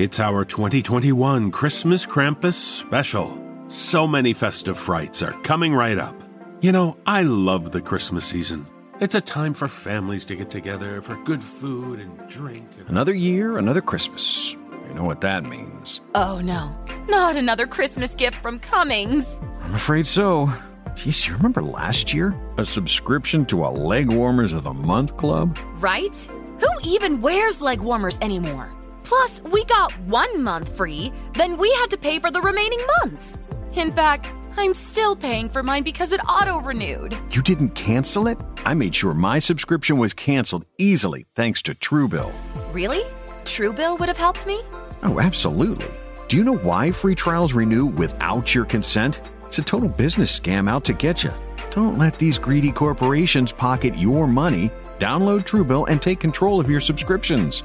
[0.00, 3.36] It's our 2021 Christmas Krampus special.
[3.68, 6.14] So many festive frights are coming right up.
[6.62, 8.66] You know, I love the Christmas season.
[9.00, 12.66] It's a time for families to get together for good food and drink.
[12.78, 14.52] And- Another year, another Christmas.
[14.88, 16.00] You know what that means.
[16.14, 19.26] Oh no, not another Christmas gift from Cummings.
[19.60, 20.50] I'm afraid so.
[20.94, 22.34] Geez, you remember last year?
[22.56, 25.58] A subscription to a Leg Warmers of the Month club?
[25.74, 26.16] Right?
[26.58, 28.72] Who even wears leg warmers anymore?
[29.10, 33.38] Plus, we got one month free, then we had to pay for the remaining months.
[33.74, 37.18] In fact, I'm still paying for mine because it auto renewed.
[37.32, 38.38] You didn't cancel it?
[38.64, 42.32] I made sure my subscription was canceled easily thanks to Truebill.
[42.72, 43.02] Really?
[43.42, 44.60] Truebill would have helped me?
[45.02, 45.90] Oh, absolutely.
[46.28, 49.18] Do you know why free trials renew without your consent?
[49.48, 51.32] It's a total business scam out to get you.
[51.72, 54.70] Don't let these greedy corporations pocket your money.
[55.00, 57.64] Download Truebill and take control of your subscriptions.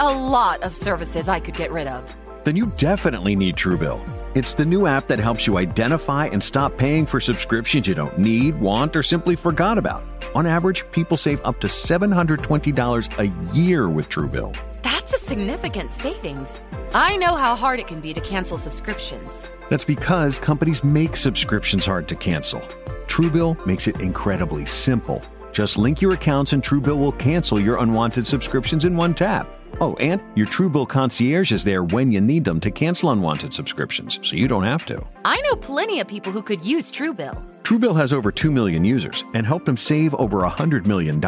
[0.00, 2.14] A lot of services I could get rid of.
[2.44, 4.00] Then you definitely need Truebill.
[4.36, 8.16] It's the new app that helps you identify and stop paying for subscriptions you don't
[8.16, 10.04] need, want, or simply forgot about.
[10.36, 14.56] On average, people save up to $720 a year with Truebill.
[14.82, 16.60] That's a significant savings.
[16.94, 19.48] I know how hard it can be to cancel subscriptions.
[19.68, 22.60] That's because companies make subscriptions hard to cancel.
[23.08, 25.20] Truebill makes it incredibly simple.
[25.52, 29.57] Just link your accounts and Truebill will cancel your unwanted subscriptions in one tap.
[29.80, 34.18] Oh, and your Truebill concierge is there when you need them to cancel unwanted subscriptions,
[34.22, 35.04] so you don't have to.
[35.24, 37.42] I know plenty of people who could use Truebill.
[37.62, 41.20] Truebill has over 2 million users and helped them save over $100 million.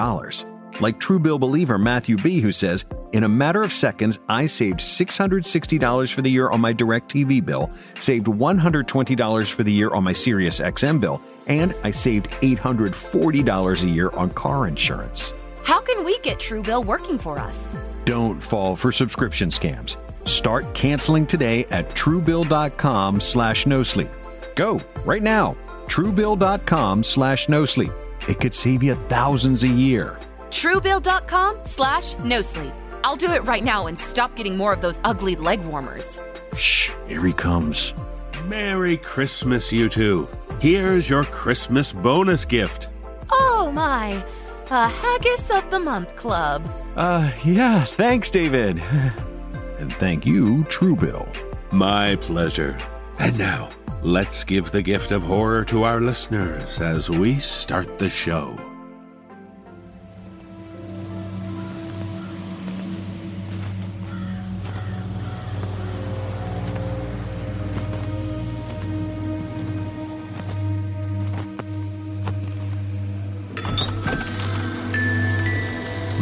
[0.80, 6.14] Like Truebill believer Matthew B., who says, In a matter of seconds, I saved $660
[6.14, 10.60] for the year on my DirecTV bill, saved $120 for the year on my Sirius
[10.60, 15.32] XM bill, and I saved $840 a year on car insurance.
[15.64, 18.00] How can we get Truebill working for us?
[18.04, 19.96] Don't fall for subscription scams.
[20.28, 24.08] Start canceling today at truebill.com slash no sleep.
[24.56, 25.56] Go right now.
[25.86, 27.90] Truebill.com slash no sleep.
[28.28, 30.18] It could save you thousands a year.
[30.50, 32.72] Truebill.com slash no sleep.
[33.04, 36.18] I'll do it right now and stop getting more of those ugly leg warmers.
[36.56, 37.94] Shh, here he comes.
[38.46, 40.28] Merry Christmas, you two.
[40.58, 42.88] Here's your Christmas bonus gift.
[43.30, 44.22] Oh my,
[44.70, 46.66] a Haggis of the Month Club.
[46.96, 48.82] Uh, yeah, thanks, David.
[49.80, 51.26] And thank you, Truebill.
[51.72, 52.78] My pleasure.
[53.18, 53.70] And now,
[54.02, 58.69] let's give the gift of horror to our listeners as we start the show.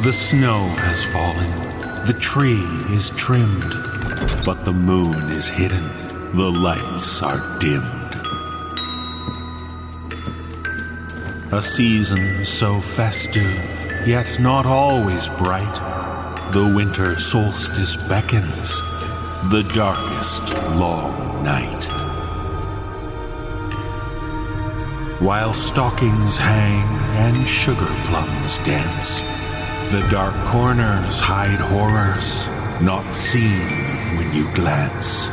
[0.09, 1.51] The snow has fallen,
[2.07, 2.65] the tree
[2.97, 3.75] is trimmed,
[4.43, 5.83] but the moon is hidden,
[6.35, 8.15] the lights are dimmed.
[11.53, 13.53] A season so festive,
[14.07, 15.75] yet not always bright.
[16.55, 18.81] The winter solstice beckons,
[19.51, 21.85] the darkest long night.
[25.21, 26.87] While stockings hang
[27.27, 29.38] and sugar plums dance,
[29.91, 32.47] the dark corners hide horrors
[32.83, 33.59] not seen
[34.19, 35.31] when you glance.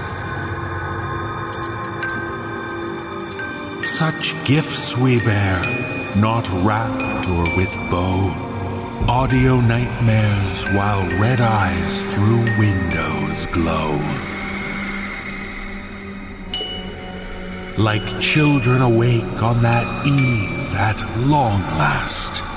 [3.86, 5.60] Such gifts we bear,
[6.16, 8.32] not wrapped or with bow.
[9.10, 14.00] Audio nightmares while red eyes through windows glow.
[17.78, 22.55] Like children awake on that eve at long last.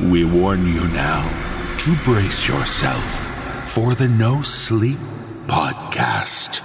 [0.00, 1.22] We warn you now
[1.78, 3.28] to brace yourself
[3.68, 4.98] for the No Sleep
[5.46, 6.60] Podcast.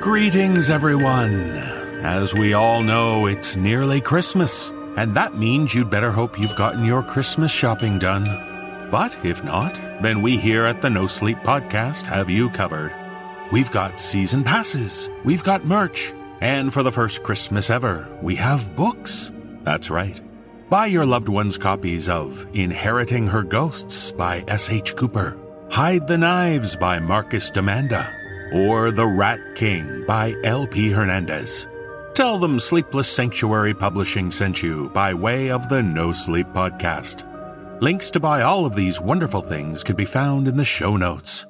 [0.00, 1.32] Greetings, everyone.
[2.02, 6.84] As we all know, it's nearly Christmas, and that means you'd better hope you've gotten
[6.84, 8.24] your Christmas shopping done.
[8.90, 12.92] But if not, then we here at the No Sleep Podcast have you covered.
[13.52, 18.74] We've got season passes, we've got merch, and for the first Christmas ever, we have
[18.74, 19.30] books.
[19.62, 20.20] That's right.
[20.68, 24.96] Buy your loved ones copies of Inheriting Her Ghosts by S.H.
[24.96, 25.38] Cooper,
[25.70, 28.12] Hide the Knives by Marcus Damanda,
[28.52, 30.90] or The Rat King by L.P.
[30.90, 31.67] Hernandez.
[32.18, 37.22] Tell them Sleepless Sanctuary Publishing sent you by way of the No Sleep Podcast.
[37.80, 41.46] Links to buy all of these wonderful things can be found in the show notes.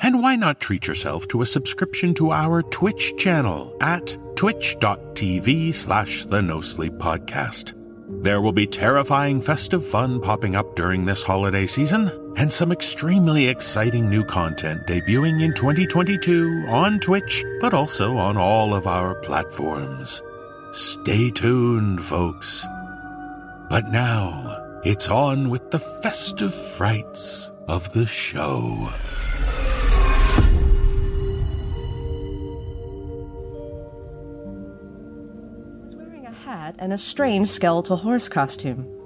[0.00, 6.26] And why not treat yourself to a subscription to our Twitch channel at twitch.tv slash
[6.26, 7.72] the No Sleep Podcast.
[8.22, 13.48] There will be terrifying festive fun popping up during this holiday season, and some extremely
[13.48, 20.22] exciting new content debuting in 2022 on Twitch, but also on all of our platforms.
[20.72, 22.64] Stay tuned, folks.
[23.68, 28.90] But now, it's on with the festive frights of the show.
[35.92, 38.99] Wearing a hat and a strange skeletal horse costume.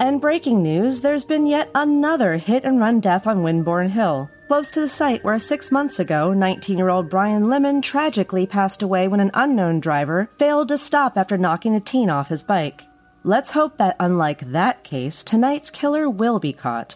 [0.00, 4.70] And breaking news there's been yet another hit and run death on Winborn Hill, close
[4.70, 9.08] to the site where six months ago 19 year old Brian Lemon tragically passed away
[9.08, 12.84] when an unknown driver failed to stop after knocking the teen off his bike.
[13.24, 16.94] Let's hope that, unlike that case, tonight's killer will be caught.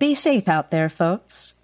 [0.00, 1.60] Be safe out there, folks.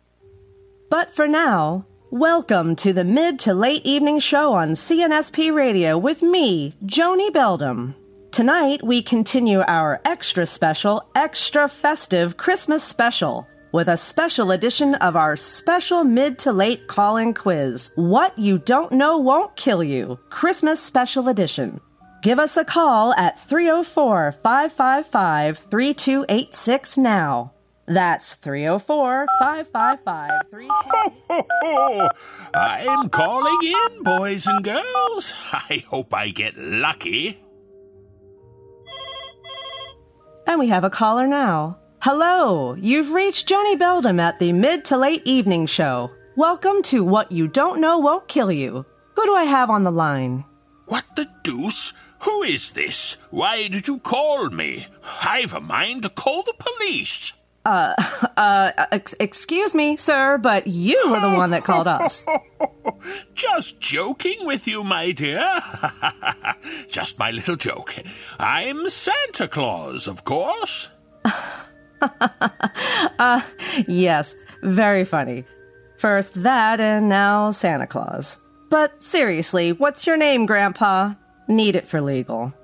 [0.89, 6.23] But for now, welcome to the mid to late evening show on CNSP Radio with
[6.23, 7.95] me, Joni Beldum.
[8.33, 15.17] Tonight, we continue our extra special, extra festive Christmas special with a special edition of
[15.17, 20.17] our special mid to late call in quiz What You Don't Know Won't Kill You
[20.31, 21.81] Christmas Special Edition.
[22.23, 27.53] Give us a call at 304 555 3286 now.
[27.87, 32.15] That's 304 555 3286.
[32.55, 35.35] I'm calling in, boys and girls.
[35.53, 37.41] I hope I get lucky.
[40.51, 41.79] And we have a caller now.
[42.01, 46.11] Hello, you've reached Joni Beldam at the mid to late evening show.
[46.35, 48.85] Welcome to What You Don't Know Won't Kill You.
[49.15, 50.45] Who do I have on the line?
[50.87, 51.93] What the deuce?
[52.23, 53.17] Who is this?
[53.31, 54.89] Why did you call me?
[55.23, 57.33] I've a mind to call the police.
[57.65, 57.95] Uh,
[58.37, 62.25] uh, uh, ex- excuse me, sir, but you were the one that called us.
[63.35, 65.61] Just joking with you, my dear.
[66.89, 67.95] Just my little joke.
[68.39, 70.91] I'm Santa Claus, of course.
[73.19, 73.43] Uh,
[73.87, 75.45] yes, very funny.
[75.99, 78.43] First that, and now Santa Claus.
[78.71, 81.13] But seriously, what's your name, Grandpa?
[81.47, 82.55] Need it for legal.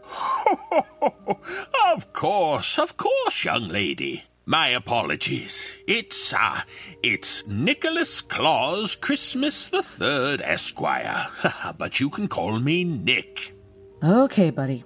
[1.87, 4.25] Of course, of course, young lady.
[4.48, 5.75] My apologies.
[5.88, 6.60] It's, uh,
[7.02, 11.26] it's Nicholas Claus Christmas the Third Esquire.
[11.78, 13.54] but you can call me Nick.
[14.04, 14.84] Okay, buddy.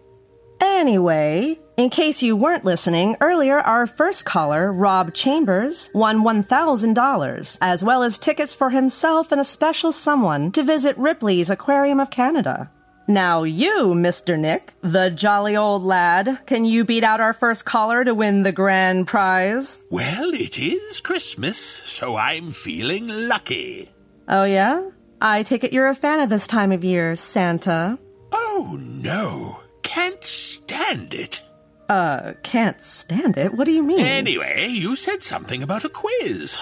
[0.63, 7.85] Anyway, in case you weren't listening, earlier our first caller, Rob Chambers, won $1,000, as
[7.85, 12.71] well as tickets for himself and a special someone to visit Ripley's Aquarium of Canada.
[13.11, 14.39] Now, you, Mr.
[14.39, 18.53] Nick, the jolly old lad, can you beat out our first caller to win the
[18.53, 19.81] grand prize?
[19.91, 23.91] Well, it is Christmas, so I'm feeling lucky.
[24.29, 24.91] Oh, yeah?
[25.21, 27.99] I take it you're a fan of this time of year, Santa.
[28.31, 29.61] Oh, no.
[29.83, 31.43] Can't stand it.
[31.89, 33.53] Uh, can't stand it?
[33.55, 33.99] What do you mean?
[33.99, 36.61] Anyway, you said something about a quiz.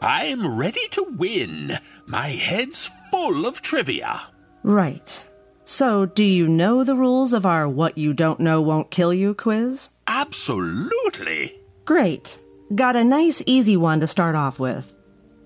[0.00, 1.80] I'm ready to win.
[2.06, 4.29] My head's full of trivia.
[4.62, 5.26] Right.
[5.64, 9.34] So, do you know the rules of our What You Don't Know Won't Kill You
[9.34, 9.90] quiz?
[10.06, 11.60] Absolutely.
[11.84, 12.38] Great.
[12.74, 14.94] Got a nice, easy one to start off with.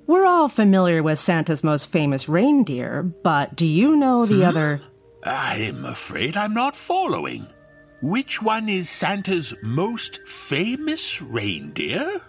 [0.07, 4.49] We're all familiar with Santa's most famous reindeer, but do you know the hmm?
[4.49, 4.81] other?
[5.25, 7.47] I'm afraid I'm not following.
[8.03, 12.21] Which one is Santa's most famous reindeer?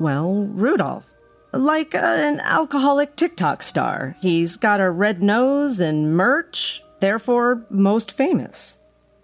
[0.00, 1.08] Well, Rudolph.
[1.56, 4.16] Like an alcoholic TikTok star.
[4.20, 8.74] He's got a red nose and merch, therefore, most famous.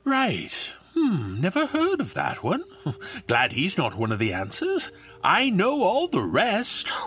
[0.04, 0.72] Right.
[0.94, 2.64] Hmm, never heard of that one.
[3.26, 4.90] Glad he's not one of the answers.
[5.25, 6.92] I know all the rest.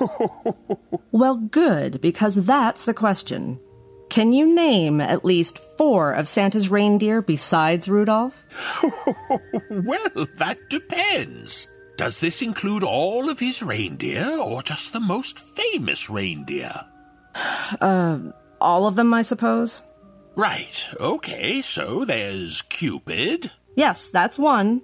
[1.13, 3.59] Well, good, because that's the question.
[4.09, 8.43] Can you name at least four of Santa's reindeer besides Rudolph?
[9.69, 11.67] well, that depends.
[11.97, 16.73] Does this include all of his reindeer or just the most famous reindeer?
[17.81, 18.19] Uh,
[18.61, 19.81] all of them, I suppose?
[20.35, 24.81] Right, okay, so there's Cupid, Yes, that's one.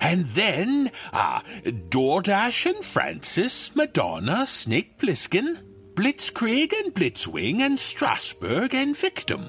[0.00, 5.62] and then, ah, DoorDash and Francis, Madonna, Snake Plissken,
[5.94, 9.48] Blitzkrieg and Blitzwing, and Strasbourg and Victim.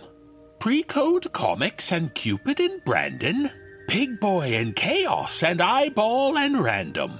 [0.59, 3.49] Precode Comics and Cupid and Brandon,
[3.87, 7.19] Pig Boy and Chaos and Eyeball and Random,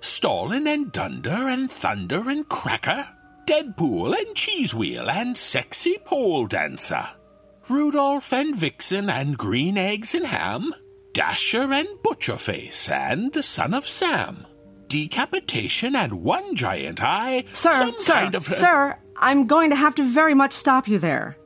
[0.00, 3.08] Stalin and Dunder and Thunder and Cracker,
[3.46, 7.08] Deadpool and Cheese Wheel and Sexy Pole Dancer,
[7.68, 10.72] Rudolph and Vixen and Green Eggs and Ham,
[11.12, 14.46] Dasher and Butcherface and Son of Sam,
[14.88, 17.44] decapitation and one giant eye.
[17.52, 18.48] Sir, some sir, kind of.
[18.48, 21.36] Uh, sir, I'm going to have to very much stop you there.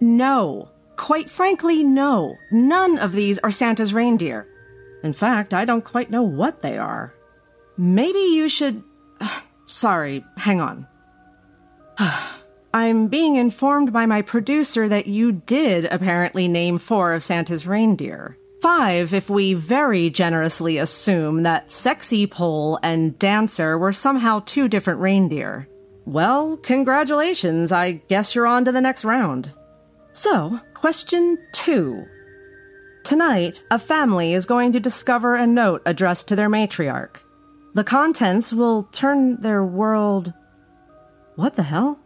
[0.00, 0.70] No.
[0.96, 2.36] Quite frankly, no.
[2.50, 4.46] None of these are Santa's reindeer.
[5.02, 7.14] In fact, I don't quite know what they are.
[7.76, 8.82] Maybe you should.
[9.66, 10.86] Sorry, hang on.
[12.74, 18.36] I'm being informed by my producer that you did apparently name four of Santa's reindeer.
[18.60, 25.00] Five, if we very generously assume that Sexy Pole and Dancer were somehow two different
[25.00, 25.68] reindeer.
[26.06, 27.72] Well, congratulations.
[27.72, 29.52] I guess you're on to the next round.
[30.12, 32.06] So, question two.
[33.04, 37.20] Tonight, a family is going to discover a note addressed to their matriarch.
[37.72, 40.34] The contents will turn their world.
[41.36, 41.98] What the hell?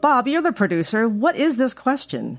[0.00, 1.08] Bob, you're the producer.
[1.08, 2.38] What is this question?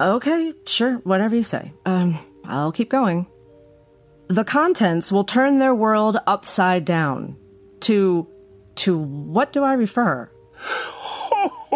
[0.00, 1.72] Okay, sure, whatever you say.
[1.86, 3.28] Um, I'll keep going.
[4.26, 7.36] The contents will turn their world upside down.
[7.82, 8.26] To.
[8.82, 10.28] to what do I refer?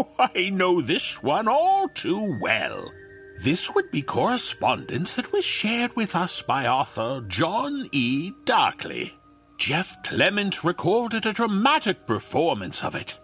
[0.18, 2.92] I know this one all too well.
[3.40, 8.32] This would be correspondence that was shared with us by author John E.
[8.44, 9.12] Darclee.
[9.58, 13.16] Jeff Clement recorded a dramatic performance of it.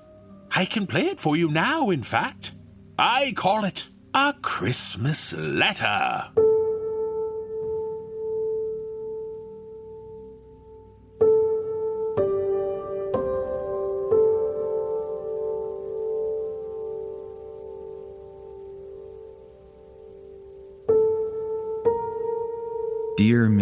[0.55, 2.53] I can play it for you now, in fact.
[2.99, 6.29] I call it A Christmas Letter.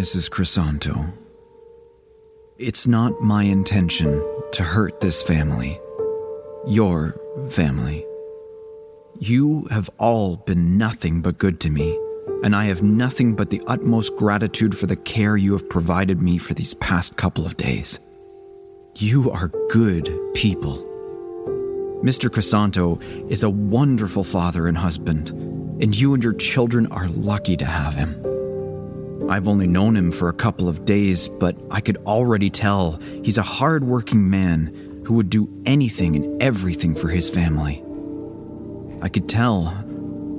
[0.03, 0.29] Mrs.
[0.29, 1.13] Crisanto,
[2.57, 5.79] It's not my intention to hurt this family,
[6.67, 7.15] your
[7.47, 8.05] family.
[9.17, 11.97] You have all been nothing but good to me,
[12.43, 16.37] and I have nothing but the utmost gratitude for the care you have provided me
[16.37, 18.01] for these past couple of days.
[18.97, 20.79] You are good people.
[22.03, 22.29] Mr.
[22.29, 25.29] Crisanto is a wonderful father and husband,
[25.81, 28.32] and you and your children are lucky to have him.
[29.29, 33.37] I've only known him for a couple of days, but I could already tell he's
[33.37, 37.83] a hard-working man who would do anything and everything for his family.
[39.01, 39.71] I could tell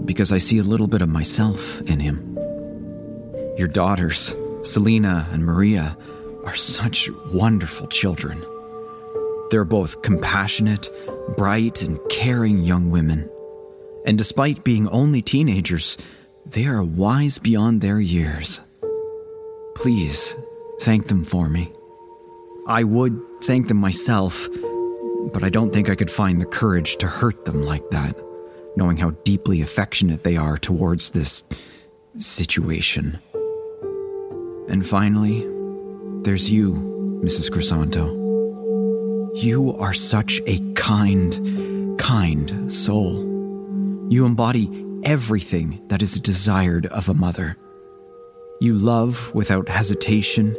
[0.05, 2.39] because I see a little bit of myself in him.
[3.57, 5.97] Your daughters, Selena and Maria,
[6.45, 8.45] are such wonderful children.
[9.51, 10.91] They're both compassionate,
[11.37, 13.31] bright, and caring young women.
[14.07, 15.97] And despite being only teenagers,
[16.45, 18.61] they are wise beyond their years.
[19.75, 20.37] Please
[20.81, 21.73] thank them for me.
[22.67, 24.49] I would thank them myself,
[25.33, 28.17] but I don't think I could find the courage to hurt them like that,
[28.77, 31.45] knowing how deeply affectionate they are towards this
[32.17, 33.19] situation.
[34.69, 35.47] And finally,
[36.23, 37.51] there's you, Mrs.
[37.51, 38.23] Crisanto.
[39.43, 43.19] You are such a kind, kind soul.
[44.09, 44.71] You embody
[45.03, 47.59] everything that is desired of a mother.
[48.61, 50.57] You love without hesitation,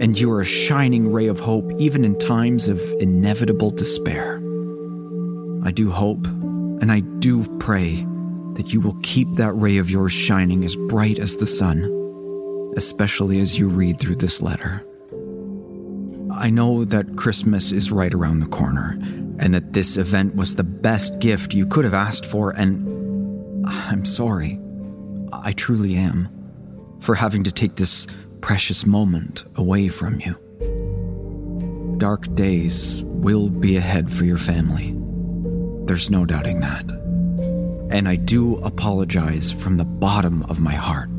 [0.00, 4.36] and you are a shining ray of hope even in times of inevitable despair.
[5.64, 8.06] I do hope, and I do pray,
[8.54, 11.82] that you will keep that ray of yours shining as bright as the sun,
[12.76, 14.84] especially as you read through this letter.
[16.32, 18.96] I know that Christmas is right around the corner,
[19.40, 24.04] and that this event was the best gift you could have asked for, and I'm
[24.04, 24.60] sorry.
[25.32, 26.41] I truly am
[27.02, 28.06] for having to take this
[28.40, 30.38] precious moment away from you.
[31.98, 34.94] Dark days will be ahead for your family.
[35.86, 36.88] There's no doubting that.
[37.90, 41.10] And I do apologize from the bottom of my heart.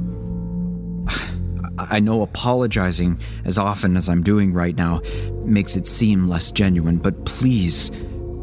[1.78, 5.02] I know apologizing as often as I'm doing right now
[5.44, 7.90] makes it seem less genuine, but please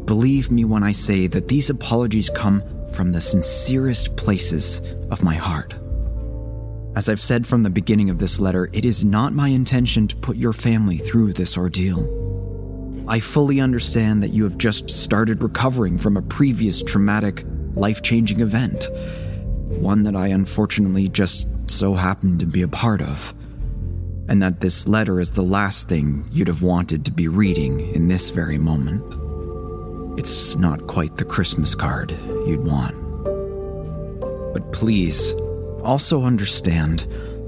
[0.05, 4.79] believe me when I say that these apologies come from the sincerest places
[5.09, 5.75] of my heart.
[6.93, 10.15] As I've said from the beginning of this letter, it is not my intention to
[10.17, 12.05] put your family through this ordeal.
[13.07, 17.45] I fully understand that you have just started recovering from a previous traumatic,
[17.75, 18.89] life changing event,
[19.69, 23.33] one that I unfortunately just so happened to be a part of,
[24.27, 28.09] and that this letter is the last thing you'd have wanted to be reading in
[28.09, 29.01] this very moment.
[30.19, 32.11] It's not quite the Christmas card
[32.45, 32.95] you'd want.
[34.53, 35.33] But please,
[35.81, 37.07] also understand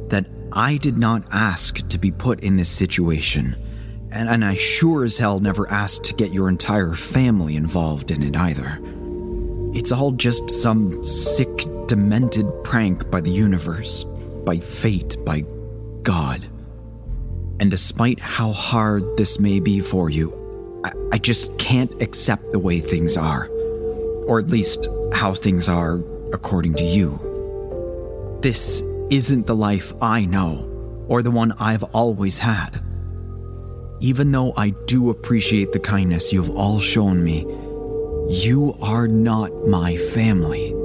[0.09, 3.55] that I did not ask to be put in this situation,
[4.11, 8.21] and, and I sure as hell never asked to get your entire family involved in
[8.21, 8.79] it either.
[9.73, 14.03] It's all just some sick, demented prank by the universe,
[14.45, 15.43] by fate, by
[16.03, 16.45] God.
[17.59, 22.59] And despite how hard this may be for you, I, I just can't accept the
[22.59, 23.47] way things are.
[24.27, 25.95] Or at least how things are
[26.33, 27.32] according to you.
[28.43, 32.83] This isn't the life I know, or the one I've always had.
[34.01, 37.45] Even though I do appreciate the kindness you've all shown me,
[38.27, 40.75] you are not my family.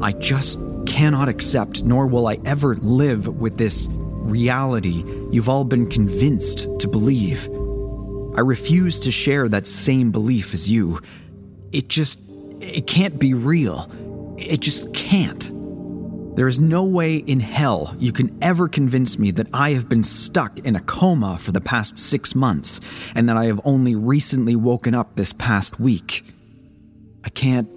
[0.00, 5.90] I just cannot accept, nor will I ever live with this reality you've all been
[5.90, 7.48] convinced to believe.
[8.36, 11.00] I refuse to share that same belief as you.
[11.72, 12.20] It just.
[12.60, 13.90] it can't be real.
[14.38, 15.50] It just can't.
[16.34, 20.04] There is no way in hell you can ever convince me that I have been
[20.04, 22.80] stuck in a coma for the past six months
[23.14, 26.24] and that I have only recently woken up this past week.
[27.24, 27.68] I can't.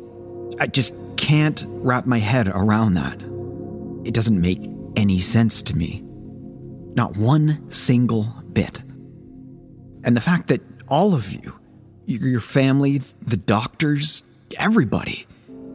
[0.60, 3.20] I just can't wrap my head around that.
[4.08, 6.02] It doesn't make any sense to me.
[6.94, 8.84] Not one single bit.
[10.04, 11.60] And the fact that all of you,
[12.06, 14.24] your family, the doctors,
[14.58, 15.26] everybody,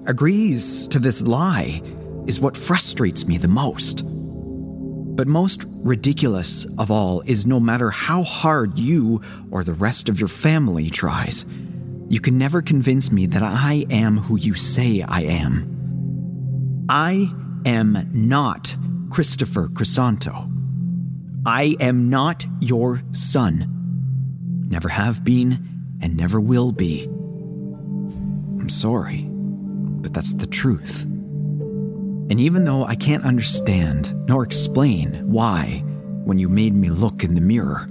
[0.07, 1.83] agrees to this lie
[2.29, 4.05] is what frustrates me the most.
[4.07, 9.21] But most ridiculous of all is no matter how hard you
[9.51, 11.45] or the rest of your family tries,
[12.09, 16.87] you can never convince me that I am who you say I am.
[16.89, 17.35] I
[17.67, 18.77] am not
[19.11, 20.49] Christopher Crisanto.
[21.45, 23.75] I am not your son.
[24.69, 25.67] Never have been
[26.01, 27.05] and never will be.
[28.61, 31.07] I'm sorry, but that's the truth.
[32.31, 35.83] And even though I can't understand nor explain why,
[36.25, 37.89] when you made me look in the mirror,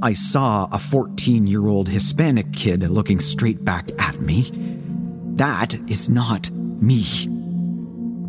[0.00, 4.50] I saw a 14 year old Hispanic kid looking straight back at me,
[5.34, 7.04] that is not me.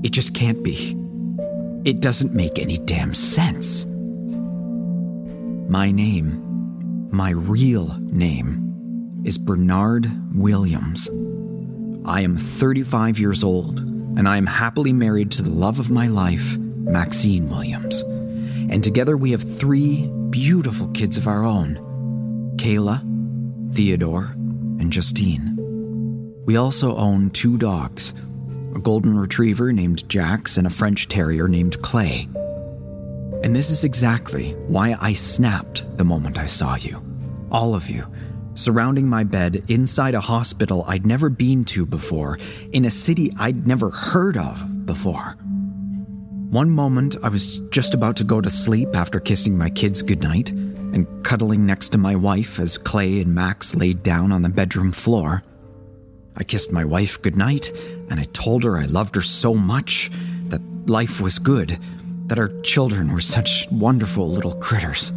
[0.04, 0.98] It just can't be.
[1.86, 3.86] It doesn't make any damn sense.
[5.70, 11.10] My name, my real name, is Bernard Williams.
[12.04, 16.08] I am 35 years old and I am happily married to the love of my
[16.08, 18.02] life, Maxine Williams.
[18.72, 21.76] And together we have three beautiful kids of our own
[22.58, 23.02] Kayla,
[23.74, 24.32] Theodore,
[24.80, 25.58] and Justine.
[26.46, 28.14] We also own two dogs
[28.76, 32.30] a golden retriever named Jax and a French terrier named Clay.
[33.44, 37.04] And this is exactly why I snapped the moment I saw you.
[37.52, 38.06] All of you
[38.56, 42.38] surrounding my bed inside a hospital I'd never been to before,
[42.72, 45.38] in a city I'd never heard of before.
[46.50, 50.52] One moment, I was just about to go to sleep after kissing my kids goodnight
[50.52, 54.92] and cuddling next to my wife as Clay and Max laid down on the bedroom
[54.92, 55.44] floor.
[56.36, 57.72] I kissed my wife goodnight
[58.10, 60.12] and I told her I loved her so much,
[60.48, 61.80] that life was good,
[62.28, 65.14] that our children were such wonderful little critters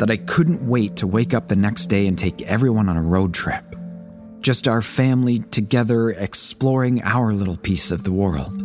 [0.00, 3.02] that I couldn't wait to wake up the next day and take everyone on a
[3.02, 3.76] road trip.
[4.40, 8.62] Just our family together exploring our little piece of the world,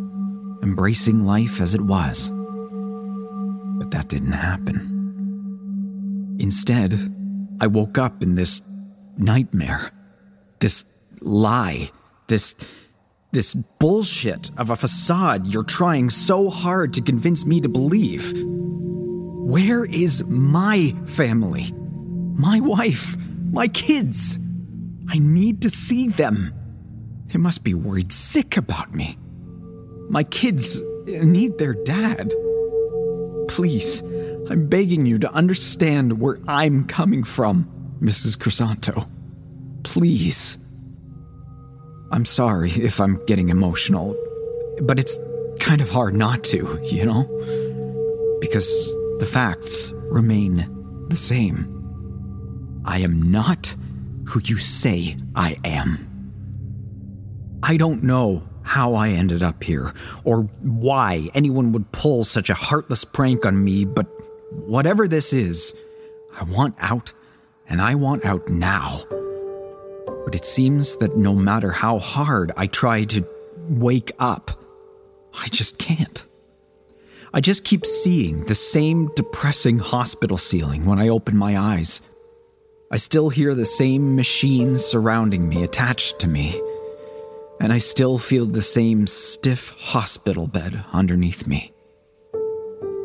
[0.63, 2.31] embracing life as it was.
[2.31, 6.37] But that didn't happen.
[6.39, 6.93] Instead,
[7.59, 8.61] I woke up in this
[9.17, 9.91] nightmare,
[10.59, 10.85] this
[11.19, 11.91] lie,
[12.27, 12.55] this
[13.33, 18.33] this bullshit of a facade you're trying so hard to convince me to believe.
[19.45, 21.71] Where is my family?
[22.33, 23.15] My wife?
[23.51, 24.39] My kids?
[25.07, 26.51] I need to see them.
[27.27, 29.19] They must be worried sick about me.
[30.09, 32.33] My kids need their dad.
[33.47, 34.01] Please,
[34.49, 37.69] I'm begging you to understand where I'm coming from,
[38.01, 38.39] Mrs.
[38.39, 39.07] Crisanto.
[39.83, 40.57] Please.
[42.11, 44.15] I'm sorry if I'm getting emotional,
[44.81, 45.19] but it's
[45.59, 48.37] kind of hard not to, you know?
[48.41, 51.71] Because the facts remain the same.
[52.85, 53.75] I am not
[54.25, 56.11] who you say I am.
[57.63, 62.55] I don't know how I ended up here, or why anyone would pull such a
[62.55, 64.07] heartless prank on me, but
[64.51, 65.73] whatever this is,
[66.35, 67.13] I want out,
[67.69, 69.03] and I want out now.
[70.25, 73.25] But it seems that no matter how hard I try to
[73.69, 74.59] wake up,
[75.33, 76.25] I just can't.
[77.35, 82.01] I just keep seeing the same depressing hospital ceiling when I open my eyes.
[82.89, 86.61] I still hear the same machines surrounding me, attached to me.
[87.59, 91.73] And I still feel the same stiff hospital bed underneath me.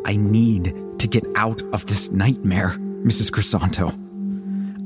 [0.07, 3.33] I need to get out of this nightmare, Mrs.
[3.33, 3.91] Crisanto.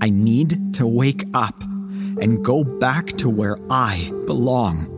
[0.02, 4.88] I need to wake up and go back to where I belong.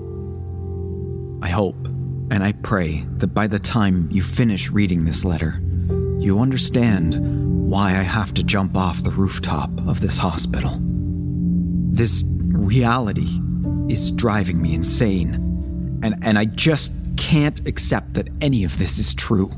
[1.42, 1.88] I hope
[2.31, 5.61] and I pray that by the time you finish reading this letter,
[6.19, 10.79] you understand why I have to jump off the rooftop of this hospital.
[10.81, 13.41] This reality
[13.89, 15.35] is driving me insane,
[16.03, 19.51] and, and I just can't accept that any of this is true.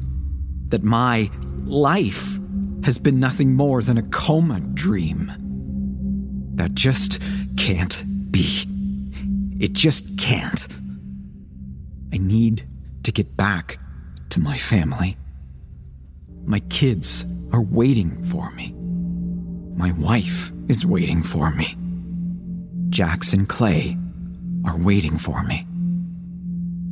[0.68, 1.30] That my
[1.64, 2.38] life
[2.84, 5.32] has been nothing more than a coma dream.
[6.54, 7.20] That just
[7.56, 8.64] can't be.
[9.58, 10.68] It just can't.
[12.12, 12.66] I need
[13.02, 13.78] to get back
[14.30, 15.16] to my family.
[16.44, 18.74] My kids are waiting for me.
[19.76, 21.76] My wife is waiting for me.
[22.90, 23.96] Jax and Clay
[24.64, 25.66] are waiting for me.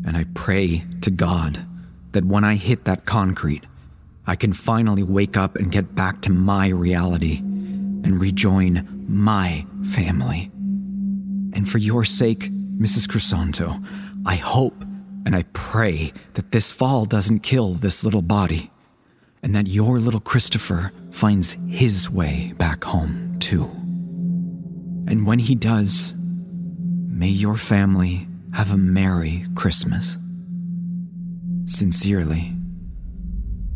[0.07, 1.59] And I pray to God
[2.12, 3.64] that when I hit that concrete,
[4.26, 10.50] I can finally wake up and get back to my reality and rejoin my family.
[11.55, 13.07] And for your sake, Mrs.
[13.09, 13.85] Crisanto,
[14.26, 14.85] I hope
[15.27, 18.71] and I pray that this fall doesn't kill this little body,
[19.43, 23.65] and that your little Christopher finds his way back home, too.
[25.09, 30.17] And when he does, may your family have a Merry Christmas.
[31.65, 32.53] Sincerely,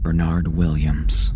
[0.02, 1.32] Bernard Williams.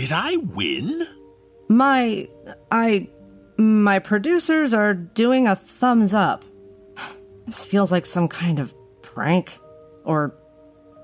[0.00, 1.06] Did I win?
[1.68, 2.26] My.
[2.72, 3.08] I.
[3.58, 6.42] My producers are doing a thumbs up.
[7.44, 9.58] This feels like some kind of prank.
[10.04, 10.34] Or.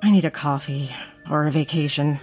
[0.02, 0.88] I need a coffee.
[1.28, 2.18] Or a vacation.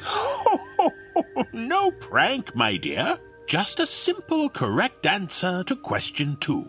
[1.53, 3.19] no prank, my dear.
[3.45, 6.65] Just a simple, correct answer to question two.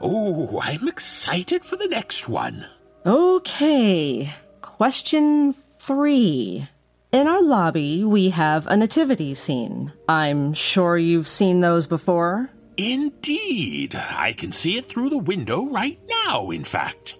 [0.00, 2.66] Oh, I'm excited for the next one.
[3.04, 4.32] Okay.
[4.62, 6.68] Question three.
[7.16, 9.90] In our lobby, we have a nativity scene.
[10.06, 12.50] I'm sure you've seen those before.
[12.76, 13.94] Indeed.
[13.94, 17.14] I can see it through the window right now, in fact.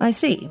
[0.00, 0.50] I see.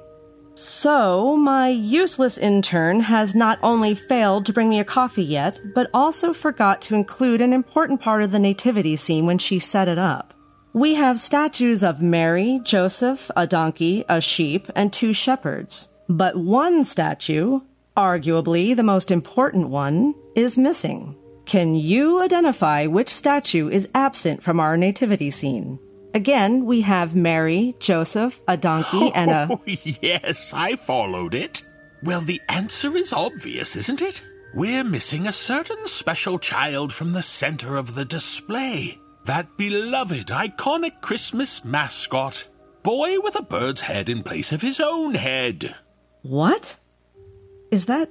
[0.54, 5.90] So, my useless intern has not only failed to bring me a coffee yet, but
[5.96, 9.98] also forgot to include an important part of the nativity scene when she set it
[9.98, 10.36] up.
[10.74, 15.88] We have statues of Mary, Joseph, a donkey, a sheep, and two shepherds.
[16.08, 17.62] But one statue,
[17.96, 21.16] arguably the most important one, is missing.
[21.46, 25.80] Can you identify which statue is absent from our nativity scene?
[26.14, 29.48] Again, we have Mary, Joseph, a donkey, oh, and a.
[29.50, 31.64] Oh, yes, I followed it.
[32.04, 34.22] Well, the answer is obvious, isn't it?
[34.54, 39.00] We're missing a certain special child from the center of the display.
[39.26, 42.48] That beloved, iconic Christmas mascot.
[42.84, 45.76] Boy with a bird's head in place of his own head.
[46.24, 46.78] What?
[47.72, 48.10] Is that.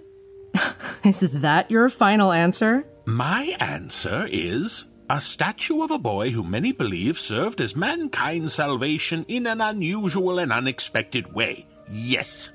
[1.04, 2.84] is that your final answer?
[3.04, 9.24] My answer is a statue of a boy who many believe served as mankind's salvation
[9.28, 11.66] in an unusual and unexpected way.
[11.90, 12.50] Yes.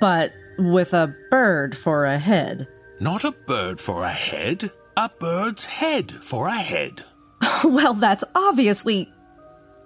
[0.00, 2.68] But with a bird for a head.
[3.00, 7.04] Not a bird for a head, a bird's head for a head.
[7.64, 9.12] well, that's obviously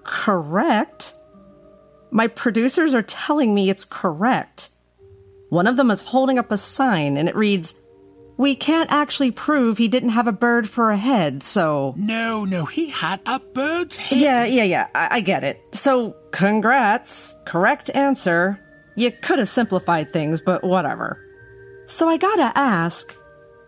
[0.05, 1.15] correct.
[2.11, 4.71] My producers are telling me it's correct.
[5.49, 7.75] One of them is holding up a sign and it reads,
[8.37, 11.95] We can't actually prove he didn't have a bird for a head, so.
[11.97, 14.19] No, no, he had a bird's head.
[14.19, 15.61] Yeah, yeah, yeah, I, I get it.
[15.73, 17.37] So, congrats.
[17.45, 18.61] Correct answer.
[18.97, 21.23] You could have simplified things, but whatever.
[21.85, 23.15] So I gotta ask,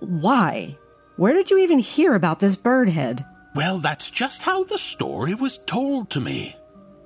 [0.01, 0.77] why?
[1.17, 3.25] Where did you even hear about this bird head?
[3.55, 6.57] Well, that's just how the story was told to me.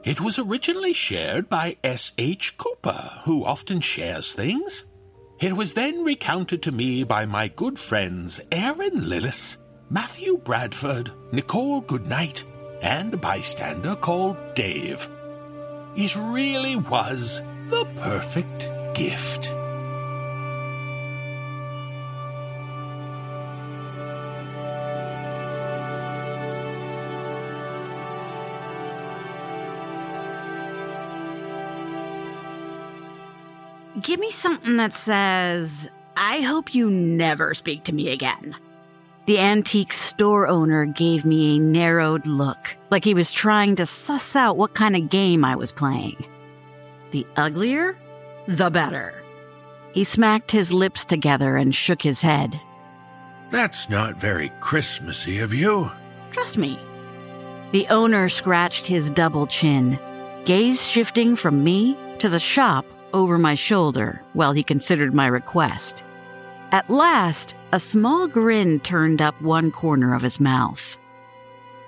[0.04, 2.58] It was originally shared by S.H.
[2.58, 4.82] Cooper, who often shares things.
[5.38, 9.58] It was then recounted to me by my good friends Erin Lillis,
[9.90, 12.42] Matthew Bradford, Nichole Goodnight,
[12.80, 15.08] and a bystander called Dave.
[15.94, 19.52] It really was the perfect gift.
[34.02, 38.56] Give me something that says, I hope you never speak to me again.
[39.26, 44.34] The antique store owner gave me a narrowed look, like he was trying to suss
[44.34, 46.24] out what kind of game I was playing.
[47.12, 47.96] The uglier,
[48.48, 49.22] the better.
[49.92, 52.60] He smacked his lips together and shook his head.
[53.50, 55.92] That's not very Christmassy of you.
[56.32, 56.76] Trust me.
[57.70, 59.96] The owner scratched his double chin,
[60.44, 66.02] gaze shifting from me to the shop over my shoulder while he considered my request.
[66.72, 70.96] At last, a small grin turned up one corner of his mouth.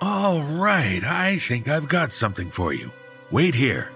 [0.01, 2.91] All right, I think I've got something for you.
[3.31, 3.91] Wait here.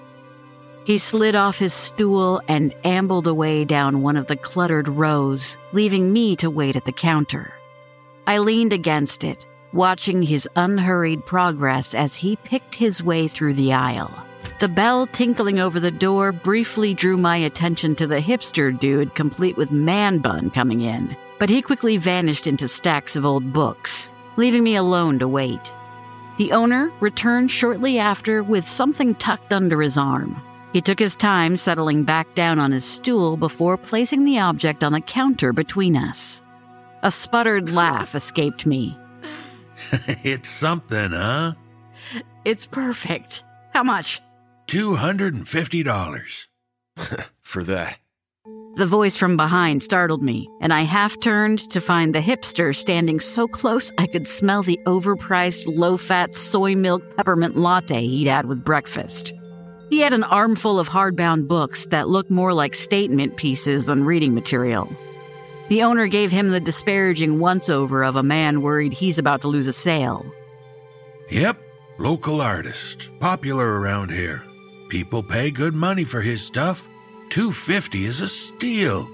[0.85, 6.11] He slid off his stool and ambled away down one of the cluttered rows, leaving
[6.11, 7.53] me to wait at the counter.
[8.25, 13.73] I leaned against it, watching his unhurried progress as he picked his way through the
[13.73, 14.25] aisle.
[14.59, 19.55] The bell tinkling over the door briefly drew my attention to the hipster dude complete
[19.55, 24.61] with man bun coming in, but he quickly vanished into stacks of old books, leaving
[24.61, 25.73] me alone to wait.
[26.37, 30.41] The owner returned shortly after with something tucked under his arm.
[30.73, 34.91] He took his time settling back down on his stool before placing the object on
[34.91, 36.41] the counter between us.
[37.01, 38.97] A sputtered laugh escaped me.
[40.25, 41.53] it's something, huh?
[42.43, 43.45] It's perfect.
[43.73, 44.21] How much?
[44.69, 46.47] $250.
[47.41, 47.97] For that.
[48.75, 53.19] The voice from behind startled me, and I half turned to find the hipster standing
[53.19, 58.45] so close I could smell the overpriced, low fat soy milk peppermint latte he'd had
[58.45, 59.33] with breakfast.
[59.89, 64.35] He had an armful of hardbound books that looked more like statement pieces than reading
[64.35, 64.87] material.
[65.69, 69.47] The owner gave him the disparaging once over of a man worried he's about to
[69.47, 70.31] lose a sale.
[71.31, 71.61] Yep,
[71.97, 74.43] local artist, popular around here.
[74.89, 76.89] People pay good money for his stuff.
[77.29, 79.07] 250 is a steal.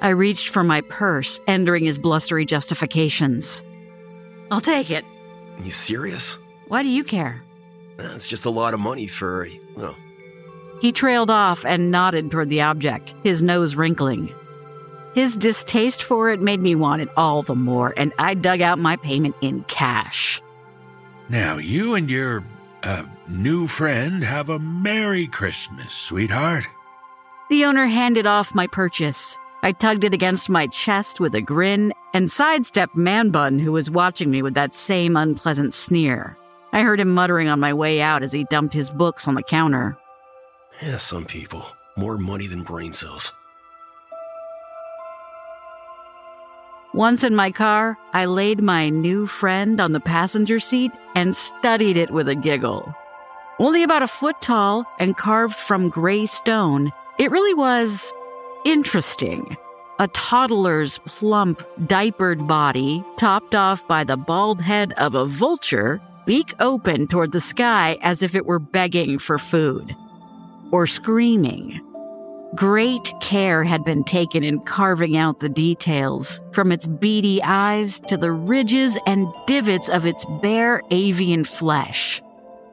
[0.00, 3.62] I reached for my purse, entering his blustery justifications.
[4.50, 5.04] I'll take it.
[5.58, 6.38] Are You serious?
[6.68, 7.42] Why do you care?
[7.98, 9.48] Uh, That's just a lot of money for.
[9.76, 9.94] Well.
[10.80, 14.34] He trailed off and nodded toward the object, his nose wrinkling.
[15.14, 18.78] His distaste for it made me want it all the more, and I dug out
[18.78, 20.40] my payment in cash.
[21.28, 22.42] Now, you and your
[22.82, 26.66] uh, new friend have a Merry Christmas, sweetheart.
[27.48, 29.38] The owner handed off my purchase.
[29.62, 33.90] I tugged it against my chest with a grin and sidestepped Man Bun, who was
[33.90, 36.36] watching me with that same unpleasant sneer.
[36.72, 39.42] I heard him muttering on my way out as he dumped his books on the
[39.42, 39.98] counter.
[40.80, 41.66] Yeah, some people.
[41.96, 43.32] More money than brain cells.
[46.92, 51.96] Once in my car, I laid my new friend on the passenger seat and studied
[51.96, 52.92] it with a giggle.
[53.60, 58.12] Only about a foot tall and carved from gray stone, it really was
[58.64, 59.56] interesting.
[60.00, 66.54] A toddler's plump, diapered body, topped off by the bald head of a vulture, beak
[66.58, 69.94] open toward the sky as if it were begging for food.
[70.72, 71.80] Or screaming.
[72.56, 78.16] Great care had been taken in carving out the details, from its beady eyes to
[78.16, 82.20] the ridges and divots of its bare avian flesh.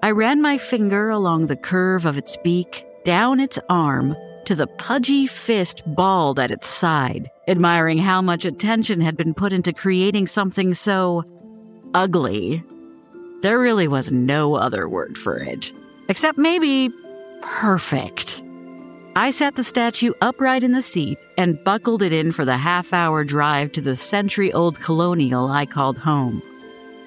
[0.01, 4.65] I ran my finger along the curve of its beak, down its arm, to the
[4.65, 10.25] pudgy fist balled at its side, admiring how much attention had been put into creating
[10.25, 11.23] something so
[11.93, 12.63] ugly.
[13.43, 15.71] There really was no other word for it,
[16.09, 16.89] except maybe
[17.41, 18.41] perfect.
[19.17, 22.93] I sat the statue upright in the seat and buckled it in for the half
[22.93, 26.43] hour drive to the century old colonial I called home.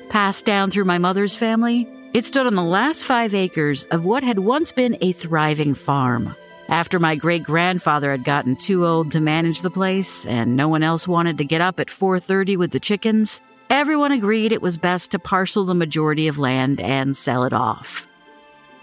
[0.09, 4.25] Passed down through my mother's family, it stood on the last five acres of what
[4.25, 6.35] had once been a thriving farm.
[6.69, 10.83] After my great grandfather had gotten too old to manage the place and no one
[10.83, 15.13] else wanted to get up at 4:30 with the chickens, everyone agreed it was best
[15.13, 18.09] to parcel the majority of land and sell it off.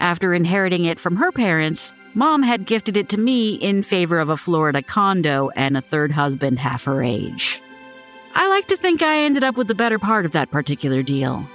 [0.00, 4.28] After inheriting it from her parents, Mom had gifted it to me in favor of
[4.28, 7.60] a Florida condo and a third husband half her age.
[8.34, 11.48] I like to think I ended up with the better part of that particular deal.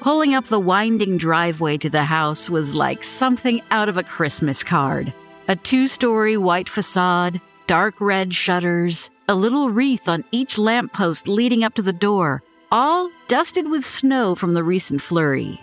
[0.00, 4.64] Pulling up the winding driveway to the house was like something out of a Christmas
[4.64, 5.12] card.
[5.48, 11.64] A two story white facade, dark red shutters, a little wreath on each lamppost leading
[11.64, 15.60] up to the door, all dusted with snow from the recent flurry.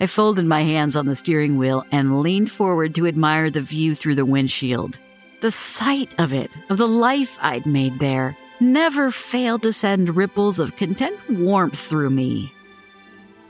[0.00, 3.94] I folded my hands on the steering wheel and leaned forward to admire the view
[3.94, 4.98] through the windshield.
[5.40, 10.58] The sight of it, of the life I'd made there, never failed to send ripples
[10.58, 12.52] of content warmth through me.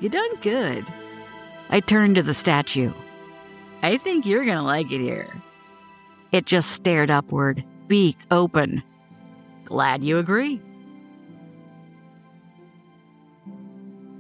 [0.01, 0.85] You done good.
[1.71, 2.93] I turned to the statue.
[3.83, 5.31] I think you're gonna like it here.
[6.33, 8.83] It just stared upward, beak open.
[9.65, 10.61] Glad you agree.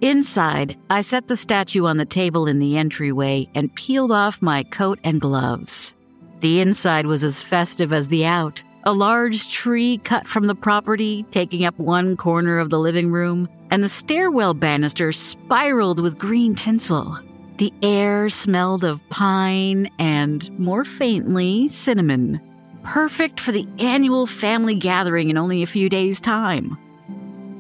[0.05, 4.62] Inside, I set the statue on the table in the entryway and peeled off my
[4.62, 5.95] coat and gloves.
[6.40, 11.25] The inside was as festive as the out, a large tree cut from the property
[11.31, 16.55] taking up one corner of the living room, and the stairwell banister spiraled with green
[16.55, 17.19] tinsel.
[17.57, 22.43] The air smelled of pine and, more faintly, cinnamon.
[22.83, 26.77] Perfect for the annual family gathering in only a few days' time.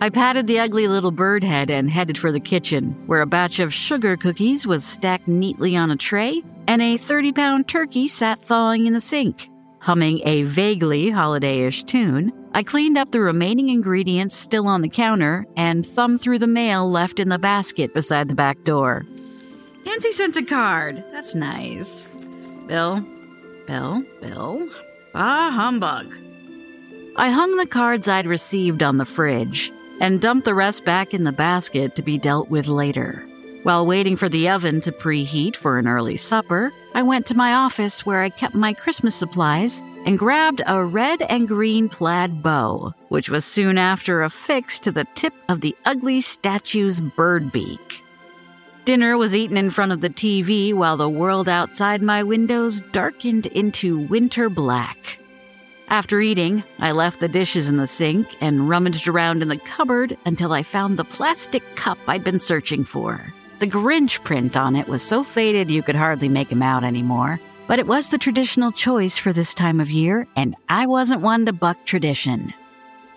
[0.00, 3.58] I patted the ugly little bird head and headed for the kitchen, where a batch
[3.58, 8.38] of sugar cookies was stacked neatly on a tray and a 30 pound turkey sat
[8.38, 9.48] thawing in the sink.
[9.78, 15.46] Humming a vaguely holiday-ish tune, I cleaned up the remaining ingredients still on the counter
[15.56, 19.04] and thumbed through the mail left in the basket beside the back door.
[19.84, 21.04] Nancy sent a card.
[21.12, 22.08] That's nice.
[22.66, 23.06] Bill,
[23.66, 24.68] Bill, Bill.
[25.14, 26.12] Ah, humbug.
[27.16, 29.70] I hung the cards I'd received on the fridge
[30.04, 33.26] and dumped the rest back in the basket to be dealt with later.
[33.62, 37.54] While waiting for the oven to preheat for an early supper, I went to my
[37.54, 42.92] office where I kept my Christmas supplies and grabbed a red and green plaid bow,
[43.08, 48.02] which was soon after affixed to the tip of the ugly statue's bird beak.
[48.84, 53.46] Dinner was eaten in front of the TV while the world outside my windows darkened
[53.46, 55.18] into winter black.
[55.88, 60.16] After eating, I left the dishes in the sink and rummaged around in the cupboard
[60.24, 63.32] until I found the plastic cup I'd been searching for.
[63.58, 67.38] The Grinch print on it was so faded you could hardly make him out anymore,
[67.66, 71.46] but it was the traditional choice for this time of year, and I wasn't one
[71.46, 72.52] to buck tradition.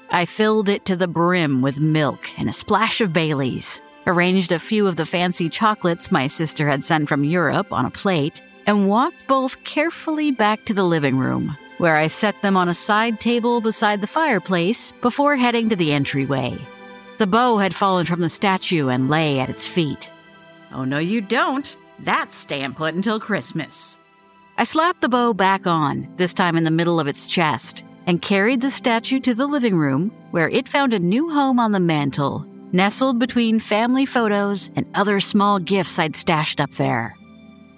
[0.10, 4.60] I filled it to the brim with milk and a splash of Bailey's, arranged a
[4.60, 8.88] few of the fancy chocolates my sister had sent from Europe on a plate, and
[8.88, 13.20] walked both carefully back to the living room, where I set them on a side
[13.20, 16.58] table beside the fireplace before heading to the entryway.
[17.18, 20.12] The bow had fallen from the statue and lay at its feet.
[20.72, 21.78] Oh, no, you don't.
[22.00, 24.00] That's staying put until Christmas.
[24.58, 28.22] I slapped the bow back on, this time in the middle of its chest, and
[28.22, 31.80] carried the statue to the living room, where it found a new home on the
[31.80, 37.16] mantel, nestled between family photos and other small gifts I'd stashed up there.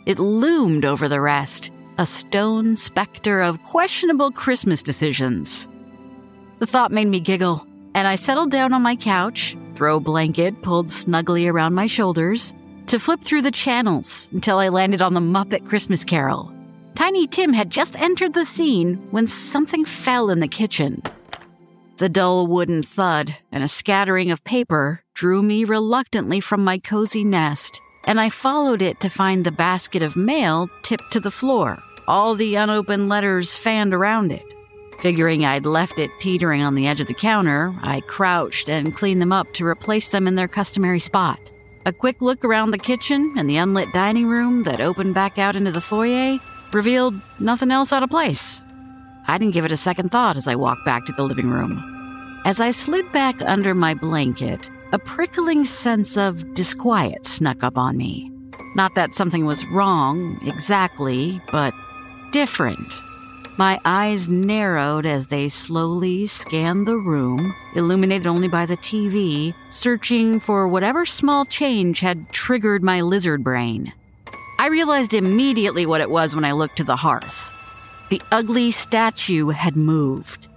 [0.05, 5.67] It loomed over the rest, a stone specter of questionable Christmas decisions.
[6.59, 10.89] The thought made me giggle, and I settled down on my couch, throw blanket pulled
[10.89, 12.53] snugly around my shoulders,
[12.85, 16.53] to flip through the channels until I landed on the Muppet Christmas Carol.
[16.95, 21.03] Tiny Tim had just entered the scene when something fell in the kitchen.
[21.97, 27.25] The dull wooden thud and a scattering of paper drew me reluctantly from my cozy
[27.25, 31.77] nest, and I followed it to find the basket of mail tipped to the floor,
[32.09, 34.55] all the unopened letters fanned around it.
[34.99, 39.21] Figuring I'd left it teetering on the edge of the counter, I crouched and cleaned
[39.21, 41.39] them up to replace them in their customary spot.
[41.85, 45.55] A quick look around the kitchen and the unlit dining room that opened back out
[45.55, 46.39] into the foyer
[46.73, 48.63] revealed nothing else out of place.
[49.27, 52.41] I didn't give it a second thought as I walked back to the living room.
[52.43, 57.97] As I slid back under my blanket, a prickling sense of disquiet snuck up on
[57.97, 58.31] me.
[58.75, 61.73] Not that something was wrong exactly, but
[62.31, 63.01] different.
[63.57, 70.39] My eyes narrowed as they slowly scanned the room, illuminated only by the TV, searching
[70.39, 73.91] for whatever small change had triggered my lizard brain.
[74.59, 77.51] I realized immediately what it was when I looked to the hearth.
[78.09, 80.47] The ugly statue had moved.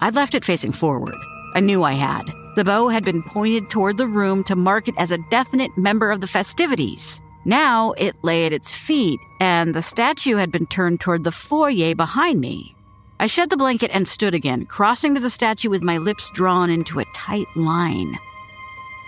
[0.00, 1.16] I'd left it facing forward.
[1.54, 2.32] I knew I had.
[2.54, 6.10] The bow had been pointed toward the room to mark it as a definite member
[6.10, 7.20] of the festivities.
[7.44, 11.94] Now it lay at its feet, and the statue had been turned toward the foyer
[11.94, 12.76] behind me.
[13.18, 16.70] I shed the blanket and stood again, crossing to the statue with my lips drawn
[16.70, 18.18] into a tight line.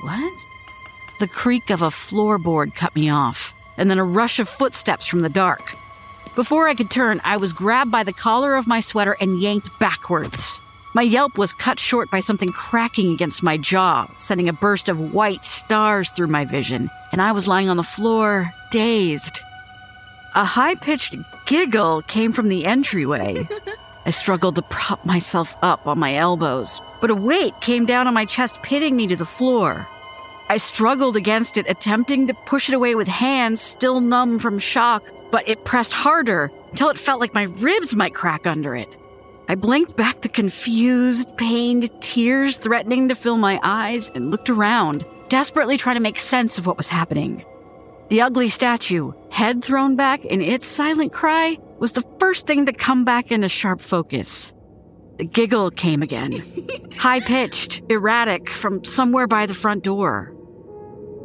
[0.03, 0.33] What?
[1.21, 5.21] The creak of a floorboard cut me off, and then a rush of footsteps from
[5.21, 5.77] the dark.
[6.35, 9.71] Before I could turn, I was grabbed by the collar of my sweater and yanked
[9.79, 10.61] backwards.
[10.97, 15.13] My yelp was cut short by something cracking against my jaw, sending a burst of
[15.13, 19.41] white stars through my vision, and I was lying on the floor, dazed.
[20.37, 23.49] A high pitched giggle came from the entryway.
[24.07, 28.15] I struggled to prop myself up on my elbows, but a weight came down on
[28.15, 29.89] my chest, pitting me to the floor.
[30.49, 35.03] I struggled against it, attempting to push it away with hands still numb from shock,
[35.33, 38.95] but it pressed harder until it felt like my ribs might crack under it.
[39.47, 45.05] I blinked back the confused, pained tears threatening to fill my eyes and looked around,
[45.29, 47.45] desperately trying to make sense of what was happening.
[48.09, 52.73] The ugly statue, head thrown back in its silent cry, was the first thing to
[52.73, 54.55] come back into sharp focus.
[55.19, 56.43] The giggle came again,
[56.97, 60.35] high pitched, erratic, from somewhere by the front door.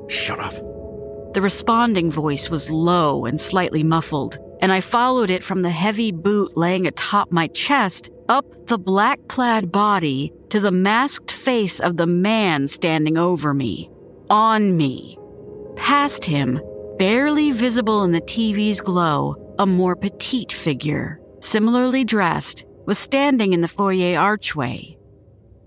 [0.09, 0.55] Shut up.
[1.33, 6.11] The responding voice was low and slightly muffled, and I followed it from the heavy
[6.11, 11.97] boot laying atop my chest up the black clad body to the masked face of
[11.97, 13.89] the man standing over me,
[14.29, 15.17] on me.
[15.75, 16.61] Past him,
[16.97, 23.61] barely visible in the TV's glow, a more petite figure, similarly dressed, was standing in
[23.61, 24.98] the foyer archway.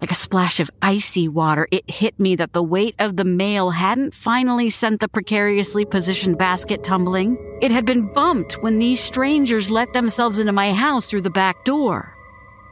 [0.02, 3.70] Like a splash of icy water, it hit me that the weight of the mail
[3.70, 7.38] hadn't finally sent the precariously positioned basket tumbling.
[7.62, 11.64] It had been bumped when these strangers let themselves into my house through the back
[11.64, 12.16] door.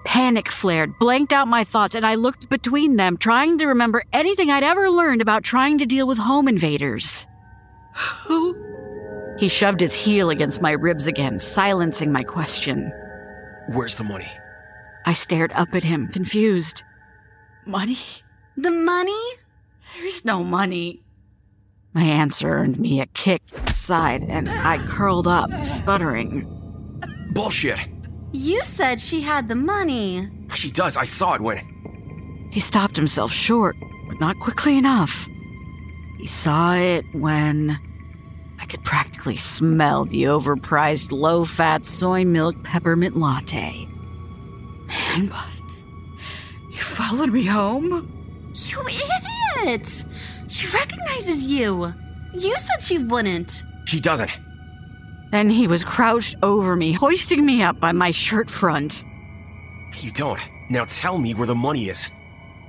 [0.05, 4.51] Panic flared, blanked out my thoughts, and I looked between them, trying to remember anything
[4.51, 7.29] I'd ever learned about trying to deal with home invaders.
[8.25, 8.57] Who?
[9.39, 12.91] He shoved his heel against my ribs again, silencing my question.
[13.69, 14.33] Where's the money?
[15.07, 16.83] I stared up at him, confused.
[17.71, 17.99] Money?
[18.57, 19.23] The money?
[19.95, 21.05] There's no money.
[21.95, 26.49] My answer earned me a kick inside, and I curled up, sputtering.
[27.33, 27.79] Bullshit.
[28.33, 30.29] You said she had the money.
[30.53, 30.97] She does.
[30.97, 32.49] I saw it when.
[32.51, 33.77] He stopped himself short,
[34.09, 35.29] but not quickly enough.
[36.19, 37.79] He saw it when
[38.61, 43.87] I could practically smell the overpriced low fat soy milk peppermint latte.
[44.89, 45.60] Man, but
[46.81, 48.11] you followed me home?
[48.55, 50.05] You idiot!
[50.49, 51.93] She recognizes you.
[52.33, 53.63] You said she wouldn't.
[53.85, 54.31] She doesn't.
[55.31, 59.05] Then he was crouched over me, hoisting me up by my shirt front.
[60.01, 60.41] You don't.
[60.71, 62.11] Now tell me where the money is.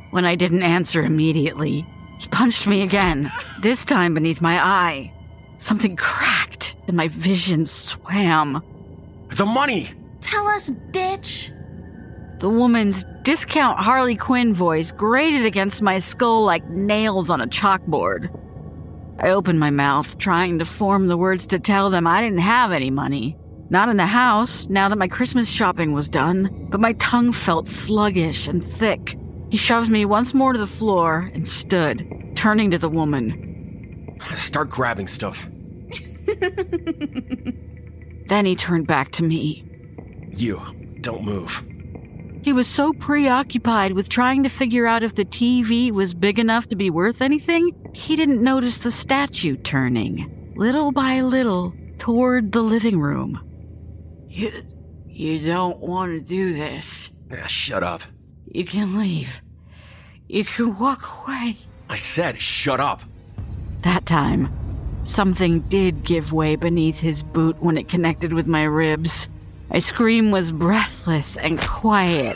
[0.10, 1.86] When I didn't answer immediately,
[2.20, 3.32] he punched me again,
[3.62, 5.14] this time beneath my eye.
[5.58, 8.62] Something cracked, and my vision swam.
[9.30, 9.90] The money!
[10.20, 11.52] Tell us, bitch.
[12.40, 18.30] The woman's discount Harley Quinn voice grated against my skull like nails on a chalkboard.
[19.20, 22.72] I opened my mouth, trying to form the words to tell them I didn't have
[22.72, 23.38] any money.
[23.70, 27.68] Not in the house, now that my Christmas shopping was done, but my tongue felt
[27.68, 29.18] sluggish and thick.
[29.50, 34.18] He shoved me once more to the floor and stood, turning to the woman.
[34.36, 35.48] Start grabbing stuff.
[38.32, 39.66] Then he turned back to me.
[40.30, 40.62] You,
[41.02, 41.62] don't move.
[42.44, 46.68] He was so preoccupied with trying to figure out if the TV was big enough
[46.70, 52.64] to be worth anything, he didn't notice the statue turning, little by little, toward the
[52.64, 53.40] living room.
[54.28, 54.52] You,
[55.06, 57.12] you don't want to do this.
[57.32, 58.02] Ah, shut up.
[58.48, 59.42] You can leave.
[60.28, 61.58] You can walk away.
[61.90, 63.04] I said shut up.
[63.84, 64.52] That time,
[65.04, 69.30] something did give way beneath his boot when it connected with my ribs.
[69.72, 72.36] My scream was breathless and quiet,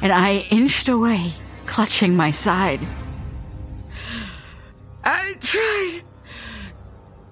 [0.00, 1.32] and I inched away,
[1.66, 2.80] clutching my side.
[5.02, 6.02] I tried.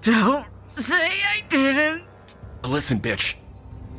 [0.01, 2.03] Don't say I didn't.
[2.65, 3.35] Listen, bitch.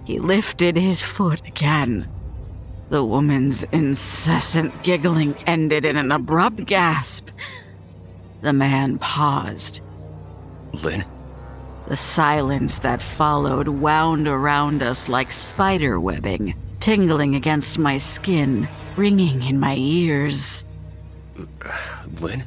[0.04, 2.10] He lifted his foot again.
[2.90, 7.28] The woman's incessant giggling ended in an abrupt gasp.
[8.42, 9.80] The man paused.
[10.72, 11.04] Lynn?
[11.88, 19.42] The silence that followed wound around us like spider webbing, tingling against my skin, ringing
[19.42, 20.66] in my ears.
[22.20, 22.44] Lynn?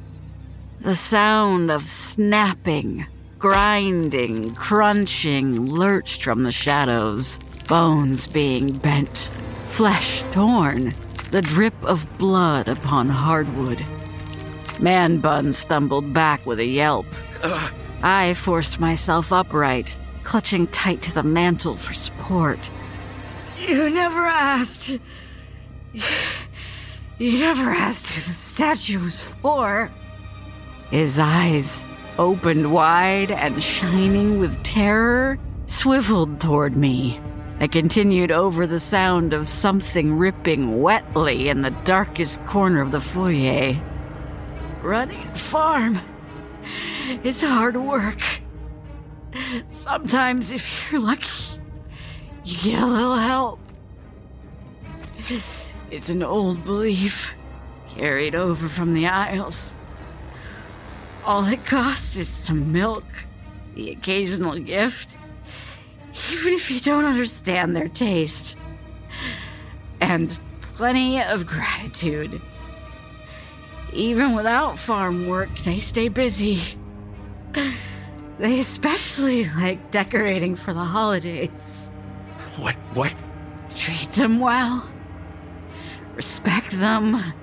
[0.81, 3.07] The sound of snapping,
[3.39, 9.31] grinding, crunching lurched from the shadows, bones being bent,
[9.69, 10.91] flesh torn,
[11.31, 13.83] the drip of blood upon hardwood.
[14.79, 17.07] Man Bun stumbled back with a yelp.
[18.03, 22.69] I forced myself upright, clutching tight to the mantel for support.
[23.59, 24.97] You never asked.
[27.19, 29.91] You never asked who the statue was for.
[30.89, 31.83] His eyes,
[32.17, 35.37] opened wide and shining with terror,
[35.67, 37.21] swiveled toward me.
[37.59, 42.99] I continued over the sound of something ripping wetly in the darkest corner of the
[42.99, 43.79] foyer.
[44.81, 46.01] Running farm
[47.23, 48.21] is hard work.
[49.69, 51.59] Sometimes, if you're lucky,
[52.43, 53.59] you get a little help.
[55.89, 57.31] It's an old belief
[57.95, 59.75] carried over from the Isles.
[61.25, 63.05] All it costs is some milk,
[63.75, 65.17] the occasional gift,
[66.31, 68.57] even if you don't understand their taste,
[69.99, 70.37] and
[70.75, 72.41] plenty of gratitude.
[73.93, 76.61] Even without farm work, they stay busy.
[78.39, 81.91] They especially like decorating for the holidays.
[82.57, 82.75] What?
[82.93, 83.13] What?
[83.75, 84.89] Treat them well,
[86.15, 87.33] respect them,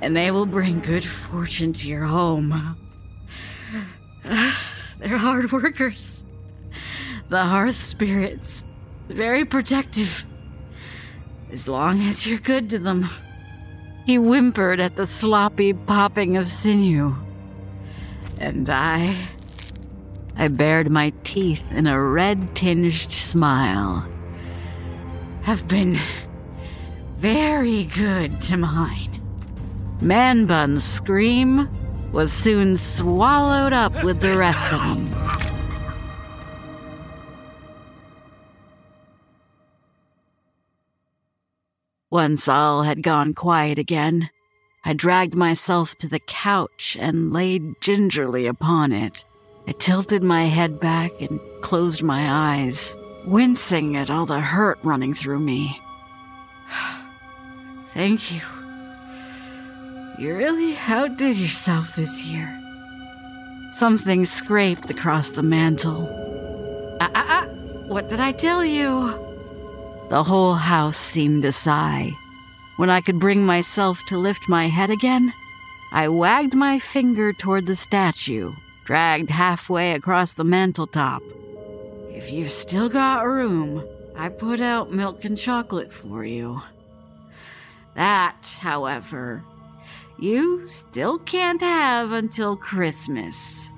[0.00, 2.76] and they will bring good fortune to your home.
[4.24, 6.24] They're hard workers,
[7.28, 8.64] The hearth spirit's
[9.08, 10.24] very protective.
[11.50, 13.08] As long as you're good to them.
[14.04, 17.16] He whimpered at the sloppy popping of sinew.
[18.38, 19.28] And I.
[20.36, 24.06] I bared my teeth in a red tinged smile.
[25.42, 25.98] Have been
[27.16, 29.22] very good to mine.
[30.00, 31.68] Man Bun's scream
[32.12, 35.43] was soon swallowed up with the rest of them.
[42.14, 44.30] Once all had gone quiet again,
[44.84, 49.24] I dragged myself to the couch and laid gingerly upon it.
[49.66, 52.96] I tilted my head back and closed my eyes,
[53.26, 55.80] wincing at all the hurt running through me.
[57.94, 58.42] Thank you.
[60.16, 62.48] You really outdid yourself this year.
[63.72, 66.08] Something scraped across the mantel.
[67.00, 67.46] Ah, ah, ah!
[67.88, 69.33] What did I tell you?
[70.08, 72.16] The whole house seemed to sigh.
[72.76, 75.32] When I could bring myself to lift my head again,
[75.92, 78.52] I wagged my finger toward the statue,
[78.84, 81.20] dragged halfway across the manteltop.
[82.10, 83.84] If you've still got room,
[84.16, 86.62] I put out milk and chocolate for you.
[87.94, 89.44] That, however,
[90.18, 93.70] you still can't have until Christmas.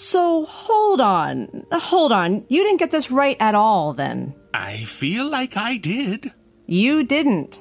[0.00, 1.66] So hold on.
[1.70, 2.46] Hold on.
[2.48, 4.34] You didn't get this right at all then.
[4.54, 6.32] I feel like I did.
[6.64, 7.60] You didn't.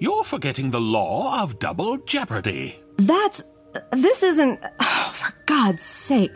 [0.00, 2.82] You're forgetting the law of double jeopardy.
[2.96, 3.44] That's.
[3.92, 4.58] This isn't.
[4.80, 6.32] Oh, for God's sake.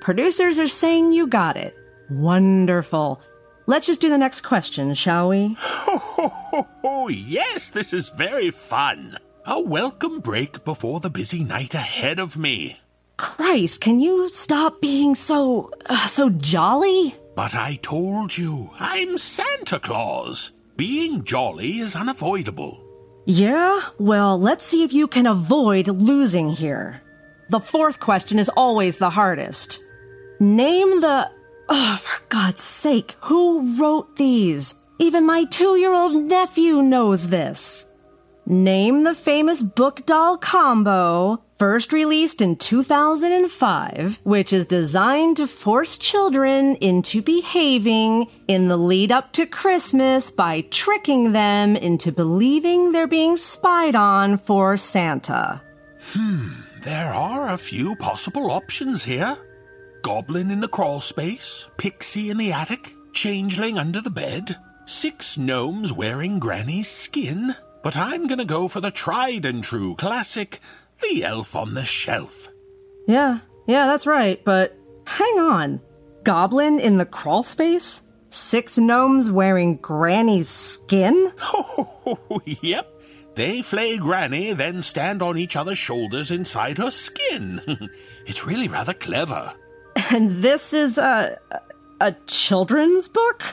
[0.00, 1.76] Producers are saying you got it.
[2.08, 3.20] Wonderful.
[3.66, 5.56] Let's just do the next question, shall we?
[6.82, 9.18] Oh, yes, this is very fun.
[9.46, 12.78] A welcome break before the busy night ahead of me.
[13.20, 15.70] Christ, can you stop being so.
[15.86, 17.14] Uh, so jolly?
[17.36, 20.52] But I told you, I'm Santa Claus.
[20.78, 22.80] Being jolly is unavoidable.
[23.26, 23.80] Yeah?
[23.98, 27.02] Well, let's see if you can avoid losing here.
[27.50, 29.84] The fourth question is always the hardest.
[30.40, 31.30] Name the.
[31.68, 34.74] Oh, for God's sake, who wrote these?
[34.98, 37.89] Even my two year old nephew knows this.
[38.50, 45.96] Name the famous book doll combo, first released in 2005, which is designed to force
[45.96, 53.06] children into behaving in the lead up to Christmas by tricking them into believing they're
[53.06, 55.62] being spied on for Santa.
[56.12, 56.48] Hmm,
[56.80, 59.38] there are a few possible options here
[60.02, 65.92] Goblin in the crawl space, Pixie in the attic, Changeling under the bed, six gnomes
[65.92, 67.54] wearing Granny's skin.
[67.82, 70.60] But I'm gonna go for the tried and true classic
[71.00, 72.48] The Elf on the Shelf.
[73.06, 74.76] Yeah, yeah, that's right, but
[75.06, 75.80] hang on.
[76.24, 78.02] Goblin in the crawl space?
[78.28, 81.32] Six gnomes wearing Granny's skin?
[82.12, 82.88] Oh, yep.
[83.36, 87.60] They flay Granny, then stand on each other's shoulders inside her skin.
[88.26, 89.54] it's really rather clever.
[90.10, 91.38] And this is a.
[92.00, 93.44] a children's book?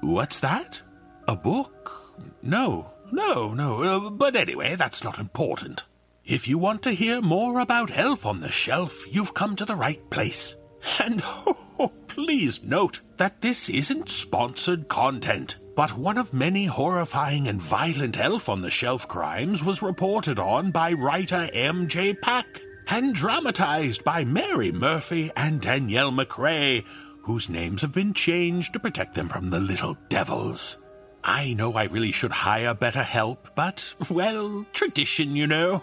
[0.00, 0.82] What's that?
[1.28, 2.12] A book?
[2.42, 3.82] No, no, no.
[3.82, 5.84] Uh, but anyway, that's not important.
[6.24, 9.76] If you want to hear more about Elf on the Shelf, you've come to the
[9.76, 10.56] right place.
[10.98, 17.60] And oh, please note that this isn't sponsored content, but one of many horrifying and
[17.60, 22.14] violent Elf on the Shelf crimes was reported on by writer M.J.
[22.14, 26.84] Pack and dramatized by Mary Murphy and Danielle McRae,
[27.22, 30.78] whose names have been changed to protect them from the little devils.
[31.24, 35.82] I know I really should hire better help, but, well, tradition, you know.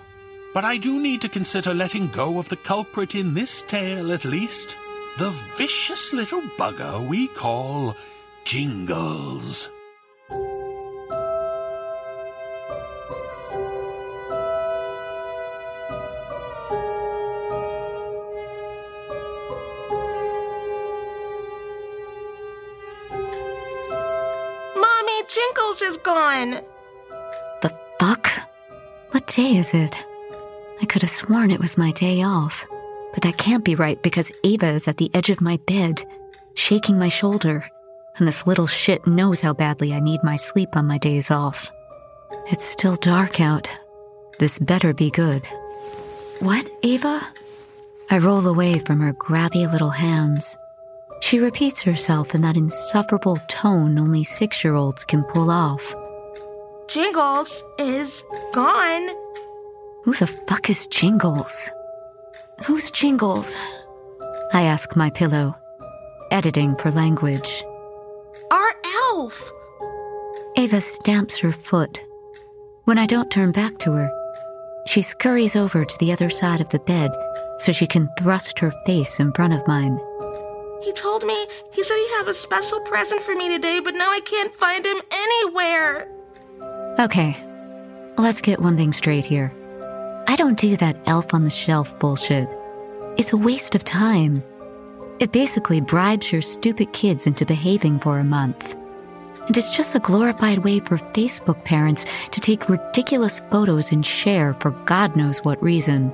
[0.54, 4.26] But I do need to consider letting go of the culprit in this tale, at
[4.26, 4.76] least.
[5.18, 7.96] The vicious little bugger we call
[8.46, 9.70] Jingles.
[25.70, 26.62] Jingles is gone.
[27.62, 28.28] The fuck?
[29.12, 29.96] What day is it?
[30.82, 32.66] I could have sworn it was my day off.
[33.14, 36.04] But that can't be right because Ava is at the edge of my bed.
[36.56, 37.66] shaking my shoulder,
[38.18, 41.72] and this little shit knows how badly I need my sleep on my days off.
[42.48, 43.68] It's still dark out.
[44.40, 45.46] This better be good.
[46.40, 47.22] What, Ava?
[48.10, 50.58] I roll away from her grabby little hands.
[51.22, 55.94] She repeats herself in that insufferable tone only six year olds can pull off.
[56.88, 59.10] Jingles is gone.
[60.04, 61.70] Who the fuck is Jingles?
[62.66, 63.58] Who's Jingles?
[64.54, 65.56] I ask my pillow,
[66.32, 67.64] editing for language.
[68.50, 68.74] Our
[69.12, 69.52] elf.
[70.58, 72.02] Ava stamps her foot.
[72.86, 74.10] When I don't turn back to her,
[74.88, 77.12] she scurries over to the other side of the bed
[77.60, 80.00] so she can thrust her face in front of mine.
[80.82, 84.10] He told me he said he'd have a special present for me today, but now
[84.10, 86.10] I can't find him anywhere.
[87.00, 87.36] Okay,
[88.18, 89.54] let's get one thing straight here.
[90.28, 92.48] I don't do that elf on the shelf bullshit.
[93.18, 94.44] It's a waste of time.
[95.20, 98.76] It basically bribes your stupid kids into behaving for a month.
[99.48, 104.54] And it's just a glorified way for Facebook parents to take ridiculous photos and share
[104.62, 106.14] for God knows what reason.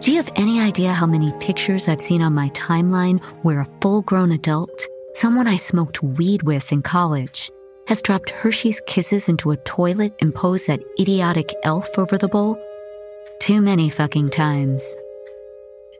[0.00, 3.68] Do you have any idea how many pictures I've seen on my timeline where a
[3.82, 7.50] full grown adult, someone I smoked weed with in college,
[7.88, 12.56] has dropped Hershey's kisses into a toilet and posed that idiotic elf over the bowl?
[13.40, 14.94] Too many fucking times.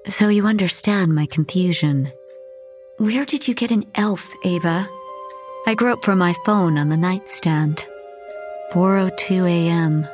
[0.07, 2.13] So you understand my confusion.
[2.99, 4.89] Where did you get an elf, Ava?
[5.67, 7.85] I groped for my phone on the nightstand.
[8.73, 10.07] 4:02 a.m.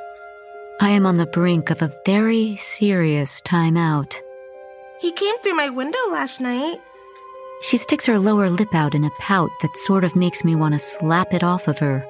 [0.81, 4.20] I am on the brink of a very serious timeout.
[5.01, 6.79] He came through my window last night.
[7.62, 10.75] She sticks her lower lip out in a pout that sort of makes me want
[10.75, 12.05] to slap it off of her.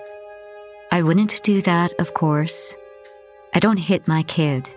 [0.90, 2.74] I wouldn't do that, of course.
[3.54, 4.68] I don't hit my kid.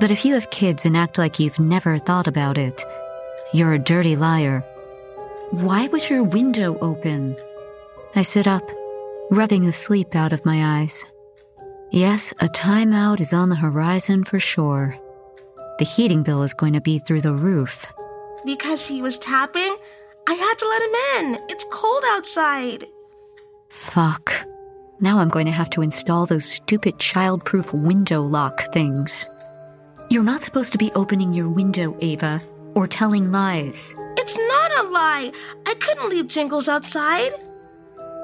[0.00, 2.82] But if you have kids and act like you've never thought about it,
[3.52, 4.64] you're a dirty liar.
[5.50, 7.36] Why was your window open?
[8.14, 8.68] I sit up,
[9.30, 11.04] rubbing the sleep out of my eyes.
[11.90, 14.96] Yes, a timeout is on the horizon for sure.
[15.78, 17.86] The heating bill is going to be through the roof.
[18.44, 19.76] Because he was tapping,
[20.28, 21.50] I had to let him in.
[21.50, 22.86] It's cold outside.
[23.68, 24.32] Fuck.
[25.00, 29.28] Now I'm going to have to install those stupid child-proof window lock things.
[30.10, 32.40] You're not supposed to be opening your window, Ava,
[32.74, 33.94] or telling lies.
[34.16, 35.32] It's not a lie.
[35.66, 37.32] I couldn't leave Jingles outside.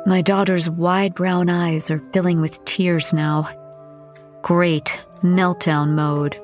[0.05, 3.49] My daughter's wide brown eyes are filling with tears now.
[4.43, 6.35] Great meltdown mode.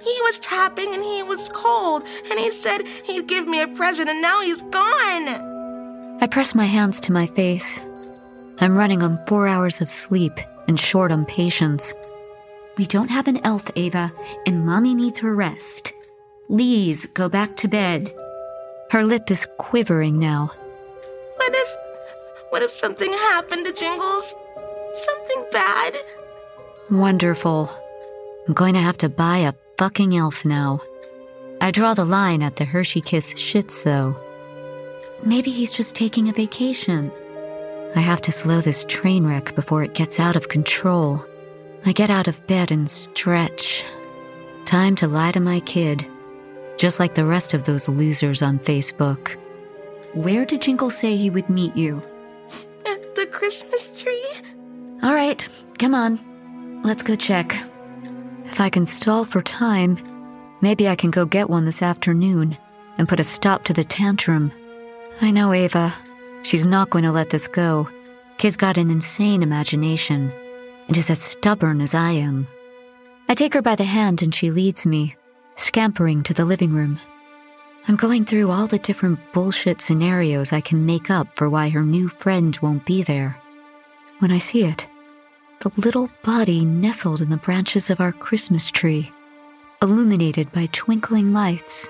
[0.00, 4.08] He was tapping and he was cold, and he said he'd give me a present,
[4.08, 6.20] and now he's gone.
[6.20, 7.80] I press my hands to my face.
[8.60, 10.32] I'm running on four hours of sleep
[10.68, 11.92] and short on patience.
[12.78, 14.12] We don't have an elf, Ava,
[14.46, 15.92] and Mommy needs her rest.
[16.46, 18.14] Please go back to bed.
[18.92, 20.52] Her lip is quivering now.
[21.48, 21.65] If.
[22.56, 24.34] What if something happened to Jingles?
[24.94, 25.94] Something bad?
[26.90, 27.70] Wonderful.
[28.48, 30.80] I'm going to have to buy a fucking elf now.
[31.60, 34.16] I draw the line at the Hershey Kiss shits, though.
[35.22, 37.12] Maybe he's just taking a vacation.
[37.94, 41.22] I have to slow this train wreck before it gets out of control.
[41.84, 43.84] I get out of bed and stretch.
[44.64, 46.08] Time to lie to my kid,
[46.78, 49.36] just like the rest of those losers on Facebook.
[50.14, 52.00] Where did Jingle say he would meet you?
[53.36, 54.26] Christmas tree?
[55.02, 55.46] All right,
[55.78, 56.18] come on.
[56.82, 57.54] Let's go check.
[58.46, 59.98] If I can stall for time,
[60.62, 62.56] maybe I can go get one this afternoon
[62.96, 64.52] and put a stop to the tantrum.
[65.20, 65.92] I know Ava.
[66.44, 67.90] She's not going to let this go.
[68.38, 70.32] Kid's got an insane imagination
[70.88, 72.46] and is as stubborn as I am.
[73.28, 75.14] I take her by the hand and she leads me,
[75.56, 76.98] scampering to the living room.
[77.88, 81.84] I'm going through all the different bullshit scenarios I can make up for why her
[81.84, 83.40] new friend won't be there.
[84.18, 84.88] When I see it,
[85.60, 89.12] the little body nestled in the branches of our Christmas tree,
[89.80, 91.88] illuminated by twinkling lights.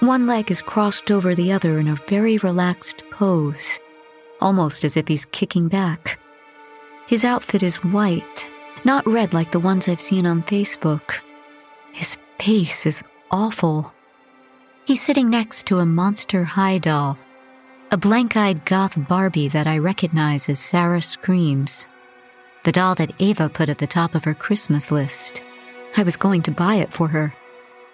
[0.00, 3.78] One leg is crossed over the other in a very relaxed pose,
[4.40, 6.18] almost as if he's kicking back.
[7.06, 8.46] His outfit is white,
[8.84, 11.18] not red like the ones I've seen on Facebook.
[11.92, 13.92] His face is awful.
[14.88, 17.18] He's sitting next to a monster high doll,
[17.90, 21.86] a blank eyed goth Barbie that I recognize as Sarah Screams,
[22.64, 25.42] the doll that Ava put at the top of her Christmas list.
[25.98, 27.34] I was going to buy it for her,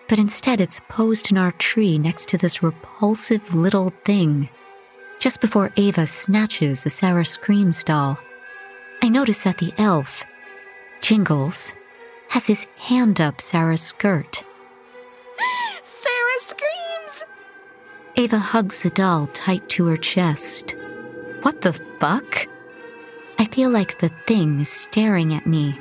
[0.08, 4.48] but instead it's posed in our tree next to this repulsive little thing.
[5.18, 8.20] Just before Ava snatches the Sarah Screams doll,
[9.02, 10.22] I notice that the elf,
[11.00, 11.72] Jingles,
[12.28, 14.44] has his hand up Sarah's skirt.
[18.16, 20.76] Ava hugs the doll tight to her chest.
[21.42, 22.46] What the fuck?
[23.40, 25.74] I feel like the thing is staring at me.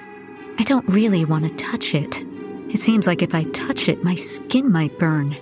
[0.57, 2.23] I don't really want to touch it.
[2.69, 5.37] It seems like if I touch it, my skin might burn.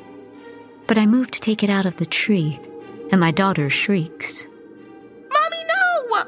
[0.88, 2.60] But I move to take it out of the tree,
[3.10, 4.46] and my daughter shrieks.
[5.32, 6.24] Mommy, no!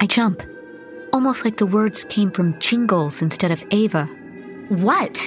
[0.00, 0.42] I jump,
[1.12, 4.06] almost like the words came from Jingles instead of Ava.
[4.70, 5.20] What?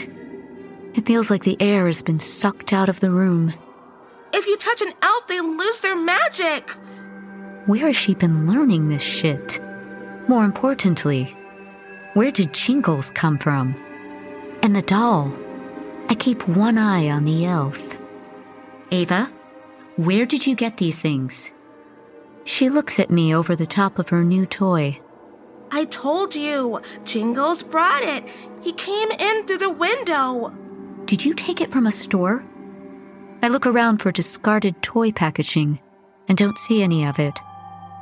[0.94, 3.54] It feels like the air has been sucked out of the room.
[4.34, 6.72] If you touch an elf, they lose their magic.
[7.66, 9.60] Where has she been learning this shit?
[10.28, 11.38] More importantly,
[12.14, 13.76] where did Jingles come from?
[14.62, 15.32] And the doll?
[16.10, 17.98] I keep one eye on the elf.
[18.92, 19.32] Ava,
[19.96, 21.52] where did you get these things?
[22.46, 25.00] She looks at me over the top of her new toy.
[25.72, 28.26] I told you, Jingles brought it.
[28.62, 30.54] He came in through the window.
[31.06, 32.46] Did you take it from a store?
[33.44, 35.82] I look around for discarded toy packaging
[36.30, 37.38] and don't see any of it.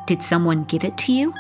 [0.05, 1.33] Did someone give it to you?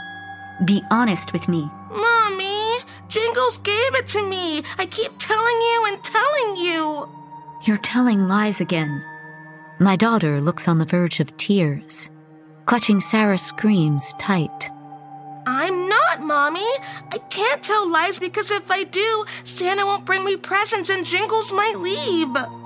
[0.65, 1.69] Be honest with me.
[1.91, 2.79] Mommy,
[3.09, 4.63] Jingles gave it to me.
[4.79, 7.09] I keep telling you and telling you.
[7.67, 9.03] You're telling lies again.
[9.77, 12.09] My daughter looks on the verge of tears.
[12.65, 14.71] Clutching Sarah screams tight.
[15.45, 16.71] I'm not, Mommy.
[17.11, 21.51] I can't tell lies because if I do, Santa won't bring me presents and Jingles
[21.51, 22.60] might leave.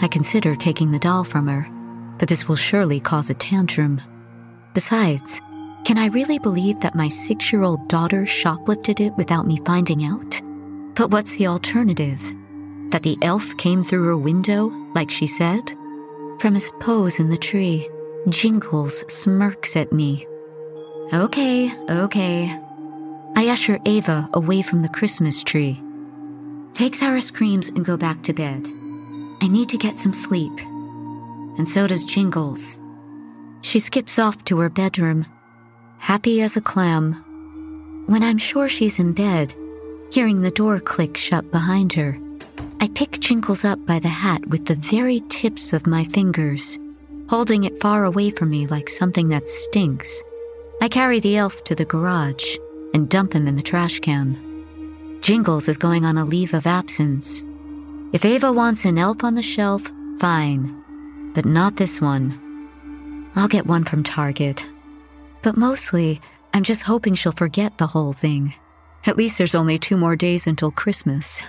[0.00, 1.68] I consider taking the doll from her,
[2.18, 4.00] but this will surely cause a tantrum.
[4.74, 5.40] Besides,
[5.84, 10.04] can I really believe that my six year old daughter shoplifted it without me finding
[10.04, 10.40] out?
[10.94, 12.20] But what's the alternative?
[12.90, 15.74] That the elf came through her window, like she said?
[16.38, 17.88] From his pose in the tree,
[18.28, 20.26] Jingles smirks at me.
[21.12, 22.58] Okay, okay.
[23.36, 25.82] I usher Ava away from the Christmas tree.
[26.72, 28.66] Take Sarah screams and go back to bed.
[29.44, 30.58] I need to get some sleep.
[31.58, 32.78] And so does Jingles.
[33.60, 35.26] She skips off to her bedroom,
[35.98, 37.12] happy as a clam.
[38.06, 39.54] When I'm sure she's in bed,
[40.10, 42.18] hearing the door click shut behind her,
[42.80, 46.78] I pick Jingles up by the hat with the very tips of my fingers,
[47.28, 50.22] holding it far away from me like something that stinks.
[50.80, 52.56] I carry the elf to the garage
[52.94, 55.20] and dump him in the trash can.
[55.20, 57.44] Jingles is going on a leave of absence.
[58.14, 59.90] If Ava wants an elf on the shelf,
[60.20, 61.32] fine.
[61.34, 62.30] But not this one.
[63.34, 64.64] I'll get one from Target.
[65.42, 66.20] But mostly,
[66.52, 68.54] I'm just hoping she'll forget the whole thing.
[69.04, 71.42] At least there's only two more days until Christmas.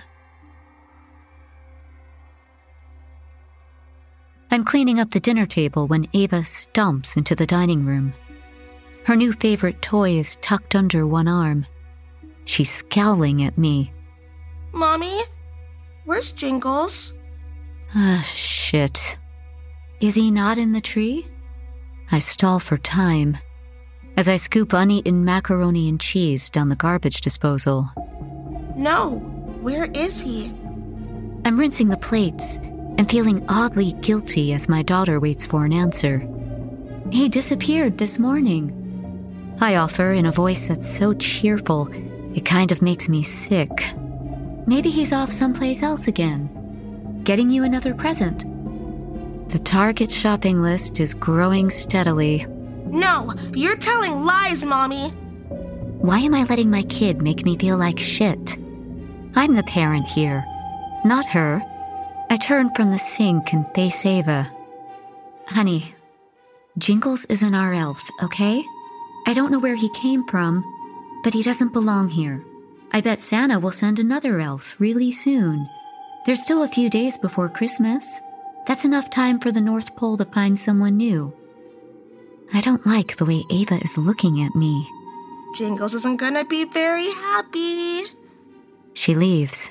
[4.50, 8.12] I'm cleaning up the dinner table when Ava stomps into the dining room.
[9.04, 11.64] Her new favorite toy is tucked under one arm.
[12.44, 13.92] She's scowling at me.
[14.72, 15.22] Mommy,
[16.06, 17.12] where's Jingles?
[17.94, 19.18] Ah, shit.
[20.00, 21.26] Is he not in the tree?
[22.10, 23.36] I stall for time
[24.16, 27.90] as I scoop uneaten macaroni and cheese down the garbage disposal.
[28.74, 29.18] No,
[29.60, 30.46] where is he?
[31.44, 32.56] I'm rinsing the plates
[32.98, 36.26] and feeling oddly guilty as my daughter waits for an answer.
[37.10, 38.72] He disappeared this morning.
[39.60, 41.88] I offer in a voice that's so cheerful,
[42.34, 43.70] it kind of makes me sick.
[44.66, 48.44] Maybe he's off someplace else again, getting you another present.
[49.50, 52.46] The Target shopping list is growing steadily.
[52.86, 55.10] No, you're telling lies, Mommy.
[56.00, 58.58] Why am I letting my kid make me feel like shit?
[59.36, 60.44] I'm the parent here,
[61.04, 61.62] not her.
[62.28, 64.52] I turn from the sink and face Ava.
[65.46, 65.94] Honey,
[66.78, 68.64] Jingles isn't our elf, okay?
[69.26, 70.64] I don't know where he came from,
[71.22, 72.44] but he doesn't belong here.
[72.92, 75.68] I bet Santa will send another elf really soon.
[76.24, 78.22] There's still a few days before Christmas.
[78.66, 81.32] That's enough time for the North Pole to find someone new.
[82.52, 84.88] I don't like the way Ava is looking at me.
[85.54, 88.04] Jingles isn't gonna be very happy.
[88.94, 89.70] She leaves.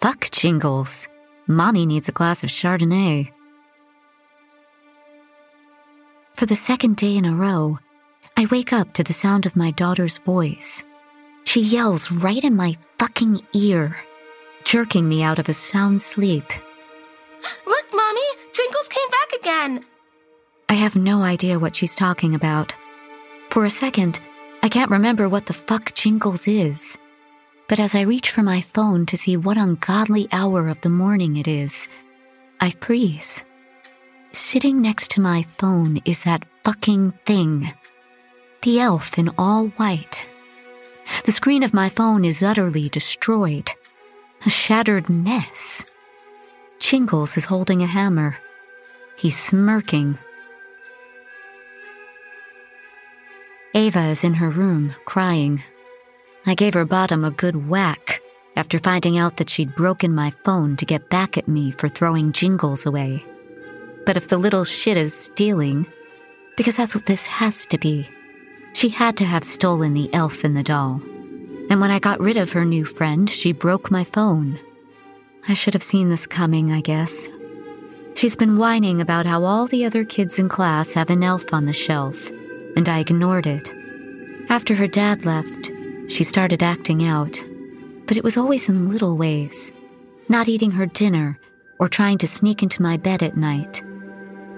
[0.00, 1.08] Fuck Jingles.
[1.46, 3.30] Mommy needs a glass of Chardonnay.
[6.34, 7.78] For the second day in a row,
[8.36, 10.84] I wake up to the sound of my daughter's voice.
[11.48, 13.96] She yells right in my fucking ear,
[14.64, 16.44] jerking me out of a sound sleep.
[17.66, 18.28] Look, Mommy!
[18.52, 19.84] Jingles came back again!
[20.68, 22.76] I have no idea what she's talking about.
[23.48, 24.20] For a second,
[24.62, 26.98] I can't remember what the fuck Jingles is.
[27.66, 31.38] But as I reach for my phone to see what ungodly hour of the morning
[31.38, 31.88] it is,
[32.60, 33.42] I freeze.
[34.32, 37.72] Sitting next to my phone is that fucking thing.
[38.60, 40.28] The elf in all white.
[41.24, 43.70] The screen of my phone is utterly destroyed.
[44.46, 45.84] A shattered mess.
[46.78, 48.38] Jingles is holding a hammer.
[49.16, 50.18] He's smirking.
[53.74, 55.62] Ava is in her room, crying.
[56.46, 58.22] I gave her bottom a good whack
[58.56, 62.32] after finding out that she'd broken my phone to get back at me for throwing
[62.32, 63.24] jingles away.
[64.06, 65.86] But if the little shit is stealing,
[66.56, 68.08] because that's what this has to be,
[68.72, 71.00] she had to have stolen the elf and the doll.
[71.70, 74.58] And when I got rid of her new friend, she broke my phone.
[75.48, 77.28] I should have seen this coming, I guess.
[78.14, 81.66] She's been whining about how all the other kids in class have an elf on
[81.66, 82.30] the shelf,
[82.76, 83.72] and I ignored it.
[84.48, 85.70] After her dad left,
[86.08, 87.38] she started acting out,
[88.06, 89.72] but it was always in little ways.
[90.28, 91.38] Not eating her dinner
[91.78, 93.82] or trying to sneak into my bed at night.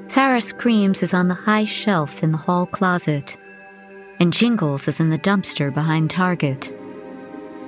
[0.07, 3.37] Sarah Screams is on the high shelf in the hall closet,
[4.21, 6.77] and Jingles is in the dumpster behind Target.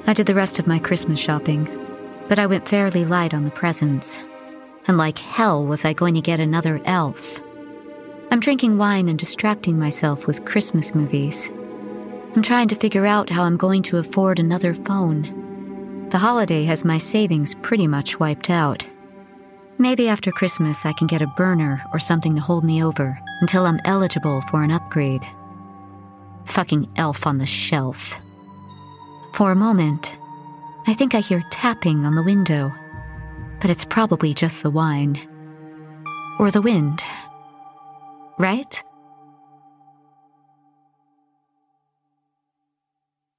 [0.07, 1.67] I did the rest of my Christmas shopping,
[2.29, 4.21] but I went fairly light on the presents
[4.87, 7.43] and like hell was I going to get another elf.
[8.31, 11.51] I'm drinking wine and distracting myself with Christmas movies.
[12.35, 16.09] I'm trying to figure out how I'm going to afford another phone.
[16.11, 18.87] The holiday has my savings pretty much wiped out.
[19.79, 23.67] Maybe after Christmas I can get a burner or something to hold me over until
[23.67, 25.27] I'm eligible for an upgrade.
[26.47, 28.21] Fucking elf on the shelf.
[29.35, 30.17] For a moment,
[30.87, 32.73] I think I hear tapping on the window
[33.63, 35.17] but it's probably just the wine.
[36.41, 37.01] Or the wind.
[38.37, 38.83] Right?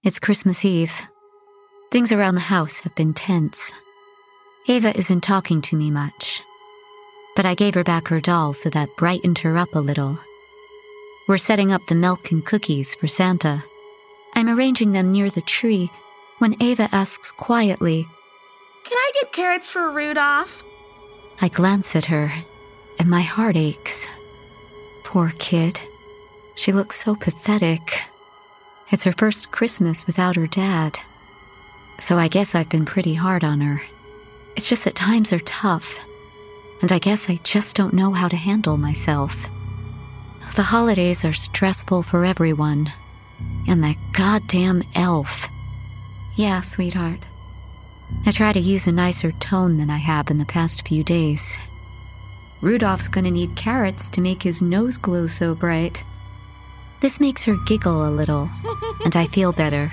[0.01, 0.93] It's Christmas Eve.
[1.91, 3.73] Things around the house have been tense.
[4.69, 6.41] Ava isn't talking to me much,
[7.35, 10.17] but I gave her back her doll so that brightened her up a little.
[11.27, 13.63] We're setting up the milk and cookies for Santa.
[14.35, 15.89] I'm arranging them near the tree
[16.39, 18.07] when Ava asks quietly,
[18.83, 20.63] can I get carrots for Rudolph?
[21.41, 22.31] I glance at her,
[22.99, 24.05] and my heart aches.
[25.05, 25.79] Poor kid.
[26.55, 28.01] She looks so pathetic.
[28.91, 30.97] It's her first Christmas without her dad.
[32.01, 33.81] So I guess I've been pretty hard on her.
[34.57, 36.05] It's just that times are tough,
[36.81, 39.49] and I guess I just don't know how to handle myself.
[40.55, 42.91] The holidays are stressful for everyone.
[43.67, 45.49] And that goddamn elf.
[46.35, 47.21] Yeah, sweetheart.
[48.27, 51.57] I try to use a nicer tone than I have in the past few days.
[52.61, 56.03] Rudolph's gonna need carrots to make his nose glow so bright.
[56.99, 58.47] This makes her giggle a little,
[59.03, 59.91] and I feel better.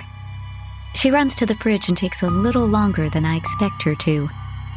[0.94, 4.28] She runs to the fridge and takes a little longer than I expect her to.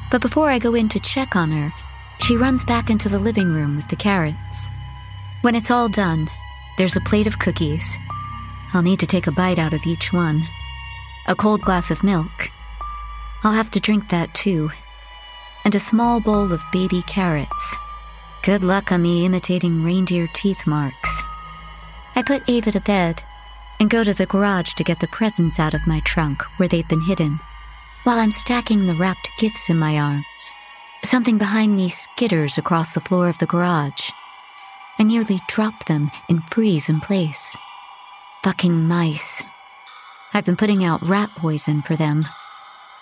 [0.10, 1.74] But before I go in to check on her,
[2.22, 4.70] she runs back into the living room with the carrots.
[5.44, 6.30] When it's all done,
[6.78, 7.98] there's a plate of cookies.
[8.74, 10.42] I'll need to take a bite out of each one.
[11.28, 12.50] A cold glass of milk
[13.44, 14.72] I'll have to drink that too.
[15.66, 17.76] And a small bowl of baby carrots.
[18.42, 21.24] Good luck on me imitating reindeer teeth marks.
[22.16, 23.22] I put Ava to bed
[23.82, 26.88] and go to the garage to get the presents out of my trunk where they've
[26.88, 27.42] been hidden.
[28.06, 30.54] While I'm stacking the wrapped gifts in my arms,
[31.04, 34.10] something behind me skitters across the floor of the garage.
[35.00, 37.58] I nearly drop them and freeze in place.
[38.44, 39.44] Fucking mice.
[40.34, 42.26] I've been putting out rat poison for them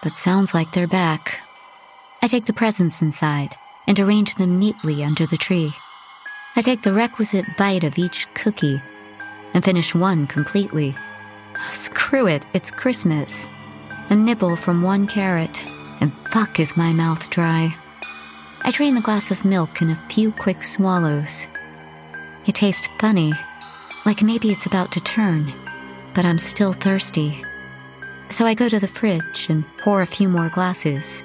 [0.02, 1.42] but sounds like they're back.
[2.22, 3.56] I take the presents inside
[3.88, 5.74] and arrange them neatly under the tree.
[6.56, 8.82] I take the requisite bite of each cookie
[9.54, 10.96] and finish one completely.
[11.70, 13.48] Screw it, it's Christmas.
[14.10, 15.66] A nibble from one carrot,
[16.02, 17.74] and fuck is my mouth dry.
[18.64, 21.48] I drain the glass of milk in a few quick swallows.
[22.46, 23.34] It tastes funny,
[24.06, 25.54] like maybe it's about to turn,
[26.14, 27.44] but I'm still thirsty
[28.32, 31.24] so I go to the fridge and pour a few more glasses.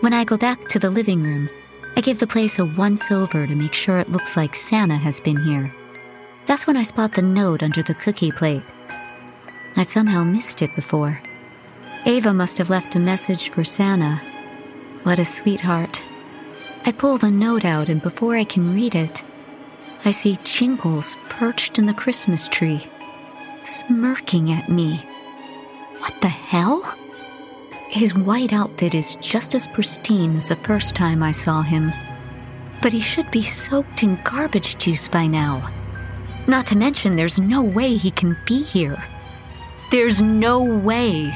[0.00, 1.50] When I go back to the living room,
[1.96, 5.20] I give the place a once over to make sure it looks like Santa has
[5.20, 5.72] been here.
[6.46, 8.62] That's when I spot the note under the cookie plate.
[9.76, 11.20] I'd somehow missed it before.
[12.06, 14.20] Ava must have left a message for Santa.
[15.04, 16.02] What a sweetheart.
[16.86, 19.22] I pull the note out, and before I can read it,
[20.06, 22.86] I see Jingles perched in the Christmas tree,
[23.64, 24.96] smirking at me.
[25.98, 26.82] What the hell?
[27.88, 31.90] His white outfit is just as pristine as the first time I saw him.
[32.82, 35.72] But he should be soaked in garbage juice by now.
[36.46, 39.02] Not to mention, there's no way he can be here.
[39.90, 41.32] There's no way.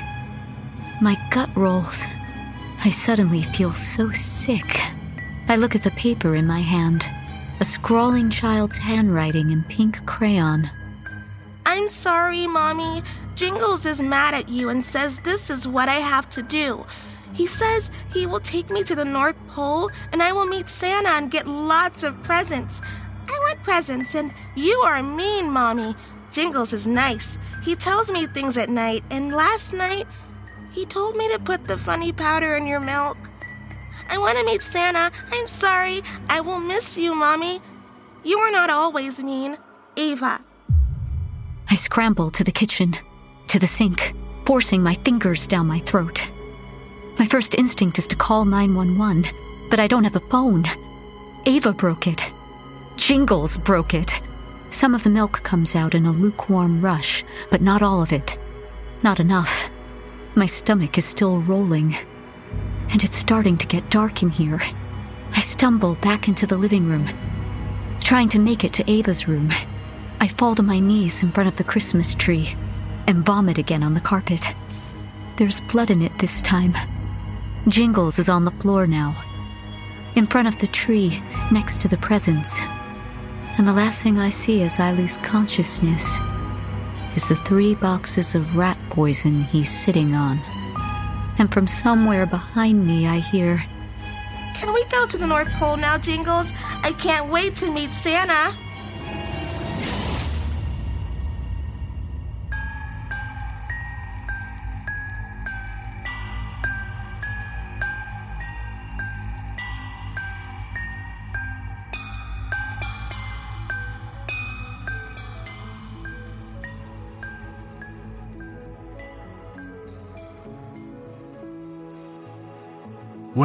[1.00, 2.04] My gut rolls.
[2.84, 4.78] I suddenly feel so sick.
[5.48, 7.06] I look at the paper in my hand
[7.60, 10.70] a scrawling child's handwriting in pink crayon.
[11.66, 13.02] I'm sorry, Mommy.
[13.34, 16.86] Jingles is mad at you and says this is what I have to do.
[17.32, 21.10] He says he will take me to the North Pole and I will meet Santa
[21.10, 22.80] and get lots of presents.
[23.28, 25.94] I want presents, and you are mean, Mommy.
[26.30, 27.38] Jingles is nice.
[27.62, 30.06] He tells me things at night, and last night
[30.72, 33.18] he told me to put the funny powder in your milk.
[34.08, 35.10] I want to meet Santa.
[35.32, 36.02] I'm sorry.
[36.28, 37.60] I will miss you, Mommy.
[38.24, 39.56] You are not always mean.
[39.96, 40.40] Ava.
[41.70, 42.96] I scramble to the kitchen,
[43.48, 44.14] to the sink,
[44.46, 46.26] forcing my fingers down my throat.
[47.18, 49.26] My first instinct is to call 911,
[49.70, 50.64] but I don't have a phone.
[51.46, 52.32] Ava broke it.
[52.96, 54.20] Jingles broke it.
[54.70, 58.38] Some of the milk comes out in a lukewarm rush, but not all of it.
[59.02, 59.68] Not enough.
[60.34, 61.96] My stomach is still rolling.
[62.90, 64.60] And it's starting to get dark in here.
[65.34, 67.08] I stumble back into the living room,
[68.00, 69.52] trying to make it to Ava's room.
[70.20, 72.56] I fall to my knees in front of the Christmas tree
[73.06, 74.44] and vomit again on the carpet.
[75.36, 76.74] There's blood in it this time.
[77.68, 79.14] Jingles is on the floor now,
[80.16, 81.22] in front of the tree
[81.52, 82.60] next to the presents.
[83.58, 86.18] And the last thing I see as I lose consciousness
[87.14, 90.40] is the three boxes of rat poison he's sitting on.
[91.38, 93.64] And from somewhere behind me, I hear,
[94.54, 96.50] Can we go to the North Pole now, Jingles?
[96.82, 98.52] I can't wait to meet Santa.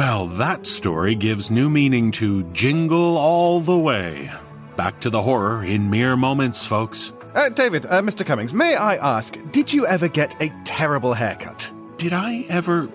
[0.06, 4.30] Well, that story gives new meaning to Jingle All the Way.
[4.76, 7.10] Back to the horror in mere moments, folks.
[7.34, 8.24] Uh, David, uh, Mr.
[8.24, 11.70] Cummings, may I ask, did you ever get a terrible haircut?
[11.96, 12.90] Did I ever.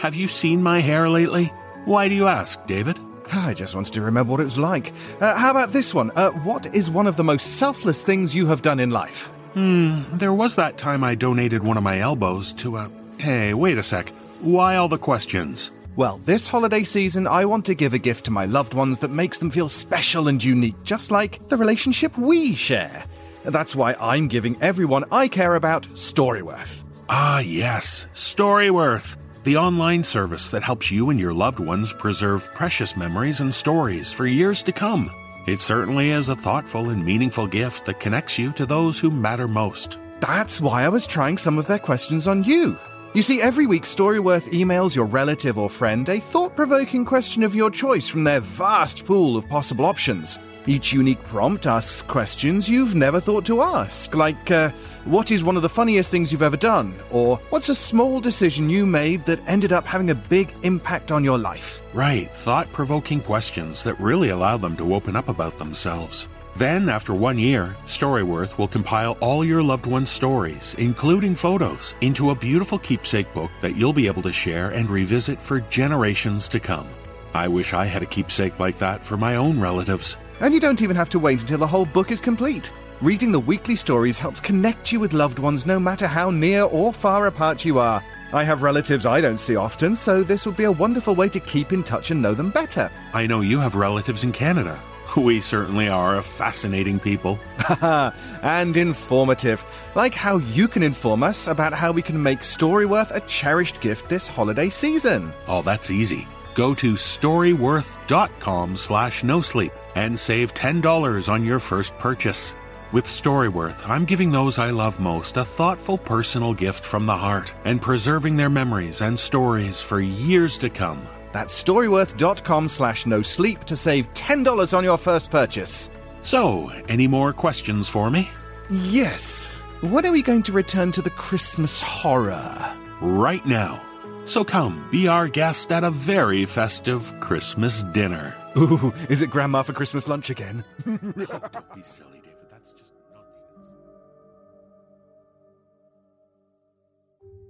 [0.00, 1.52] Have you seen my hair lately?
[1.84, 2.98] Why do you ask, David?
[3.30, 4.94] I just wanted to remember what it was like.
[5.20, 6.10] Uh, how about this one?
[6.16, 9.26] Uh, what is one of the most selfless things you have done in life?
[9.52, 12.90] Hmm, there was that time I donated one of my elbows to a.
[13.18, 14.08] Hey, wait a sec.
[14.40, 15.72] Why all the questions?
[15.98, 19.10] Well, this holiday season, I want to give a gift to my loved ones that
[19.10, 23.04] makes them feel special and unique, just like the relationship we share.
[23.44, 26.84] That's why I'm giving everyone I care about Storyworth.
[27.08, 32.96] Ah, yes, Storyworth, the online service that helps you and your loved ones preserve precious
[32.96, 35.10] memories and stories for years to come.
[35.48, 39.48] It certainly is a thoughtful and meaningful gift that connects you to those who matter
[39.48, 39.98] most.
[40.20, 42.78] That's why I was trying some of their questions on you.
[43.18, 47.52] You see, every week Storyworth emails your relative or friend a thought provoking question of
[47.52, 50.38] your choice from their vast pool of possible options.
[50.68, 54.70] Each unique prompt asks questions you've never thought to ask, like, uh,
[55.04, 56.94] what is one of the funniest things you've ever done?
[57.10, 61.24] Or, what's a small decision you made that ended up having a big impact on
[61.24, 61.82] your life?
[61.94, 66.28] Right, thought provoking questions that really allow them to open up about themselves.
[66.58, 72.30] Then, after one year, Storyworth will compile all your loved ones' stories, including photos, into
[72.30, 76.58] a beautiful keepsake book that you'll be able to share and revisit for generations to
[76.58, 76.88] come.
[77.32, 80.16] I wish I had a keepsake like that for my own relatives.
[80.40, 82.72] And you don't even have to wait until the whole book is complete.
[83.00, 86.92] Reading the weekly stories helps connect you with loved ones no matter how near or
[86.92, 88.02] far apart you are.
[88.32, 91.38] I have relatives I don't see often, so this would be a wonderful way to
[91.38, 92.90] keep in touch and know them better.
[93.14, 94.76] I know you have relatives in Canada.
[95.18, 97.40] We certainly are a fascinating people.
[97.82, 99.64] and informative.
[99.96, 104.08] Like how you can inform us about how we can make Storyworth a cherished gift
[104.08, 105.32] this holiday season.
[105.48, 106.28] Oh, that's easy.
[106.54, 112.54] Go to storyworth.com slash no sleep and save $10 on your first purchase.
[112.92, 117.52] With Storyworth, I'm giving those I love most a thoughtful personal gift from the heart
[117.64, 121.06] and preserving their memories and stories for years to come.
[121.32, 125.90] That's storyworth.com slash no sleep to save $10 on your first purchase.
[126.22, 128.28] So, any more questions for me?
[128.70, 129.54] Yes.
[129.80, 132.76] When are we going to return to the Christmas horror?
[133.00, 133.82] Right now.
[134.24, 138.34] So come, be our guest at a very festive Christmas dinner.
[138.58, 140.64] Ooh, is it Grandma for Christmas lunch again?
[140.84, 142.36] Don't be silly, David.
[142.50, 143.44] That's just nonsense.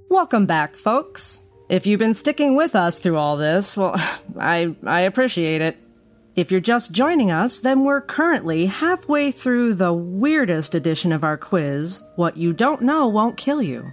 [0.09, 1.43] Welcome back, folks.
[1.69, 3.95] If you've been sticking with us through all this, well,
[4.39, 5.77] I, I appreciate it.
[6.35, 11.37] If you're just joining us, then we're currently halfway through the weirdest edition of our
[11.37, 13.93] quiz, What You Don't Know Won't Kill You.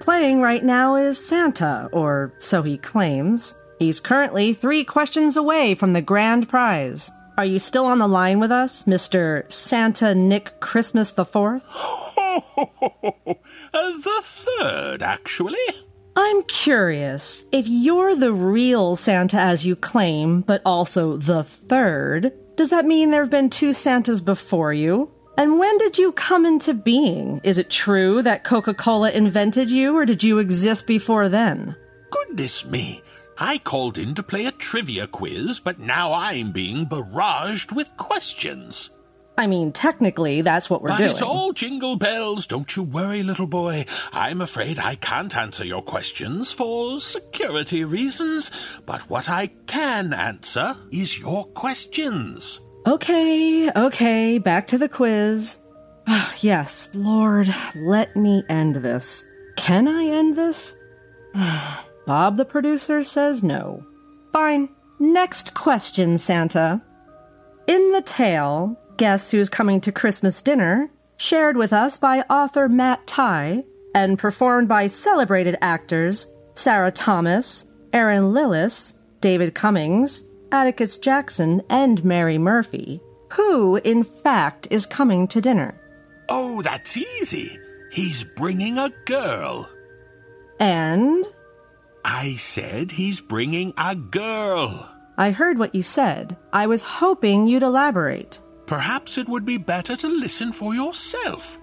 [0.00, 3.54] Playing right now is Santa, or so he claims.
[3.78, 7.10] He's currently three questions away from the grand prize.
[7.38, 9.50] Are you still on the line with us, Mr.
[9.50, 11.64] Santa Nick Christmas the Fourth?
[13.72, 15.56] the third, actually.
[16.16, 22.32] I'm curious if you're the real Santa as you claim, but also the third.
[22.56, 25.10] Does that mean there have been two Santas before you?
[25.36, 27.40] And when did you come into being?
[27.42, 31.74] Is it true that Coca Cola invented you, or did you exist before then?
[32.10, 33.02] Goodness me.
[33.36, 38.90] I called in to play a trivia quiz, but now I'm being barraged with questions.
[39.36, 40.98] I mean, technically, that's what we're doing.
[40.98, 41.10] but doing.
[41.10, 42.46] it's all jingle bells.
[42.46, 43.84] Don't you worry, little boy.
[44.12, 48.50] I'm afraid I can't answer your questions for security reasons.
[48.86, 52.60] But what I can answer is your questions.
[52.86, 55.58] Okay, okay, back to the quiz.
[56.06, 59.24] Ah, yes, Lord, let me end this.
[59.56, 60.76] Can I end this?
[62.06, 63.84] Bob, the producer, says no.
[64.32, 64.68] Fine.
[65.00, 66.82] Next question, Santa.
[67.66, 73.04] In the tale, Guess Who's Coming to Christmas Dinner, shared with us by author Matt
[73.06, 80.22] Tighe and performed by celebrated actors Sarah Thomas, Erin Lillis, David Cummings,
[80.52, 83.00] Atticus Jackson, and Mary Murphy.
[83.32, 85.74] Who, in fact, is coming to dinner?
[86.28, 87.58] Oh, that's easy.
[87.90, 89.68] He's bringing a girl.
[90.60, 91.24] And?
[92.04, 94.88] I said he's bringing a girl.
[95.18, 96.36] I heard what you said.
[96.52, 98.38] I was hoping you'd elaborate.
[98.66, 101.58] Perhaps it would be better to listen for yourself.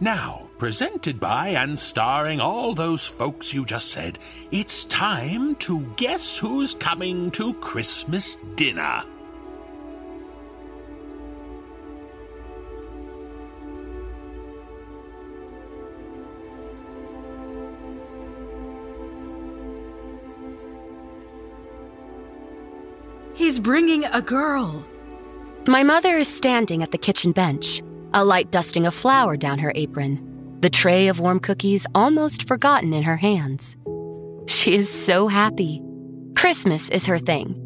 [0.00, 4.18] Now, presented by and starring all those folks you just said,
[4.50, 9.04] it's time to guess who's coming to Christmas dinner.
[23.32, 24.84] He's bringing a girl.
[25.66, 29.72] My mother is standing at the kitchen bench, a light dusting of flour down her
[29.74, 33.74] apron, the tray of warm cookies almost forgotten in her hands.
[34.46, 35.80] She is so happy.
[36.36, 37.58] Christmas is her thing.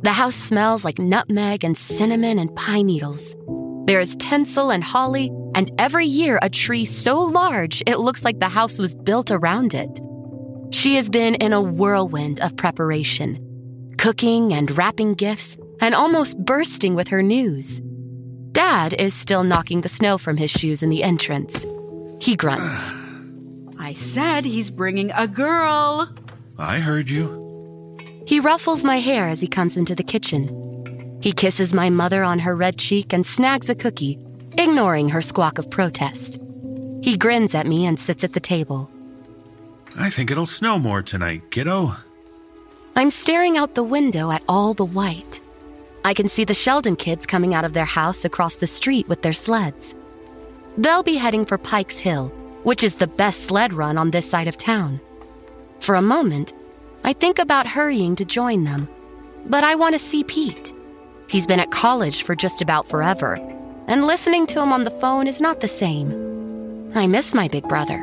[0.00, 3.36] The house smells like nutmeg and cinnamon and pine needles.
[3.84, 8.40] There is tinsel and holly, and every year a tree so large it looks like
[8.40, 10.00] the house was built around it.
[10.70, 13.38] She has been in a whirlwind of preparation,
[13.98, 17.80] cooking and wrapping gifts, and almost bursting with her news.
[18.52, 21.66] Dad is still knocking the snow from his shoes in the entrance.
[22.20, 22.92] He grunts.
[23.78, 26.08] I said he's bringing a girl.
[26.58, 27.98] I heard you.
[28.26, 31.18] He ruffles my hair as he comes into the kitchen.
[31.20, 34.18] He kisses my mother on her red cheek and snags a cookie,
[34.58, 36.38] ignoring her squawk of protest.
[37.02, 38.90] He grins at me and sits at the table.
[39.96, 41.94] I think it'll snow more tonight, kiddo.
[42.96, 45.40] I'm staring out the window at all the white.
[46.06, 49.22] I can see the Sheldon kids coming out of their house across the street with
[49.22, 49.96] their sleds.
[50.78, 52.28] They'll be heading for Pikes Hill,
[52.62, 55.00] which is the best sled run on this side of town.
[55.80, 56.52] For a moment,
[57.02, 58.88] I think about hurrying to join them,
[59.46, 60.72] but I want to see Pete.
[61.26, 63.34] He's been at college for just about forever,
[63.88, 66.92] and listening to him on the phone is not the same.
[66.94, 67.98] I miss my big brother.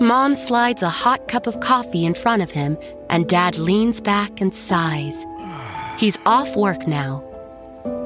[0.00, 2.78] Mom slides a hot cup of coffee in front of him,
[3.10, 5.26] and Dad leans back and sighs.
[6.00, 7.22] He's off work now.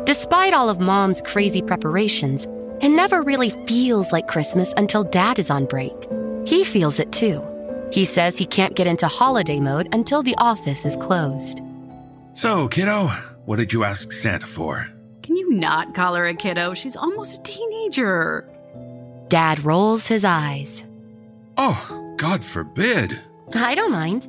[0.05, 2.49] Despite all of Mom's crazy preparations,
[2.81, 5.95] it never really feels like Christmas until Dad is on break.
[6.45, 7.41] He feels it too.
[7.93, 11.61] He says he can't get into holiday mode until the office is closed.
[12.33, 13.13] So, kiddo,
[13.45, 14.89] what did you ask Santa for?
[15.23, 16.75] Can you not call her a kiddo?
[16.75, 18.45] She's almost a teenager.
[19.29, 20.83] Dad rolls his eyes.
[21.57, 23.21] Oh, God forbid.
[23.55, 24.27] I don't mind.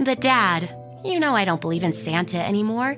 [0.00, 0.74] But, Dad,
[1.06, 2.96] you know I don't believe in Santa anymore.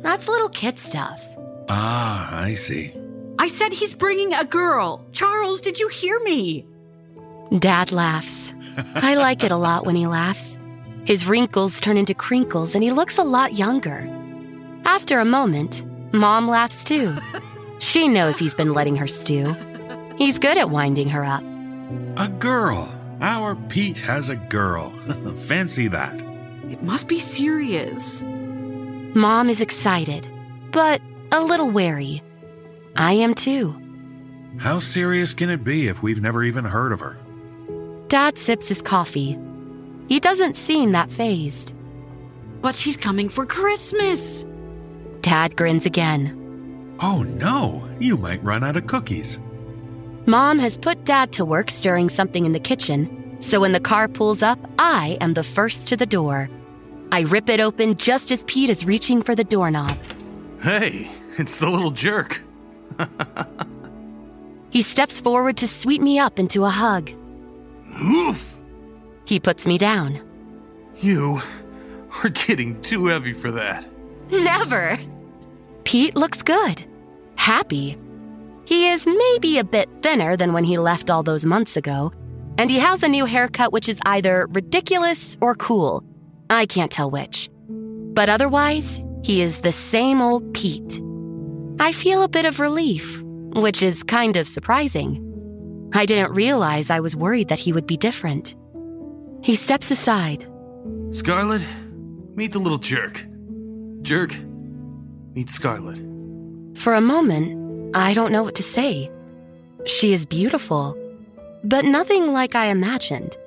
[0.00, 1.24] That's little kid stuff.
[1.68, 2.94] Ah, I see.
[3.38, 5.04] I said he's bringing a girl.
[5.12, 6.66] Charles, did you hear me?
[7.58, 8.54] Dad laughs.
[8.94, 10.58] I like it a lot when he laughs.
[11.04, 14.08] His wrinkles turn into crinkles and he looks a lot younger.
[14.84, 17.16] After a moment, Mom laughs too.
[17.78, 19.54] She knows he's been letting her stew.
[20.16, 21.42] He's good at winding her up.
[22.16, 22.92] A girl.
[23.20, 24.92] Our Pete has a girl.
[25.34, 26.31] Fancy that.
[26.72, 28.22] It must be serious.
[29.14, 30.26] Mom is excited,
[30.70, 32.22] but a little wary.
[32.96, 33.78] I am too.
[34.56, 37.18] How serious can it be if we've never even heard of her?
[38.08, 39.38] Dad sips his coffee.
[40.08, 41.74] He doesn't seem that phased.
[42.62, 44.46] But she's coming for Christmas.
[45.20, 46.96] Dad grins again.
[47.00, 49.38] Oh no, you might run out of cookies.
[50.24, 54.08] Mom has put Dad to work stirring something in the kitchen, so when the car
[54.08, 56.48] pulls up, I am the first to the door.
[57.12, 59.96] I rip it open just as Pete is reaching for the doorknob.
[60.62, 62.42] Hey, it's the little jerk.
[64.70, 67.10] He steps forward to sweep me up into a hug.
[68.02, 68.56] Oof!
[69.26, 70.20] He puts me down.
[70.96, 71.42] You
[72.22, 73.86] are getting too heavy for that.
[74.30, 74.98] Never.
[75.84, 76.84] Pete looks good.
[77.34, 77.98] Happy.
[78.64, 82.12] He is maybe a bit thinner than when he left all those months ago,
[82.56, 86.02] and he has a new haircut which is either ridiculous or cool.
[86.52, 87.48] I can't tell which.
[87.68, 91.00] But otherwise, he is the same old Pete.
[91.80, 93.22] I feel a bit of relief,
[93.54, 95.18] which is kind of surprising.
[95.94, 98.54] I didn't realize I was worried that he would be different.
[99.42, 100.46] He steps aside.
[101.10, 101.62] Scarlett,
[102.34, 103.24] meet the little jerk.
[104.02, 104.36] Jerk,
[105.34, 106.02] meet Scarlett.
[106.74, 109.10] For a moment, I don't know what to say.
[109.86, 110.96] She is beautiful,
[111.64, 113.38] but nothing like I imagined.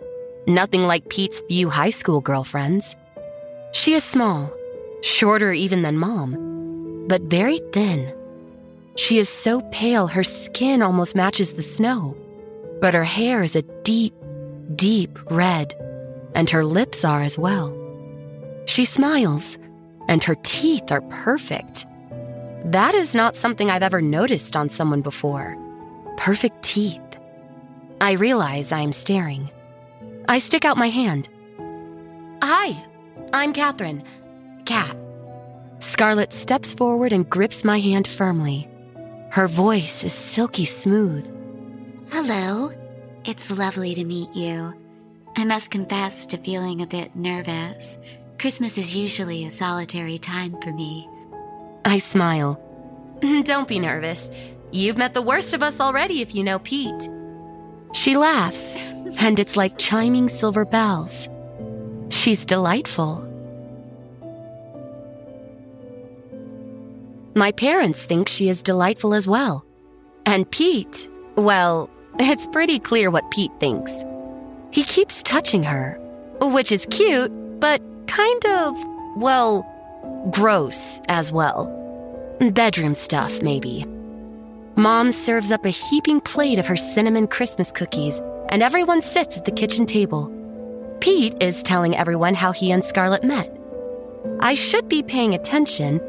[0.47, 2.95] Nothing like Pete's few high school girlfriends.
[3.73, 4.53] She is small,
[5.01, 8.13] shorter even than Mom, but very thin.
[8.95, 12.15] She is so pale her skin almost matches the snow,
[12.79, 14.13] but her hair is a deep,
[14.75, 15.73] deep red,
[16.35, 17.75] and her lips are as well.
[18.65, 19.57] She smiles,
[20.07, 21.87] and her teeth are perfect.
[22.65, 25.57] That is not something I've ever noticed on someone before.
[26.17, 27.01] Perfect teeth.
[27.99, 29.49] I realize I am staring.
[30.27, 31.29] I stick out my hand.
[32.41, 32.83] Hi,
[33.33, 34.03] I'm Catherine.
[34.65, 34.95] Cat.
[35.79, 38.67] Scarlett steps forward and grips my hand firmly.
[39.31, 41.29] Her voice is silky smooth.
[42.09, 42.71] Hello.
[43.25, 44.73] It's lovely to meet you.
[45.35, 47.97] I must confess to feeling a bit nervous.
[48.39, 51.07] Christmas is usually a solitary time for me.
[51.83, 52.61] I smile.
[53.43, 54.29] Don't be nervous.
[54.71, 57.09] You've met the worst of us already if you know Pete.
[57.93, 58.75] She laughs,
[59.19, 61.29] and it's like chiming silver bells.
[62.09, 63.21] She's delightful.
[67.35, 69.65] My parents think she is delightful as well.
[70.25, 73.91] And Pete, well, it's pretty clear what Pete thinks.
[74.71, 75.99] He keeps touching her,
[76.41, 78.77] which is cute, but kind of,
[79.17, 79.65] well,
[80.31, 81.71] gross as well.
[82.51, 83.85] Bedroom stuff, maybe.
[84.75, 89.45] Mom serves up a heaping plate of her cinnamon Christmas cookies, and everyone sits at
[89.45, 90.31] the kitchen table.
[90.99, 93.55] Pete is telling everyone how he and Scarlett met.
[94.39, 96.01] I should be paying attention,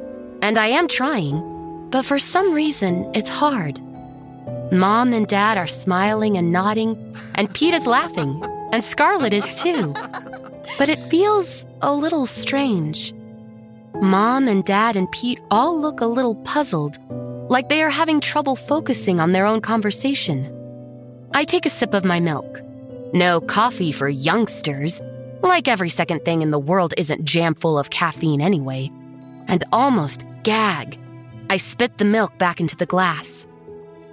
[0.43, 3.81] and I am trying, but for some reason, it's hard.
[4.73, 8.43] Mom and Dad are smiling and nodding, and Pete is laughing,
[8.73, 9.95] and Scarlett is too.
[10.79, 13.13] But it feels a little strange.
[14.01, 16.99] Mom and Dad and Pete all look a little puzzled,
[17.51, 20.53] like they are having trouble focusing on their own conversation.
[21.37, 22.63] I take a sip of my milk.
[23.13, 25.03] No coffee for youngsters.
[25.43, 28.91] Like every second thing in the world isn't jam full of caffeine anyway.
[29.47, 30.99] And almost gag.
[31.51, 33.47] I spit the milk back into the glass.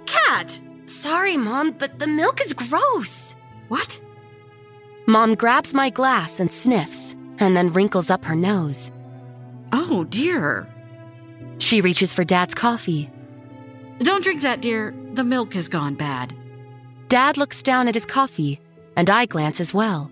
[0.04, 0.60] Cat!
[0.84, 3.34] Sorry, Mom, but the milk is gross.
[3.68, 3.98] What?
[5.06, 8.90] Mom grabs my glass and sniffs, and then wrinkles up her nose.
[9.72, 10.68] Oh, dear.
[11.56, 13.10] She reaches for Dad's coffee.
[14.00, 14.94] Don't drink that, dear.
[15.14, 16.34] The milk has gone bad.
[17.08, 18.60] Dad looks down at his coffee,
[18.96, 20.10] and I glance as well.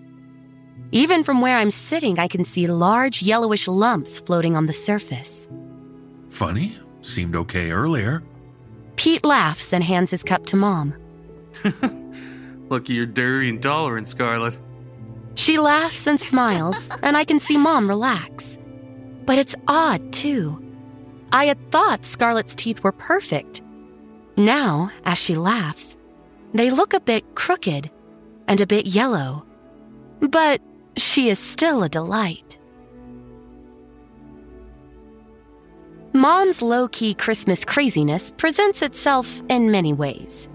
[0.91, 5.47] Even from where I'm sitting, I can see large yellowish lumps floating on the surface.
[6.29, 6.77] Funny.
[7.01, 8.23] Seemed okay earlier.
[8.95, 10.93] Pete laughs and hands his cup to Mom.
[12.69, 14.57] Lucky you're dairy intolerant, Scarlett.
[15.35, 18.57] She laughs and smiles, and I can see Mom relax.
[19.25, 20.63] But it's odd, too.
[21.31, 23.61] I had thought Scarlett's teeth were perfect.
[24.37, 25.97] Now, as she laughs,
[26.53, 27.89] they look a bit crooked
[28.47, 29.45] and a bit yellow.
[30.19, 30.61] But
[30.97, 32.57] she is still a delight.
[36.13, 40.47] Mom's low key Christmas craziness presents itself in many ways.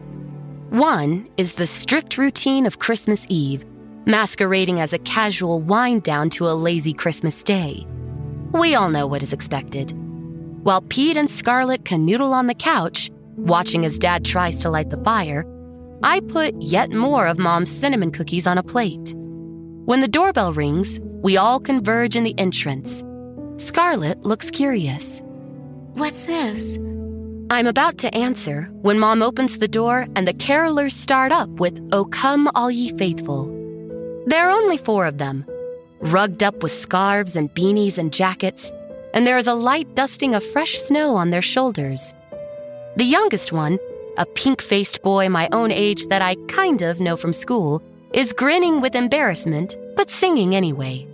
[0.70, 3.64] One is the strict routine of Christmas Eve,
[4.06, 7.86] masquerading as a casual wind down to a lazy Christmas day.
[8.52, 9.92] We all know what is expected.
[10.62, 15.02] While Pete and Scarlett canoodle on the couch, watching as Dad tries to light the
[15.02, 15.44] fire,
[16.02, 19.14] I put yet more of Mom's cinnamon cookies on a plate.
[19.84, 23.02] When the doorbell rings, we all converge in the entrance.
[23.56, 25.20] Scarlett looks curious.
[25.94, 26.78] What's this?
[27.50, 31.80] I'm about to answer when Mom opens the door and the carolers start up with
[31.92, 33.46] O Come All Ye Faithful.
[34.26, 35.46] There are only four of them,
[35.98, 38.70] rugged up with scarves and beanies and jackets,
[39.14, 42.12] and there is a light dusting of fresh snow on their shoulders.
[42.96, 43.78] The youngest one,
[44.18, 47.82] a pink faced boy my own age that I kind of know from school,
[48.12, 51.06] is grinning with embarrassment, but singing anyway.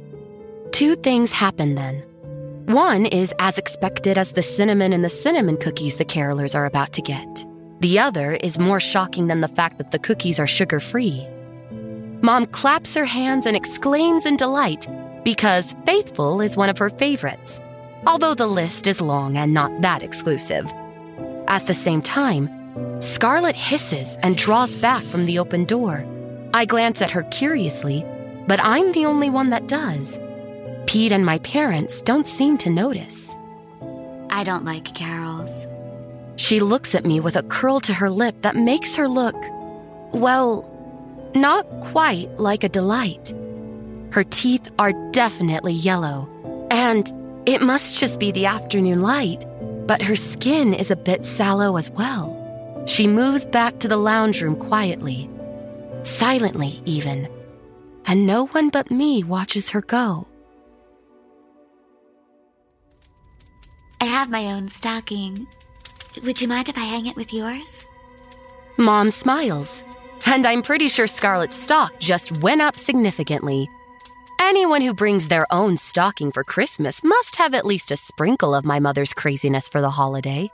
[0.73, 2.03] Two things happen then.
[2.67, 6.93] One is as expected as the cinnamon and the cinnamon cookies the carolers are about
[6.95, 7.45] to get.
[7.81, 11.27] The other is more shocking than the fact that the cookies are sugar free.
[12.23, 14.89] Mom claps her hands and exclaims in delight
[15.25, 17.61] because Faithful is one of her favorites,
[18.07, 20.73] although the list is long and not that exclusive.
[21.49, 22.49] At the same time,
[23.01, 26.07] Scarlett hisses and draws back from the open door.
[26.55, 28.05] I glance at her curiously,
[28.47, 30.19] but I'm the only one that does.
[30.87, 33.37] Pete and my parents don't seem to notice.
[34.31, 35.67] I don't like carols.
[36.37, 39.37] She looks at me with a curl to her lip that makes her look,
[40.13, 40.69] well,
[41.35, 43.33] not quite like a delight.
[44.11, 46.29] Her teeth are definitely yellow,
[46.71, 47.13] and
[47.47, 49.45] it must just be the afternoon light,
[49.87, 52.34] but her skin is a bit sallow as well.
[52.87, 55.31] She moves back to the lounge room quietly,
[56.03, 57.29] silently even,
[58.07, 60.29] and no one but me watches her go.
[64.01, 65.47] I have my own stocking.
[66.23, 67.87] Would you mind if I hang it with yours?
[68.77, 69.83] Mom smiles,
[70.27, 73.69] and I'm pretty sure Scarlett's stock just went up significantly.
[74.41, 78.65] Anyone who brings their own stocking for Christmas must have at least a sprinkle of
[78.65, 80.51] my mother's craziness for the holiday.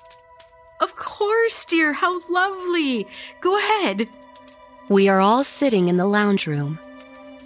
[0.81, 1.93] Of course, dear.
[1.93, 3.07] How lovely.
[3.40, 4.09] Go ahead.
[4.89, 6.78] We are all sitting in the lounge room.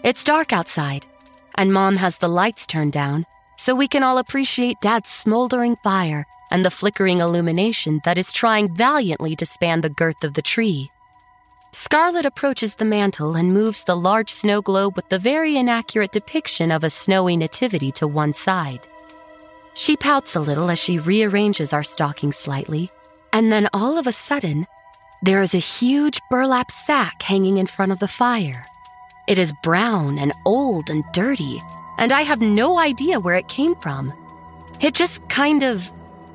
[0.03, 1.05] It's dark outside,
[1.57, 6.27] and Mom has the lights turned down so we can all appreciate Dad's smoldering fire
[6.51, 10.91] and the flickering illumination that is trying valiantly to span the girth of the tree.
[11.73, 16.71] Scarlett approaches the mantle and moves the large snow globe with the very inaccurate depiction
[16.71, 18.87] of a snowy nativity to one side.
[19.75, 22.91] She pouts a little as she rearranges our stockings slightly,
[23.35, 24.65] and then all of a sudden,
[25.21, 28.65] there is a huge burlap sack hanging in front of the fire.
[29.27, 31.61] It is brown and old and dirty,
[31.99, 34.15] and I have no idea where it came from.
[34.81, 35.91] It just kind of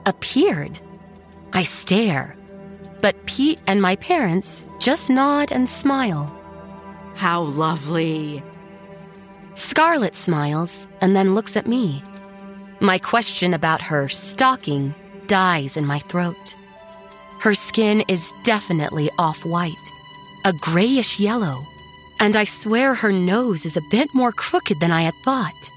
[0.05, 0.77] appeared.
[1.53, 2.35] I stare,
[2.99, 6.35] but Pete and my parents just nod and smile.
[7.15, 8.43] How lovely.
[9.53, 12.03] Scarlett smiles and then looks at me.
[12.81, 14.93] My question about her stocking
[15.27, 16.48] dies in my throat.
[17.39, 19.91] Her skin is definitely off white,
[20.43, 21.65] a grayish yellow,
[22.19, 25.69] and I swear her nose is a bit more crooked than I had thought.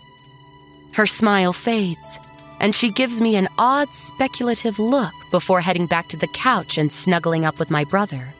[0.94, 2.18] Her smile fades,
[2.59, 6.93] and she gives me an odd speculative look before heading back to the couch and
[6.93, 8.34] snuggling up with my brother.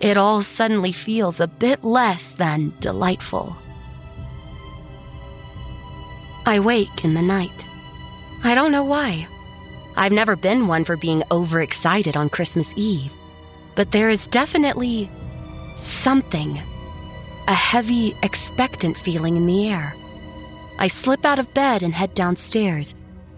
[0.00, 3.56] It all suddenly feels a bit less than delightful.
[6.46, 7.68] I wake in the night.
[8.42, 9.28] I don't know why.
[9.96, 13.14] I've never been one for being overexcited on Christmas Eve,
[13.74, 15.10] but there is definitely
[15.74, 16.60] something,
[17.46, 19.94] a heavy, expectant feeling in the air.
[20.78, 22.94] I slip out of bed and head downstairs,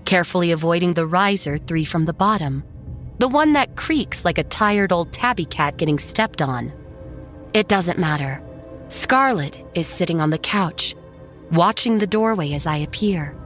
[0.07, 2.65] carefully avoiding the riser three from the bottom,
[3.19, 6.73] the one that creaks like a tired old tabby cat getting stepped on.
[7.53, 8.43] It doesn't matter.
[8.89, 10.95] Scarlett is sitting on the couch,
[11.51, 13.37] watching the doorway as I appear.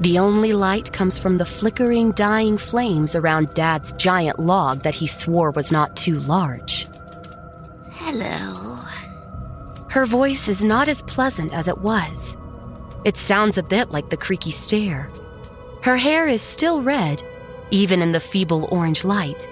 [0.00, 5.06] The only light comes from the flickering, dying flames around Dad's giant log that he
[5.06, 6.86] swore was not too large.
[7.92, 8.78] Hello.
[9.90, 12.36] Her voice is not as pleasant as it was.
[13.04, 15.08] It sounds a bit like the creaky stair.
[15.82, 17.22] Her hair is still red,
[17.70, 19.46] even in the feeble orange light,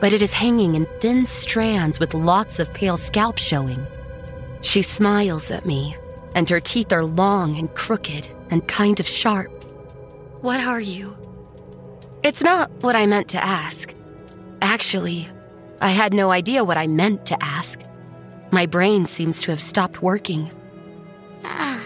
[0.00, 3.86] but it is hanging in thin strands with lots of pale scalp showing.
[4.62, 5.96] She smiles at me,
[6.34, 9.57] and her teeth are long and crooked and kind of sharp.
[10.40, 11.16] What are you?
[12.22, 13.92] It's not what I meant to ask.
[14.62, 15.28] Actually,
[15.80, 17.80] I had no idea what I meant to ask.
[18.52, 20.50] My brain seems to have stopped working.
[21.44, 21.82] Ah,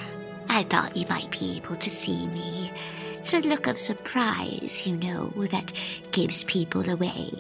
[0.49, 2.70] I thought you might be able to see me.
[3.15, 5.73] It's a look of surprise, you know, that
[6.11, 7.33] gives people away.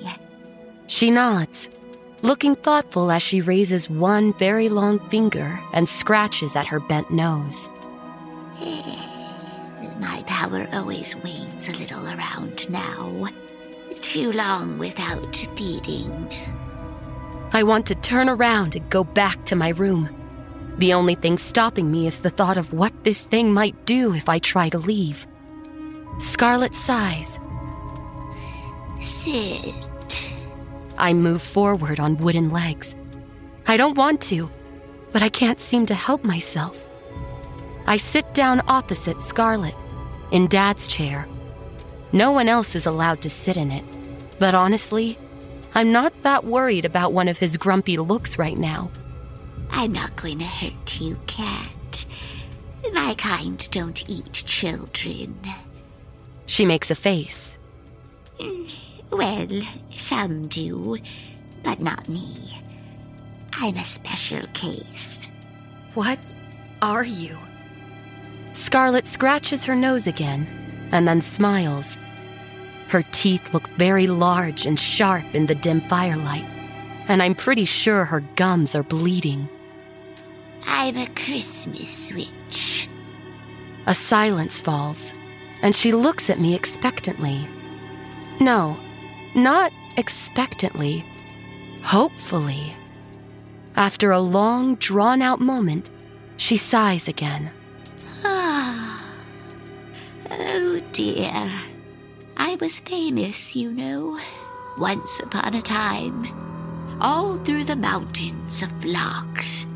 [0.86, 1.68] She nods,
[2.22, 7.68] looking thoughtful as she raises one very long finger and scratches at her bent nose.
[10.02, 13.28] My power always wanes a little around now.
[14.00, 16.28] Too long without feeding.
[17.52, 20.10] I want to turn around and go back to my room.
[20.78, 24.28] The only thing stopping me is the thought of what this thing might do if
[24.28, 25.24] I try to leave.
[26.18, 27.38] Scarlett sighs.
[29.00, 30.32] Sit.
[30.98, 32.96] I move forward on wooden legs.
[33.68, 34.50] I don't want to,
[35.12, 36.88] but I can't seem to help myself.
[37.86, 39.76] I sit down opposite Scarlett,
[40.32, 41.28] in Dad's chair.
[42.10, 43.84] No one else is allowed to sit in it,
[44.38, 45.16] but honestly,
[45.74, 48.90] I'm not that worried about one of his grumpy looks right now.
[49.70, 52.04] I'm not going to hurt you, cat.
[52.92, 55.38] My kind don't eat children.
[56.46, 57.56] She makes a face.
[58.38, 58.74] Mm,
[59.10, 60.98] well, some do,
[61.62, 62.58] but not me.
[63.52, 65.30] I'm a special case.
[65.94, 66.18] What
[66.80, 67.38] are you?
[68.52, 70.46] Scarlett scratches her nose again
[70.92, 71.96] and then smiles.
[72.88, 76.44] Her teeth look very large and sharp in the dim firelight,
[77.08, 79.48] and I'm pretty sure her gums are bleeding.
[80.66, 82.88] I'm a Christmas witch.
[83.86, 85.14] A silence falls,
[85.62, 87.48] and she looks at me expectantly.
[88.40, 88.78] No,
[89.34, 91.04] not expectantly,
[91.82, 92.76] hopefully.
[93.74, 95.88] After a long, drawn out moment,
[96.36, 97.50] she sighs again.
[98.24, 99.04] Ah.
[100.30, 101.50] oh dear.
[102.36, 104.18] I was famous, you know,
[104.78, 106.26] once upon a time.
[107.00, 109.66] All through the mountains of Phlox,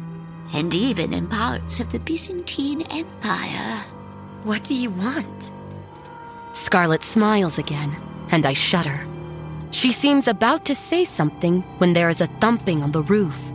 [0.53, 3.83] and even in parts of the Byzantine Empire.
[4.45, 5.51] What do you want?
[6.53, 7.95] Scarlett smiles again,
[8.31, 9.05] and I shudder.
[9.71, 13.53] She seems about to say something when there is a thumping on the roof.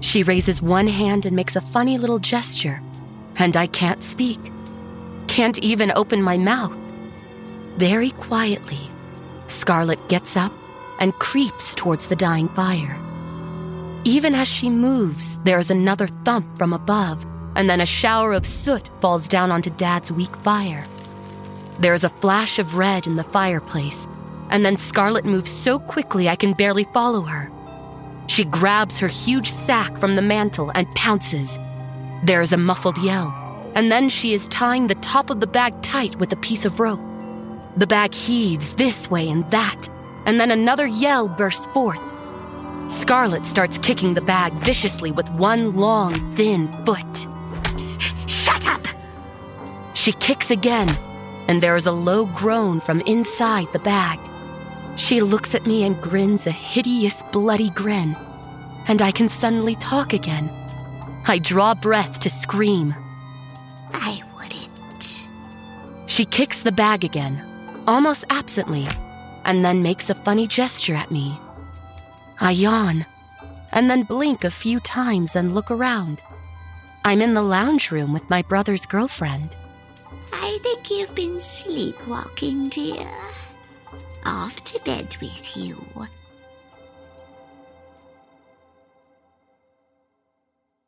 [0.00, 2.80] She raises one hand and makes a funny little gesture,
[3.36, 4.40] and I can't speak.
[5.26, 6.76] Can't even open my mouth.
[7.76, 8.80] Very quietly,
[9.46, 10.52] Scarlett gets up
[11.00, 12.98] and creeps towards the dying fire.
[14.04, 18.46] Even as she moves, there is another thump from above, and then a shower of
[18.46, 20.86] soot falls down onto Dad's weak fire.
[21.78, 24.06] There is a flash of red in the fireplace,
[24.50, 27.50] and then Scarlett moves so quickly I can barely follow her.
[28.26, 31.58] She grabs her huge sack from the mantel and pounces.
[32.24, 33.34] There is a muffled yell,
[33.74, 36.80] and then she is tying the top of the bag tight with a piece of
[36.80, 37.00] rope.
[37.76, 39.90] The bag heaves this way and that,
[40.24, 42.00] and then another yell bursts forth.
[42.88, 47.14] Scarlett starts kicking the bag viciously with one long, thin foot.
[48.26, 48.80] Shut up!
[49.92, 50.88] She kicks again,
[51.46, 54.18] and there is a low groan from inside the bag.
[54.96, 58.16] She looks at me and grins a hideous, bloody grin,
[58.88, 60.48] and I can suddenly talk again.
[61.26, 62.94] I draw breath to scream.
[63.92, 65.22] I wouldn't.
[66.06, 67.42] She kicks the bag again,
[67.86, 68.86] almost absently,
[69.44, 71.38] and then makes a funny gesture at me.
[72.40, 73.06] I yawn,
[73.72, 76.20] and then blink a few times and look around.
[77.04, 79.56] I'm in the lounge room with my brother's girlfriend.
[80.32, 83.10] I think you've been sleepwalking, dear.
[84.26, 85.84] Off to bed with you.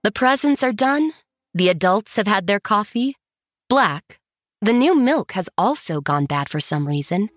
[0.06, 1.14] The presents are done.
[1.52, 3.16] The adults have had their coffee.
[3.68, 4.20] Black,
[4.62, 7.28] the new milk has also gone bad for some reason.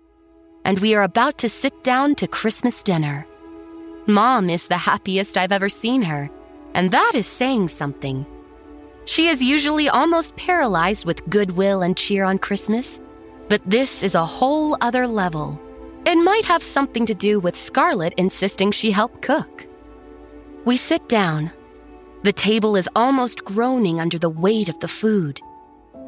[0.64, 3.26] And we are about to sit down to Christmas dinner.
[4.06, 6.30] Mom is the happiest I've ever seen her,
[6.72, 8.24] and that is saying something.
[9.04, 13.00] She is usually almost paralyzed with goodwill and cheer on Christmas,
[13.48, 15.60] but this is a whole other level.
[16.06, 19.66] It might have something to do with Scarlett insisting she help cook.
[20.64, 21.50] We sit down.
[22.22, 25.40] The table is almost groaning under the weight of the food.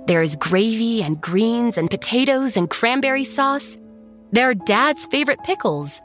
[0.07, 3.79] There is gravy and greens and potatoes and cranberry sauce.
[4.31, 6.03] There are Dad's favorite pickles,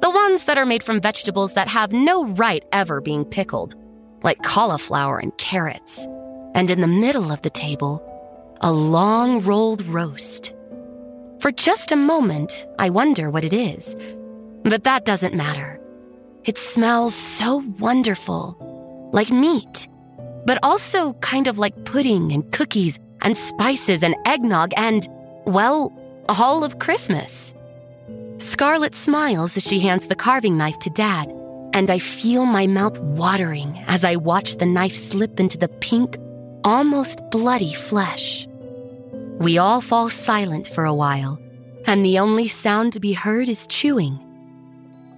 [0.00, 3.74] the ones that are made from vegetables that have no right ever being pickled,
[4.22, 5.98] like cauliflower and carrots.
[6.54, 8.02] And in the middle of the table,
[8.62, 10.54] a long rolled roast.
[11.40, 13.94] For just a moment, I wonder what it is.
[14.62, 15.80] But that doesn't matter.
[16.44, 18.56] It smells so wonderful,
[19.12, 19.88] like meat,
[20.46, 25.08] but also kind of like pudding and cookies and spices and eggnog and,
[25.46, 25.92] well,
[26.28, 27.54] all of Christmas.
[28.38, 31.30] Scarlett smiles as she hands the carving knife to Dad,
[31.72, 36.16] and I feel my mouth watering as I watch the knife slip into the pink,
[36.64, 38.46] almost bloody flesh.
[39.38, 41.38] We all fall silent for a while,
[41.86, 44.18] and the only sound to be heard is chewing.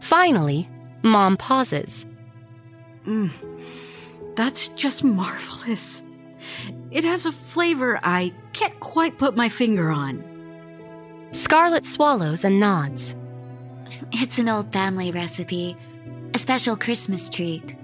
[0.01, 0.69] Finally,
[1.02, 2.06] Mom pauses.
[3.06, 3.31] Mm,
[4.36, 6.02] that's just marvelous.
[6.90, 10.22] It has a flavor I can't quite put my finger on.
[11.30, 13.16] Scarlett swallows and nods.
[14.12, 15.76] It's an old family recipe,
[16.34, 17.76] a special Christmas treat.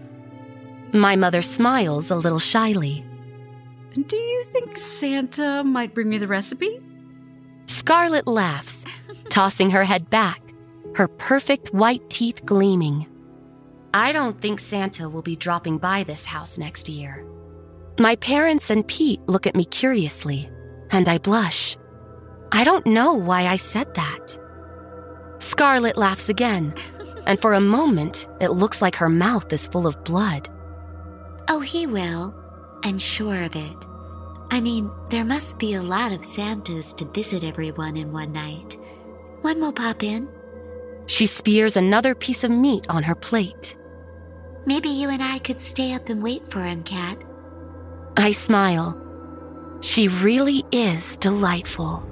[0.93, 3.05] My mother smiles a little shyly.
[3.93, 6.81] Do you think Santa might bring me the recipe?
[7.67, 8.85] Scarlett laughs,
[9.29, 10.41] tossing her head back,
[10.95, 13.07] her perfect white teeth gleaming.
[13.95, 17.25] I don't think Santa will be dropping by this house next year.
[17.99, 20.51] My parents and Pete look at me curiously,
[20.91, 21.77] and I blush.
[22.53, 24.39] I don't know why I said that.
[25.39, 26.75] Scarlett laughs again,
[27.27, 30.49] and for a moment, it looks like her mouth is full of blood.
[31.49, 32.35] Oh, he will.
[32.85, 33.77] I'm sure of it.
[34.51, 38.79] I mean, there must be a lot of Santas to visit everyone in one night.
[39.41, 40.29] One will pop in.
[41.07, 43.77] She spears another piece of meat on her plate.
[44.69, 47.17] Maybe you and I could stay up and wait for him, Cat.
[48.19, 49.01] I smile.
[49.81, 52.03] She really is delightful.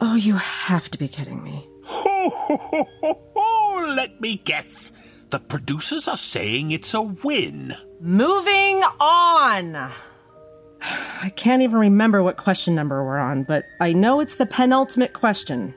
[0.00, 1.68] Oh, you have to be kidding me.
[1.84, 3.94] Ho, ho, ho, ho, ho!
[3.94, 4.92] Let me guess.
[5.30, 7.74] The producers are saying it's a win.
[8.00, 9.76] Moving on!
[11.22, 15.12] I can't even remember what question number we're on, but I know it's the penultimate
[15.12, 15.74] question.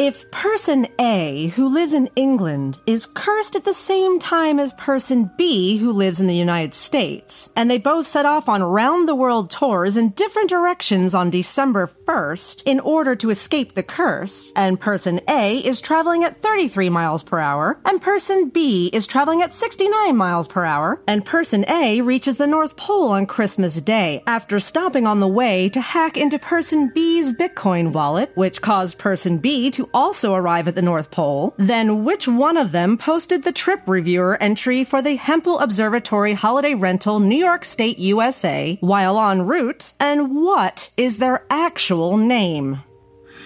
[0.00, 5.28] If person A, who lives in England, is cursed at the same time as person
[5.36, 9.16] B, who lives in the United States, and they both set off on round the
[9.16, 14.78] world tours in different directions on December 1st in order to escape the curse, and
[14.78, 19.52] person A is traveling at 33 miles per hour, and person B is traveling at
[19.52, 24.60] 69 miles per hour, and person A reaches the North Pole on Christmas Day after
[24.60, 29.72] stopping on the way to hack into person B's Bitcoin wallet, which caused person B
[29.72, 33.82] to also arrive at the North Pole, then which one of them posted the trip
[33.86, 39.92] reviewer entry for the Hempel Observatory holiday rental New York State, USA, while en route,
[40.00, 42.82] and what is their actual name?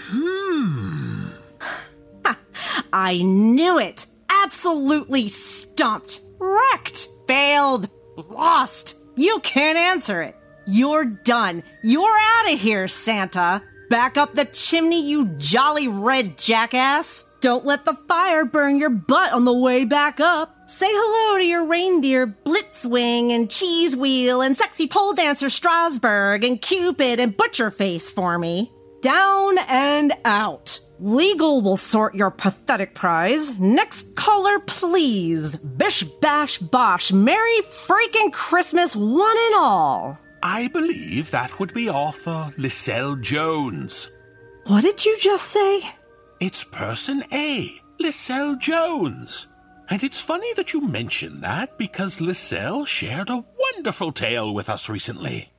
[0.08, 1.28] Hmm.
[2.92, 4.06] I knew it!
[4.30, 6.20] Absolutely stumped!
[6.38, 7.08] Wrecked!
[7.26, 7.88] Failed!
[8.16, 8.98] Lost!
[9.16, 10.36] You can't answer it!
[10.66, 11.62] You're done!
[11.82, 13.62] You're out of here, Santa!
[13.92, 17.26] Back up the chimney, you jolly red jackass!
[17.42, 20.56] Don't let the fire burn your butt on the way back up!
[20.66, 26.58] Say hello to your reindeer Blitzwing and Cheese Wheel and sexy pole dancer Strasbourg and
[26.62, 28.72] Cupid and Butcherface for me.
[29.02, 30.80] Down and out.
[30.98, 33.60] Legal will sort your pathetic prize.
[33.60, 35.56] Next caller, please.
[35.56, 37.12] Bish bash bosh.
[37.12, 40.18] Merry freaking Christmas, one and all.
[40.42, 44.10] I believe that would be Arthur Lisel Jones.
[44.66, 45.82] What did you just say?
[46.40, 47.70] It's person A,
[48.00, 49.46] Lisel Jones.
[49.88, 54.88] And it's funny that you mention that because Lisel shared a wonderful tale with us
[54.88, 55.52] recently.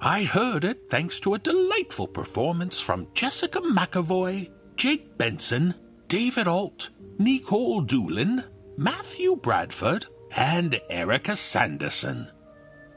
[0.00, 5.74] I heard it thanks to a delightful performance from Jessica McEvoy, Jake Benson,
[6.06, 8.44] David Ault, Nikolle Doolin,
[8.76, 10.06] Matthew Bradford,
[10.36, 12.30] and Erika Sanderson.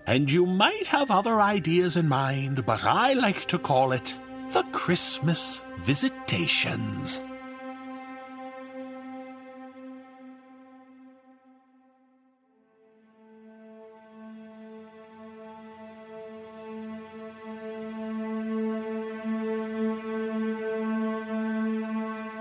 [0.08, 4.16] And you might have other ideas in mind, but I like to call it
[4.52, 7.22] the Christmas Visitations.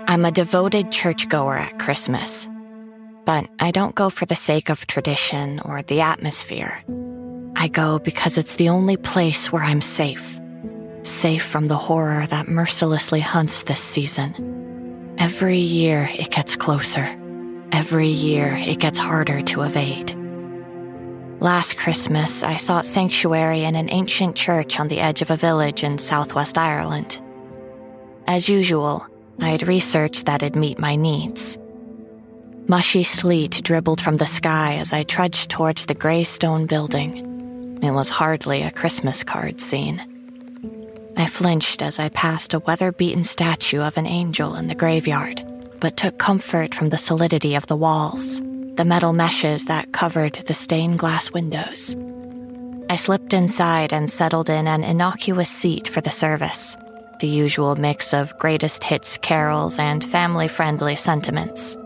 [0.07, 2.49] I'm a devoted churchgoer at Christmas,
[3.23, 6.83] but I don't go for the sake of tradition or the atmosphere.
[7.61, 10.41] I go because it's the only place where I'm safe.
[11.03, 15.13] Safe from the horror that mercilessly hunts this season.
[15.19, 17.07] Every year it gets closer.
[17.71, 20.17] Every year it gets harder to evade.
[21.39, 25.83] Last Christmas, I sought sanctuary in an ancient church on the edge of a village
[25.83, 27.21] in southwest Ireland.
[28.25, 29.05] As usual,
[29.39, 31.59] I had researched that it'd meet my needs.
[32.67, 37.30] Mushy sleet dribbled from the sky as I trudged towards the gray stone building.
[37.81, 40.01] It was hardly a Christmas card scene.
[41.17, 45.43] I flinched as I passed a weather beaten statue of an angel in the graveyard,
[45.79, 48.39] but took comfort from the solidity of the walls,
[48.75, 51.95] the metal meshes that covered the stained glass windows.
[52.89, 56.77] I slipped inside and settled in an innocuous seat for the service,
[57.19, 61.77] the usual mix of greatest hits carols and family friendly sentiments.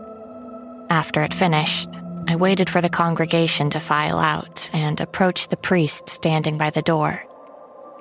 [0.90, 1.88] After it finished,
[2.28, 6.82] I waited for the congregation to file out and approached the priest standing by the
[6.82, 7.24] door.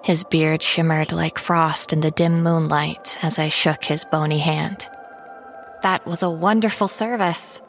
[0.03, 4.87] His beard shimmered like frost in the dim moonlight as I shook his bony hand.
[5.83, 7.61] That was a wonderful service.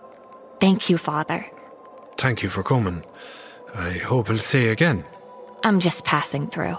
[0.61, 1.47] Thank you, Father.
[2.17, 3.05] Thank you for coming.
[3.75, 5.05] I hope I'll see you again.
[5.63, 6.77] I'm just passing through.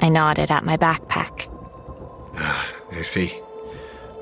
[0.00, 1.48] I nodded at my backpack.
[2.36, 3.40] Ah, I see.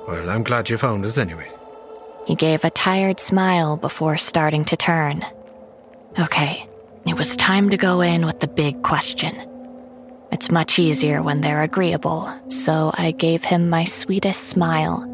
[0.07, 1.51] Well, I'm glad you found us anyway.
[2.27, 5.25] He gave a tired smile before starting to turn.
[6.19, 6.69] Okay,
[7.07, 9.49] it was time to go in with the big question.
[10.31, 15.05] It's much easier when they're agreeable, so I gave him my sweetest smile.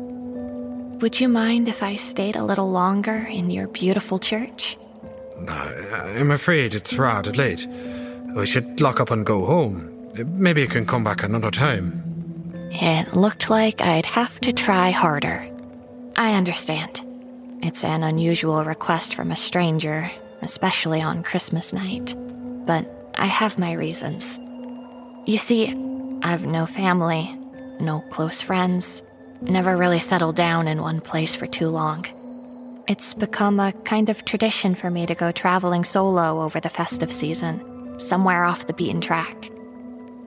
[1.00, 4.76] Would you mind if I stayed a little longer in your beautiful church?
[5.48, 7.66] I'm afraid it's rather late.
[8.34, 9.94] We should lock up and go home.
[10.14, 12.02] Maybe you can come back another time.
[12.70, 15.48] It looked like I'd have to try harder.
[16.18, 17.04] I understand.
[17.62, 20.10] It's an unusual request from a stranger,
[20.42, 22.16] especially on Christmas night.
[22.66, 24.40] But I have my reasons.
[25.26, 25.68] You see,
[26.22, 27.32] I've no family,
[27.78, 29.00] no close friends,
[29.42, 32.04] never really settled down in one place for too long.
[32.88, 37.12] It's become a kind of tradition for me to go traveling solo over the festive
[37.12, 39.50] season, somewhere off the beaten track.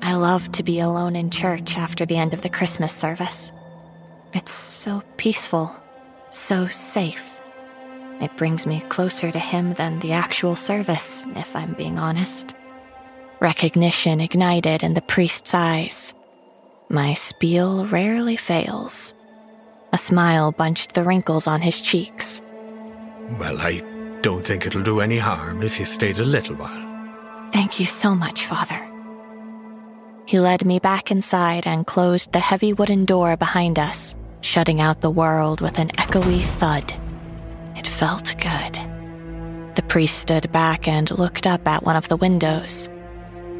[0.01, 3.51] I love to be alone in church after the end of the Christmas service.
[4.33, 5.75] It's so peaceful,
[6.29, 7.39] so safe.
[8.21, 12.53] It brings me closer to Him than the actual service, if I'm being honest.
[13.39, 16.13] Recognition ignited in the priest's eyes.
[16.89, 19.13] My spiel rarely fails.
[19.93, 22.41] A smile bunched the wrinkles on his cheeks.
[23.39, 23.81] Well, I
[24.21, 27.49] don't think it'll do any harm if you stayed a little while.
[27.51, 28.87] Thank you so much, Father.
[30.25, 35.01] He led me back inside and closed the heavy wooden door behind us, shutting out
[35.01, 36.93] the world with an echoey thud.
[37.75, 38.79] It felt good.
[39.75, 42.89] The priest stood back and looked up at one of the windows.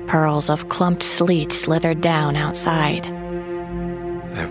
[0.08, 3.08] Pearls of clumped sleet slithered down outside.
[4.38, 4.50] Uh,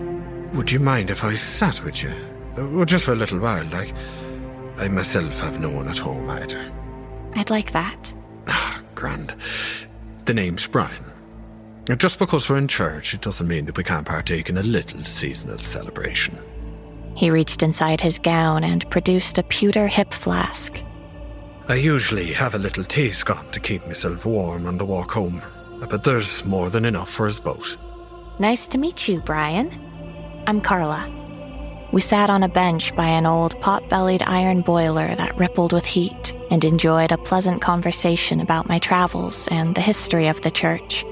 [0.53, 2.13] would you mind if I sat with you?
[2.57, 3.93] Uh, well, just for a little while, like.
[4.77, 6.71] I myself have no one at home either.
[7.35, 8.13] I'd like that.
[8.47, 9.35] Ah, grand.
[10.25, 11.10] The name's Brian.
[11.97, 15.03] Just because we're in church, it doesn't mean that we can't partake in a little
[15.03, 16.37] seasonal celebration.
[17.15, 20.81] He reached inside his gown and produced a pewter hip flask.
[21.67, 25.41] I usually have a little tea scone to keep myself warm on the walk home,
[25.89, 27.77] but there's more than enough for us both.
[28.39, 29.71] Nice to meet you, Brian.
[30.47, 31.09] I'm Karla.
[31.91, 35.85] We sat on a bench by an old pot bellied iron boiler that rippled with
[35.85, 41.03] heat and enjoyed a pleasant conversation about my travels and the history of the church.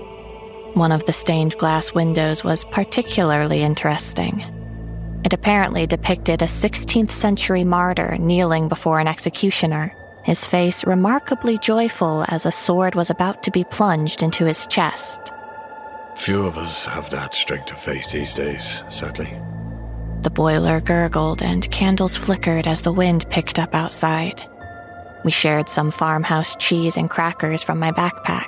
[0.73, 4.43] One of the stained glass windows was particularly interesting.
[5.25, 9.93] It apparently depicted a 16th century martyr kneeling before an executioner,
[10.23, 15.33] his face remarkably joyful as a sword was about to be plunged into his chest.
[16.15, 19.35] Few of us have that strength of faith these days, sadly.
[20.21, 24.41] The boiler gurgled and candles flickered as the wind picked up outside.
[25.23, 28.47] We shared some farmhouse cheese and crackers from my backpack,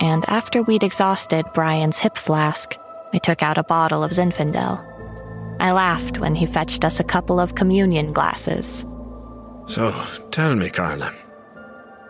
[0.00, 2.76] and after we'd exhausted Brian's hip flask,
[3.12, 4.86] I took out a bottle of Zinfandel.
[5.60, 8.84] I laughed when he fetched us a couple of communion glasses.
[9.66, 9.92] So,
[10.30, 11.12] tell me, Karla,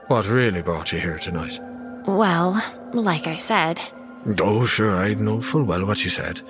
[0.06, 1.58] what really brought you here tonight?
[2.06, 2.62] Well,
[2.92, 3.80] like I said.
[4.38, 6.40] Oh, sure, I know full well what you said.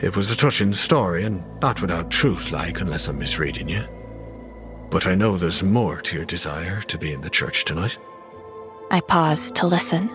[0.00, 3.82] It was a touching story, and not without truth, like, unless I'm misreading you.
[4.90, 7.96] But I know there's more to your desire to be in the church tonight.
[8.90, 10.10] I paused to listen.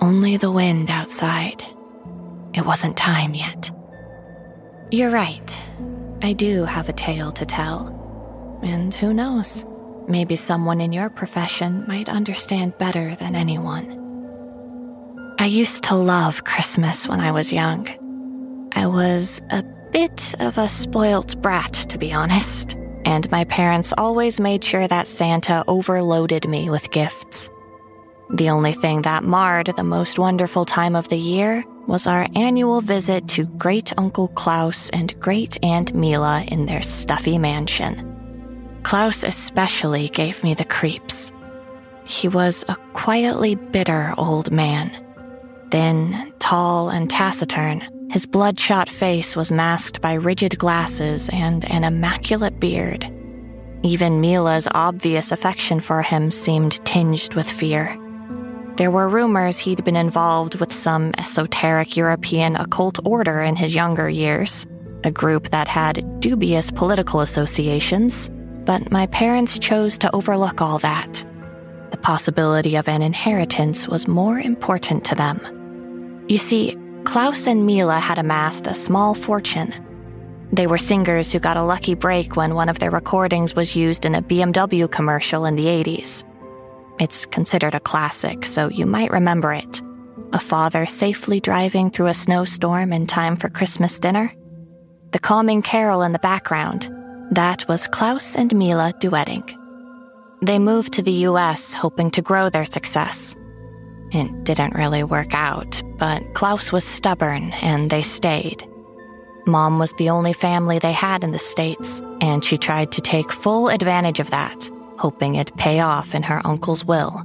[0.00, 1.64] Only the wind outside.
[2.54, 3.70] It wasn't time yet.
[4.90, 5.62] You're right.
[6.22, 8.60] I do have a tale to tell.
[8.62, 9.64] And who knows?
[10.08, 14.02] Maybe someone in your profession might understand better than anyone.
[15.38, 17.88] I used to love Christmas when I was young.
[18.72, 24.40] I was a bit of a spoilt brat, to be honest, and my parents always
[24.40, 27.50] made sure that Santa overloaded me with gifts.
[28.30, 32.80] The only thing that marred the most wonderful time of the year was our annual
[32.80, 38.12] visit to Great Uncle Klaus and Great Aunt Mila in their stuffy mansion.
[38.82, 41.32] Klaus especially gave me the creeps.
[42.04, 44.90] He was a quietly bitter old man.
[45.70, 52.58] Thin, tall, and taciturn, his bloodshot face was masked by rigid glasses and an immaculate
[52.58, 53.04] beard.
[53.82, 57.96] Even Mila's obvious affection for him seemed tinged with fear.
[58.76, 64.06] There were rumors he'd been involved with some esoteric European occult order in his younger
[64.06, 64.66] years,
[65.02, 68.30] a group that had dubious political associations,
[68.66, 71.24] but my parents chose to overlook all that.
[71.90, 75.40] The possibility of an inheritance was more important to them.
[76.28, 79.72] You see, Klaus and Mila had amassed a small fortune.
[80.52, 84.04] They were singers who got a lucky break when one of their recordings was used
[84.04, 86.24] in a BMW commercial in the 80s.
[86.98, 89.82] It's considered a classic, so you might remember it.
[90.32, 94.32] A father safely driving through a snowstorm in time for Christmas dinner.
[95.12, 96.90] The calming carol in the background,
[97.32, 99.46] that was Klaus and Mila duetting.
[100.42, 103.36] They moved to the US hoping to grow their success.
[104.12, 108.66] It didn't really work out, but Klaus was stubborn and they stayed.
[109.46, 113.30] Mom was the only family they had in the States, and she tried to take
[113.30, 117.24] full advantage of that hoping it'd pay off in her uncle's will.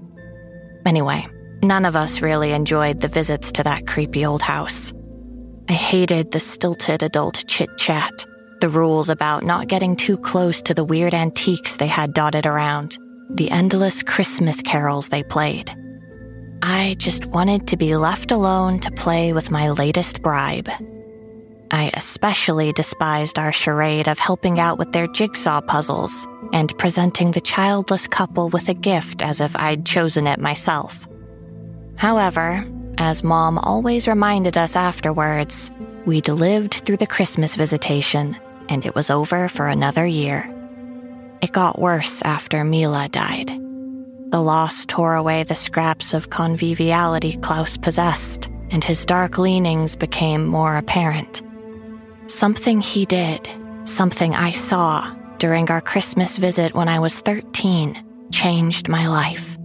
[0.86, 1.28] Anyway,
[1.64, 4.92] None of us really enjoyed the visits to that creepy old house.
[5.70, 8.26] I hated the stilted adult chit chat,
[8.62, 12.98] the rules about not getting too close to the weird antiques they had dotted around,
[13.30, 15.72] the endless Christmas carols they played.
[16.64, 20.70] I just wanted to be left alone to play with my latest bribe.
[21.72, 27.40] I especially despised our charade of helping out with their jigsaw puzzles and presenting the
[27.40, 31.08] childless couple with a gift as if I'd chosen it myself.
[31.96, 32.66] However,
[32.98, 35.72] as Mom always reminded us afterwards,
[36.06, 38.38] we'd lived through the Christmas visitation
[38.68, 40.54] and it was over for another year.
[41.42, 43.50] It got worse after Mila died.
[44.32, 50.46] The loss tore away the scraps of conviviality Klaus possessed, and his dark leanings became
[50.46, 51.42] more apparent.
[52.32, 53.48] Something he did,
[53.84, 59.58] something I saw during our Christmas visit when I was 13, changed my life.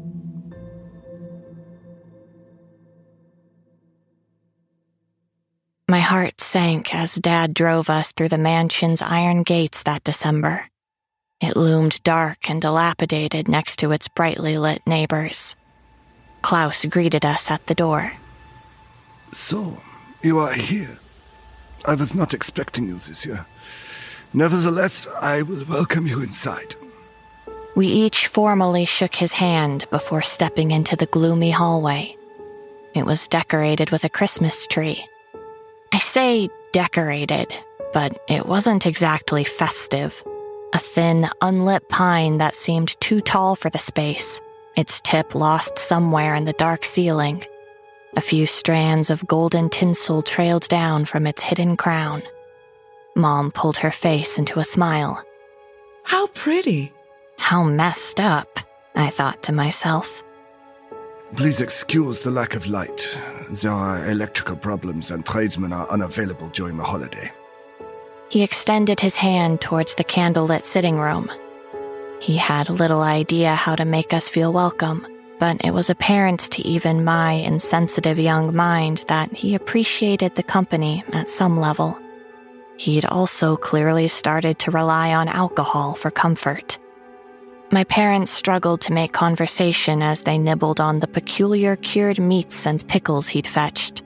[5.89, 10.69] My heart sank as Dad drove us through the mansion's iron gates that December.
[11.41, 15.55] It loomed dark and dilapidated next to its brightly lit neighbors.
[16.43, 18.13] Klaus greeted us at the door.
[19.33, 19.81] So,
[20.21, 20.99] you are here.
[21.87, 23.47] I was not expecting you this year.
[24.33, 26.75] Nevertheless, I will welcome you inside.
[27.75, 32.17] We each formally shook his hand before stepping into the gloomy hallway.
[32.95, 35.05] It was decorated with a Christmas tree
[35.93, 37.55] I say decorated,
[37.95, 40.23] but it wasn't exactly festive.
[40.75, 44.41] A thin, unlit pine that seemed too tall for the space,
[44.77, 47.45] its tip lost somewhere in the dark ceiling.
[48.17, 52.23] A few strands of golden tinsel trailed down from its hidden crown.
[53.15, 55.23] Mom pulled her face into a smile.
[56.05, 56.95] How pretty.
[57.39, 58.59] How messed up,
[58.95, 60.23] I thought to myself.
[61.35, 63.19] Please excuse the lack of light.
[63.51, 67.31] There are electrical problems and tradesmen are unavailable during the holiday.
[68.31, 71.31] He extended his hand towards the candlelit sitting room.
[72.21, 75.07] He had little idea how to make us feel welcome,
[75.39, 81.05] but it was apparent to even my insensitive young mind that he appreciated the company
[81.13, 81.99] at some level.
[82.79, 86.79] He'd also clearly started to rely on alcohol for comfort.
[87.71, 92.87] My parents struggled to make conversation as they nibbled on the peculiar cured meats and
[92.87, 94.03] pickles he'd fetched.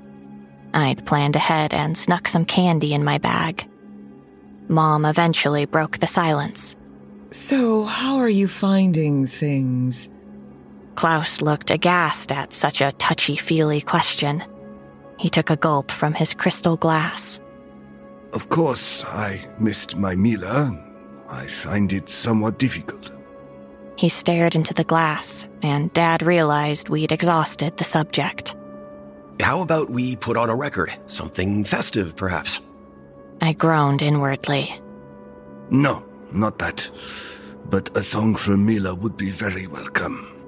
[0.73, 3.67] I'd planned ahead and snuck some candy in my bag.
[4.69, 6.77] Mom eventually broke the silence.
[7.33, 10.09] So, how are you finding things?
[10.95, 14.43] Klaus looked aghast at such a touchy feely question.
[15.19, 17.41] He took a gulp from his crystal glass.
[18.33, 20.79] Of course, I missed my Mila.
[21.29, 23.11] I find it somewhat difficult.
[23.97, 28.55] He stared into the glass, and Dad realized we'd exhausted the subject.
[29.41, 30.95] How about we put on a record?
[31.07, 32.61] Something festive, perhaps?
[33.41, 34.75] I groaned inwardly.
[35.71, 36.03] No,
[36.33, 36.91] not that.
[37.69, 40.40] But a song from Mila would be very welcome.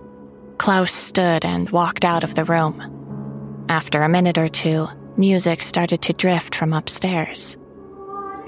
[0.62, 3.66] Klaus stood and walked out of the room.
[3.68, 4.86] After a minute or two,
[5.16, 7.56] music started to drift from upstairs.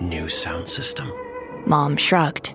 [0.01, 1.13] New sound system?
[1.67, 2.55] Mom shrugged.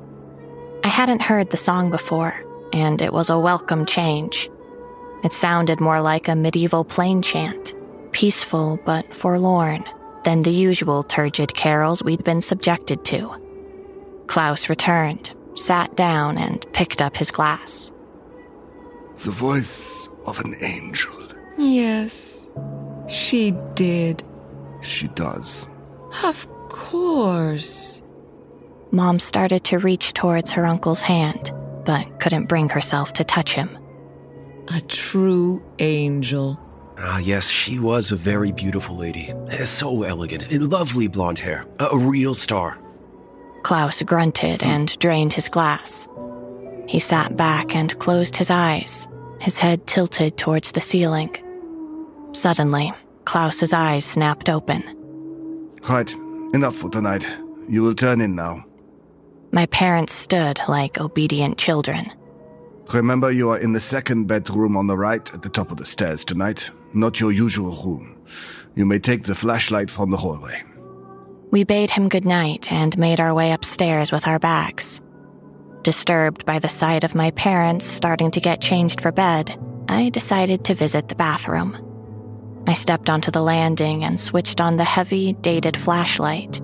[0.86, 2.34] I hadn't heard the song before,
[2.72, 4.50] and it was a welcome change.
[5.26, 7.76] It sounded more like a medieval plain chant,
[8.14, 9.84] peaceful but forlorn,
[10.24, 13.36] than the usual turgid carols we'd been subjected to.
[14.28, 17.92] Klaus returned, sat down, and picked up his glass.
[19.24, 21.14] The voice of an angel.
[21.58, 22.50] Yes,
[23.10, 24.24] she did.
[24.82, 25.68] She does.
[26.24, 28.02] Of course.
[28.92, 31.52] Mom started to reach towards her uncle's hand,
[31.86, 33.78] but couldn't bring herself to touch him.
[34.74, 36.58] A true angel.
[36.98, 39.34] Ah, yes, she was a very beautiful lady.
[39.64, 40.50] So elegant.
[40.52, 41.66] Lovely blonde hair.
[41.80, 42.78] A real star.
[43.64, 46.08] Klaus grunted and drained his glass.
[46.90, 49.08] He sat back and closed his eyes,
[49.40, 51.30] his head tilted towards the ceiling.
[52.32, 52.92] Suddenly,
[53.26, 54.82] Klaus's eyes snapped open.
[55.88, 56.12] Right,
[56.52, 57.28] enough for tonight.
[57.68, 58.66] You will turn in now.
[59.52, 62.12] My parents stood like obedient children.
[62.92, 65.86] Remember, you are in the second bedroom on the right at the top of the
[65.86, 68.18] stairs tonight, not your usual room.
[68.74, 70.64] You may take the flashlight from the hallway.
[71.52, 75.02] We bade him good night and made our way upstairs with our bags.
[75.84, 79.58] Disturbed by the sight of my parents starting to get changed for bed,
[79.88, 81.78] I decided to visit the bathroom.
[82.68, 86.62] I stepped onto the landing and switched on the heavy, dated flashlight.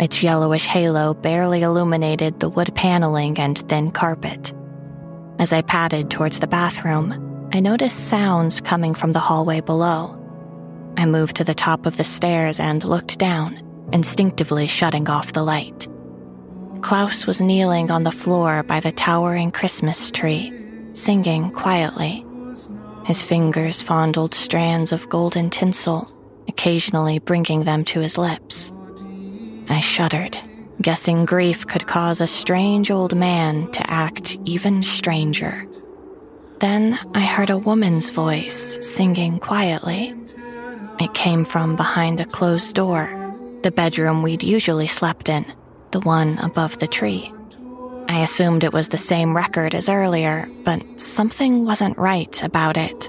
[0.00, 4.52] Its yellowish halo barely illuminated the wood paneling and thin carpet.
[5.38, 10.18] As I padded towards the bathroom, I noticed sounds coming from the hallway below.
[10.96, 13.60] I moved to the top of the stairs and looked down,
[13.92, 15.88] instinctively shutting off the light.
[16.82, 20.52] Klaus was kneeling on the floor by the towering Christmas tree,
[20.92, 22.26] singing quietly.
[23.06, 26.12] His fingers fondled strands of golden tinsel,
[26.48, 28.72] occasionally bringing them to his lips.
[29.68, 30.36] I shuddered,
[30.80, 35.66] guessing grief could cause a strange old man to act even stranger.
[36.58, 40.14] Then I heard a woman's voice singing quietly.
[41.00, 43.08] It came from behind a closed door,
[43.62, 45.46] the bedroom we'd usually slept in,
[45.92, 47.32] the one above the tree.
[48.08, 53.08] I assumed it was the same record as earlier, but something wasn't right about it.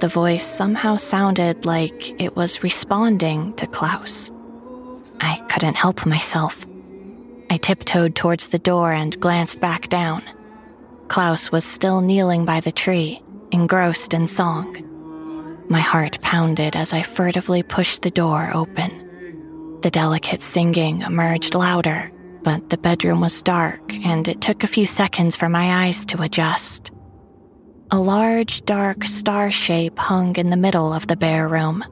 [0.00, 4.30] The voice somehow sounded like it was responding to Klaus.
[5.20, 6.66] I couldn't help myself.
[7.50, 10.22] I tiptoed towards the door and glanced back down.
[11.08, 14.84] Klaus was still kneeling by the tree, engrossed in song.
[15.68, 19.07] My heart pounded as I furtively pushed the door open.
[19.82, 22.10] The delicate singing emerged louder,
[22.42, 26.22] but the bedroom was dark and it took a few seconds for my eyes to
[26.22, 26.90] adjust.
[27.90, 31.84] A large, dark star shape hung in the middle of the bare room.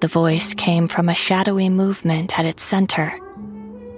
[0.00, 3.18] The voice came from a shadowy movement at its center.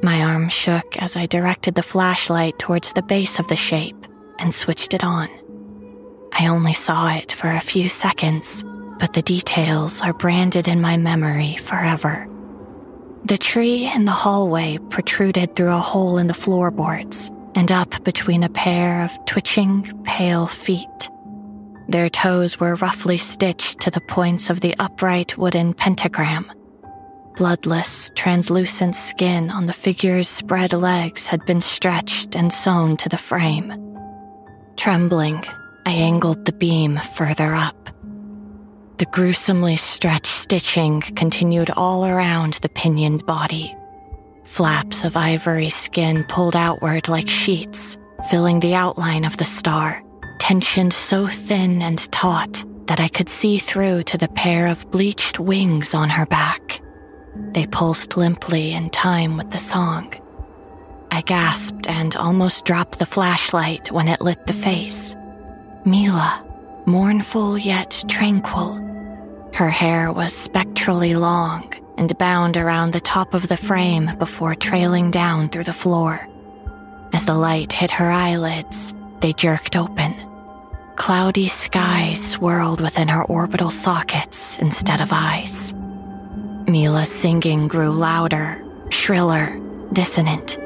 [0.02, 4.06] My arm shook as I directed the flashlight towards the base of the shape
[4.39, 5.28] and switched it on.
[6.32, 8.64] I only saw it for a few seconds,
[9.01, 12.28] but the details are branded in my memory forever.
[13.28, 18.42] The tree in the hallway protruded through a hole in the floorboards and up between
[18.42, 21.10] a pair of twitching, pale feet.
[21.88, 26.50] Their toes were roughly stitched to the points of the upright wooden pentagram.
[27.36, 33.18] Bloodless, translucent skin on the figure's spread legs had been stretched and sewn to the
[33.18, 33.74] frame.
[34.78, 35.44] Trembling,
[35.84, 37.90] I angled the beam further up.
[38.98, 43.76] The gruesomely stretched stitching continued all around the pinioned body.
[44.42, 47.96] Flaps of ivory skin pulled outward like sheets,
[48.28, 50.02] filling the outline of the star,
[50.40, 55.38] tensioned so thin and taut that I could see through to the pair of bleached
[55.38, 56.80] wings on her back.
[57.52, 60.12] They pulsed limply in time with the song.
[61.12, 65.14] I gasped and almost dropped the flashlight when it lit the face.
[65.84, 66.44] Mila,
[66.86, 68.88] mournful yet tranquil,
[69.54, 75.10] her hair was spectrally long and bound around the top of the frame before trailing
[75.10, 76.26] down through the floor.
[77.12, 80.14] As the light hit her eyelids, they jerked open.
[80.96, 85.74] Cloudy skies swirled within her orbital sockets instead of eyes.
[86.66, 89.58] Mila's singing grew louder, shriller,
[89.92, 90.58] dissonant.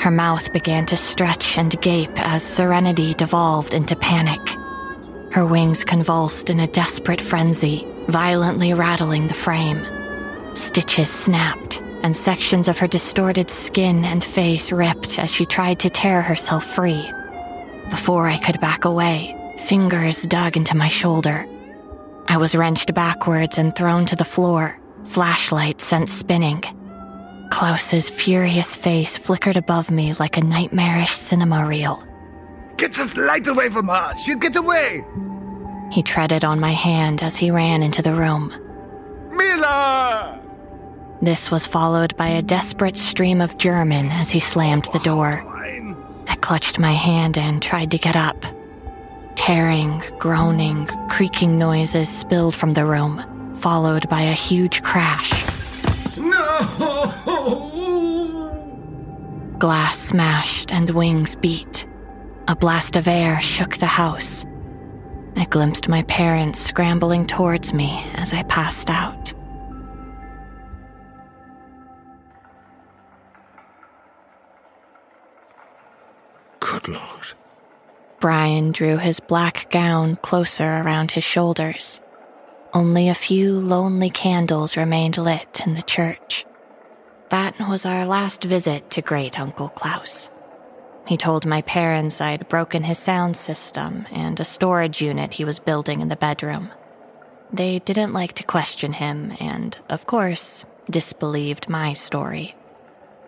[0.00, 4.40] Her mouth began to stretch and gape as serenity devolved into panic.
[5.32, 9.82] Her wings convulsed in a desperate frenzy, violently rattling the frame.
[10.54, 15.88] Stitches snapped, and sections of her distorted skin and face ripped as she tried to
[15.88, 17.10] tear herself free.
[17.88, 21.46] Before I could back away, fingers dug into my shoulder.
[22.28, 26.62] I was wrenched backwards and thrown to the floor, flashlight sent spinning.
[27.50, 32.06] Klaus's furious face flickered above me like a nightmarish cinema reel.
[32.82, 34.12] Get this light away from her!
[34.16, 35.04] She'll get away!
[35.92, 38.52] He treaded on my hand as he ran into the room.
[39.30, 40.40] Mila!
[41.20, 45.44] This was followed by a desperate stream of German as he slammed the door.
[45.46, 48.44] Oh, I clutched my hand and tried to get up.
[49.36, 55.30] Tearing, groaning, creaking noises spilled from the room, followed by a huge crash.
[56.18, 56.66] No!
[59.60, 61.86] Glass smashed and wings beat.
[62.48, 64.44] A blast of air shook the house.
[65.36, 69.32] I glimpsed my parents scrambling towards me as I passed out.
[76.58, 77.34] Good Lord.
[78.20, 82.00] Brian drew his black gown closer around his shoulders.
[82.74, 86.44] Only a few lonely candles remained lit in the church.
[87.28, 90.28] That was our last visit to Great Uncle Klaus.
[91.06, 95.58] He told my parents I'd broken his sound system and a storage unit he was
[95.58, 96.70] building in the bedroom.
[97.52, 102.54] They didn't like to question him and, of course, disbelieved my story.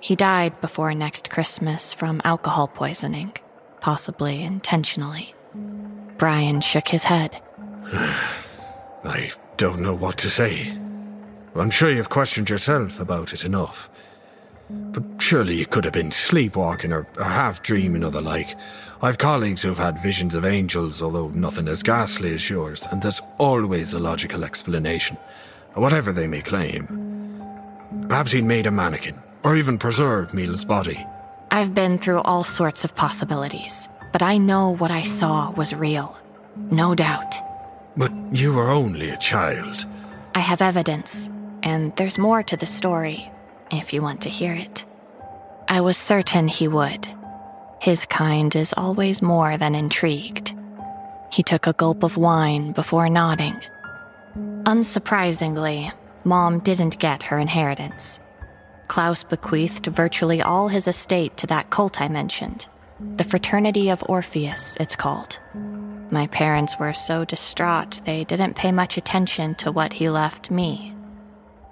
[0.01, 3.33] He died before next Christmas from alcohol poisoning,
[3.81, 5.35] possibly intentionally.
[6.17, 7.41] Brian shook his head.
[9.05, 10.77] I don't know what to say.
[11.55, 13.89] I'm sure you've questioned yourself about it enough.
[14.71, 18.55] But Surely you could have been sleepwalking or, or half dreaming or the like.
[19.01, 23.23] I've colleagues who've had visions of angels, although nothing as ghastly as yours, and there's
[23.39, 25.17] always a logical explanation,
[25.73, 26.85] whatever they may claim.
[28.07, 31.07] Perhaps he'd made a mannequin, or even preserved Mila's body.
[31.51, 36.19] I've been through all sorts of possibilities, but I know what I saw was real.
[36.71, 37.35] No doubt.
[37.97, 39.87] But you were only a child.
[40.35, 41.31] I have evidence,
[41.63, 43.33] and there's more to the story,
[43.71, 44.85] if you want to hear it.
[45.69, 47.09] I was certain he would.
[47.81, 50.55] His kind is always more than intrigued.
[51.33, 53.61] He took a gulp of wine before nodding.
[54.65, 55.93] Unsurprisingly,
[56.25, 58.21] Mom didn't get her inheritance.
[58.89, 62.69] Klaus bequeathed virtually all his estate to that cult I mentioned.
[63.17, 65.41] The Fraternity of Orpheus, it's called.
[66.11, 70.94] My parents were so distraught they didn't pay much attention to what he left me.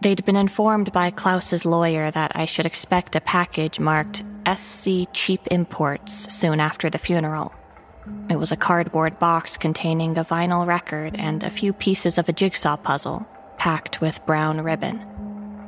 [0.03, 5.47] They'd been informed by Klaus's lawyer that I should expect a package marked SC Cheap
[5.53, 7.55] Imports soon after the funeral.
[8.29, 12.33] It was a cardboard box containing a vinyl record and a few pieces of a
[12.33, 15.07] jigsaw puzzle, packed with brown ribbon.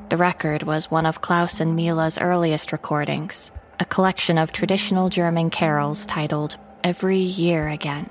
[0.09, 5.49] The record was one of Klaus and Mila's earliest recordings, a collection of traditional German
[5.49, 8.11] carols titled Every Year Again.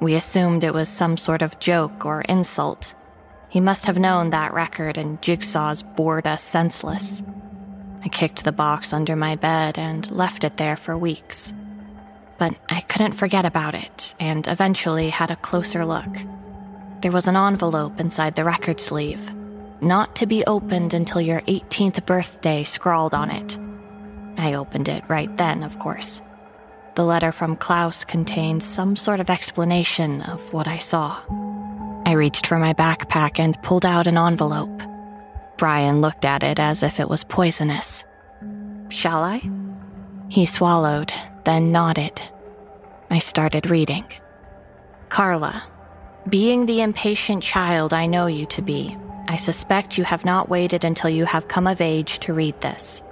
[0.00, 2.96] We assumed it was some sort of joke or insult.
[3.48, 7.22] He must have known that record and jigsaws bored us senseless.
[8.04, 11.54] I kicked the box under my bed and left it there for weeks.
[12.38, 16.06] But I couldn't forget about it and eventually had a closer look.
[17.00, 19.32] There was an envelope inside the record sleeve,
[19.80, 23.58] not to be opened until your 18th birthday scrawled on it.
[24.38, 26.20] I opened it right then, of course.
[26.94, 31.20] The letter from Klaus contained some sort of explanation of what I saw.
[32.06, 34.80] I reached for my backpack and pulled out an envelope.
[35.58, 38.04] Brian looked at it as if it was poisonous.
[38.90, 39.42] Shall I?
[40.28, 41.12] He swallowed,
[41.44, 42.22] then nodded.
[43.10, 44.04] I started reading.
[45.08, 45.64] Karla,
[46.28, 48.96] being the impatient child I know you to be,
[49.26, 53.02] I suspect you have not waited until you have come of age to read this.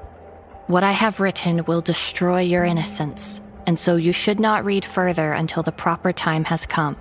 [0.68, 5.32] What I have written will destroy your innocence, and so you should not read further
[5.32, 6.96] until the proper time has come.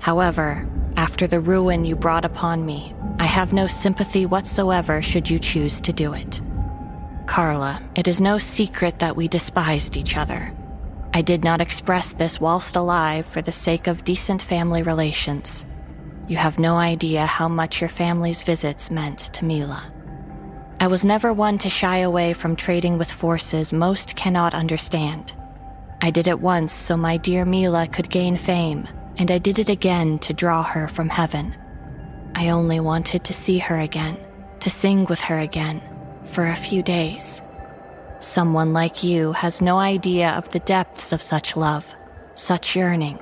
[0.00, 5.38] However, after the ruin you brought upon me, I have no sympathy whatsoever should you
[5.38, 6.40] choose to do it.
[7.26, 10.52] Karla, it is no secret that we despised each other.
[11.12, 15.64] I did not express this whilst alive for the sake of decent family relations.
[16.26, 19.92] You have no idea how much your family's visits meant to Mila.
[20.80, 25.34] I was never one to shy away from trading with forces most cannot understand.
[26.02, 28.86] I did it once so my dear Mila could gain fame,
[29.16, 31.54] and I did it again to draw her from heaven.
[32.34, 34.16] I only wanted to see her again,
[34.60, 35.82] to sing with her again,
[36.24, 37.40] for a few days.
[38.20, 41.94] Someone like you has no idea of the depths of such love,
[42.34, 43.20] such yearning.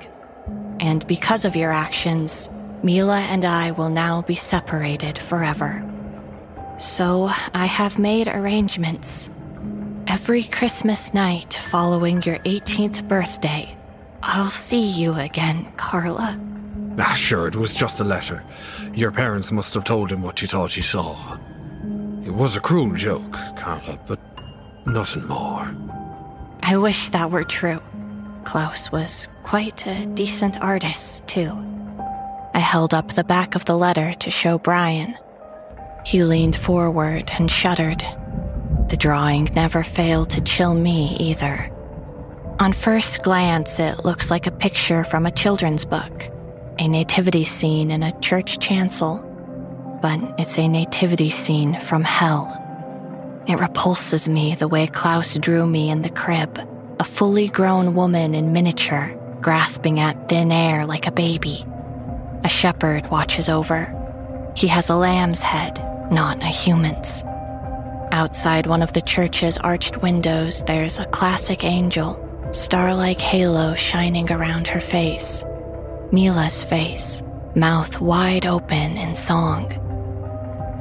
[0.81, 2.49] And because of your actions,
[2.83, 5.89] Mila and I will now be separated forever.
[6.79, 9.29] So I have made arrangements.
[10.07, 13.77] Every Christmas night following your 18th birthday,
[14.23, 16.39] I'll see you again, Karla.
[16.99, 18.45] Ah, sure, it was just a letter.
[18.95, 21.39] Your parents must have told him what you thought you saw.
[22.25, 24.21] It was a cruel joke, Karla, but
[24.87, 25.75] nothing more.
[26.63, 27.81] I wish that were true.
[28.45, 31.51] Klaus was quite a decent artist, too.
[32.55, 35.17] I held up the back of the letter to show Brian.
[36.05, 38.05] He leaned forward and shuddered.
[38.89, 41.72] The drawing never failed to chill me either.
[42.59, 46.29] On first glance, it looks like a picture from a children's book,
[46.79, 49.19] a nativity scene in a church chancel.
[50.01, 52.59] But it's a nativity scene from hell.
[53.49, 56.59] It repulses me the way Klaus drew me in the crib,
[57.01, 61.65] a fully grown woman in miniature, grasping at thin air like a baby.
[62.45, 63.93] A shepherd watches over.
[64.57, 65.79] He has a lamb's head,
[66.13, 67.25] not a human's.
[68.13, 74.31] Outside one of the church's arched windows, there's a classic angel, star like halo shining
[74.31, 75.45] around her face.
[76.13, 77.23] Mila's face,
[77.55, 79.69] mouth wide open in song.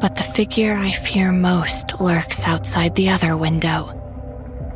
[0.01, 3.97] But the figure I fear most lurks outside the other window.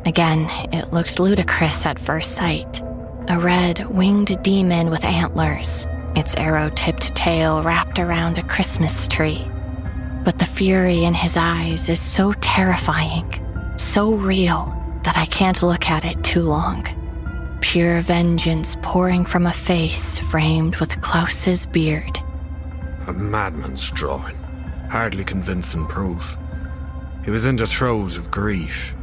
[0.06, 2.80] Again, it looks ludicrous at first sight.
[3.28, 9.44] A red, winged demon with antlers, its arrow tipped tail wrapped around a Christmas tree.
[10.24, 13.28] But the fury in his eyes is so terrifying,
[13.76, 14.72] so real,
[15.06, 16.84] that I can't look at it too long.
[17.60, 22.18] Pure vengeance pouring from a face framed with Klaus's beard.
[23.06, 24.34] A madman's drawing.
[24.90, 26.36] Hardly convincing proof.
[27.24, 28.96] He was in the throes of grief.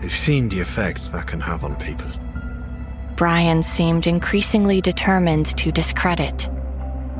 [0.00, 2.10] I've seen the effect that can have on people.
[3.16, 6.48] Brian seemed increasingly determined to discredit.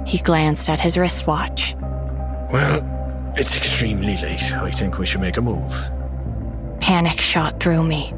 [0.07, 1.75] He glanced at his wristwatch.
[2.53, 2.79] Well,
[3.37, 4.53] it's extremely late.
[4.53, 5.75] I think we should make a move.
[6.85, 8.13] Panic shot through me.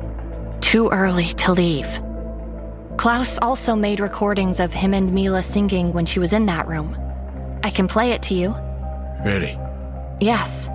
[0.61, 1.87] Too early to leave.
[2.97, 6.99] Klaus also made recordings of him and Mila singing when she was in that room.
[7.63, 8.57] I can play it to you.
[9.25, 9.57] Really?
[10.21, 10.69] Yes.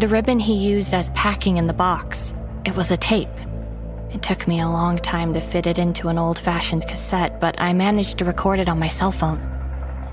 [0.00, 2.34] The ribbon he used as packing in the box.
[2.66, 3.28] It was a tape.
[4.10, 7.54] It took me a long time to fit it into an old fashioned cassette, but
[7.60, 9.40] I managed to record it on my cell phone.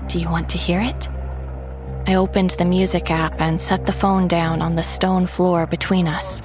[0.06, 1.08] Do you want to hear it?
[2.06, 6.06] I opened the music app and set the phone down on the stone floor between
[6.06, 6.40] us.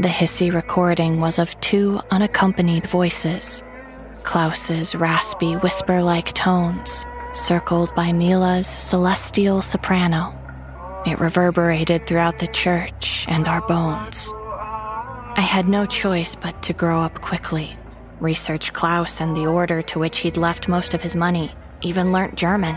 [0.00, 3.62] The hissy recording was of two unaccompanied voices
[4.22, 7.04] Klaus's raspy, whisper like tones,
[7.34, 10.34] circled by Mila's celestial soprano.
[11.04, 14.32] It reverberated throughout the church and our bones.
[15.36, 17.76] I had no choice but to grow up quickly,
[18.20, 21.52] research Klaus and the order to which he'd left most of his money,
[21.82, 22.74] even learnt German.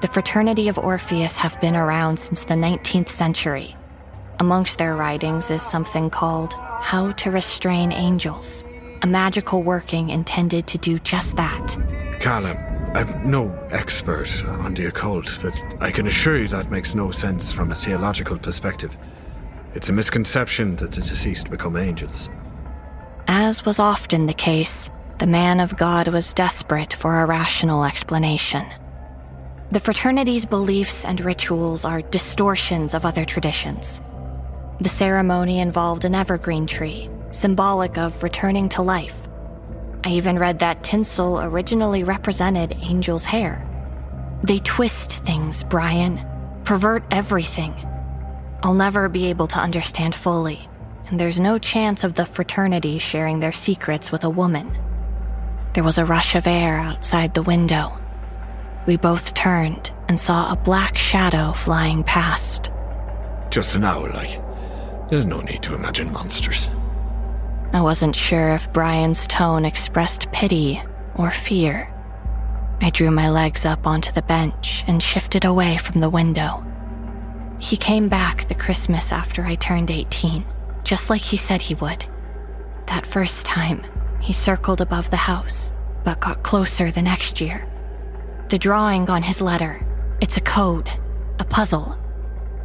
[0.00, 3.74] The Fraternity of Orpheus have been around since the 19th century.
[4.38, 6.52] Amongst their writings is something called
[6.82, 8.64] How to Restrain Angels,
[9.00, 11.78] a magical working intended to do just that.
[12.20, 12.54] Karla,
[12.94, 17.50] I'm no expert on the occult, but I can assure you that makes no sense
[17.50, 18.98] from a theological perspective.
[19.74, 22.28] It's a misconception that the deceased become angels.
[23.28, 28.66] As was often the case, the man of God was desperate for a rational explanation.
[29.72, 34.02] The fraternity's beliefs and rituals are distortions of other traditions.
[34.80, 39.26] The ceremony involved an evergreen tree, symbolic of returning to life.
[40.04, 43.66] I even read that tinsel originally represented angels' hair.
[44.42, 46.24] They twist things, Brian,
[46.64, 47.74] pervert everything.
[48.62, 50.68] I'll never be able to understand fully,
[51.08, 54.76] and there's no chance of the fraternity sharing their secrets with a woman.
[55.72, 57.98] There was a rush of air outside the window.
[58.86, 62.70] We both turned and saw a black shadow flying past.
[63.50, 64.45] Just an owl, like.
[65.08, 66.68] There's no need to imagine monsters.
[67.72, 70.82] I wasn't sure if Brian's tone expressed pity
[71.14, 71.92] or fear.
[72.80, 76.64] I drew my legs up onto the bench and shifted away from the window.
[77.58, 80.44] He came back the Christmas after I turned 18,
[80.84, 82.04] just like he said he would.
[82.86, 83.82] That first time,
[84.20, 85.72] he circled above the house,
[86.04, 87.68] but got closer the next year.
[88.48, 89.84] The drawing on his letter,
[90.20, 90.88] it's a code,
[91.38, 91.98] a puzzle.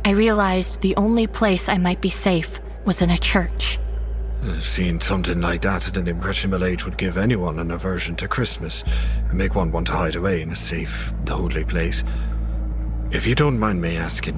[0.03, 3.79] I realized the only place I might be safe was in a church.
[4.43, 8.27] Uh, seeing something like that at an impressionable age would give anyone an aversion to
[8.27, 8.83] Christmas
[9.29, 12.03] and make one want to hide away in a safe, holy place.
[13.11, 14.35] If you don't mind me asking,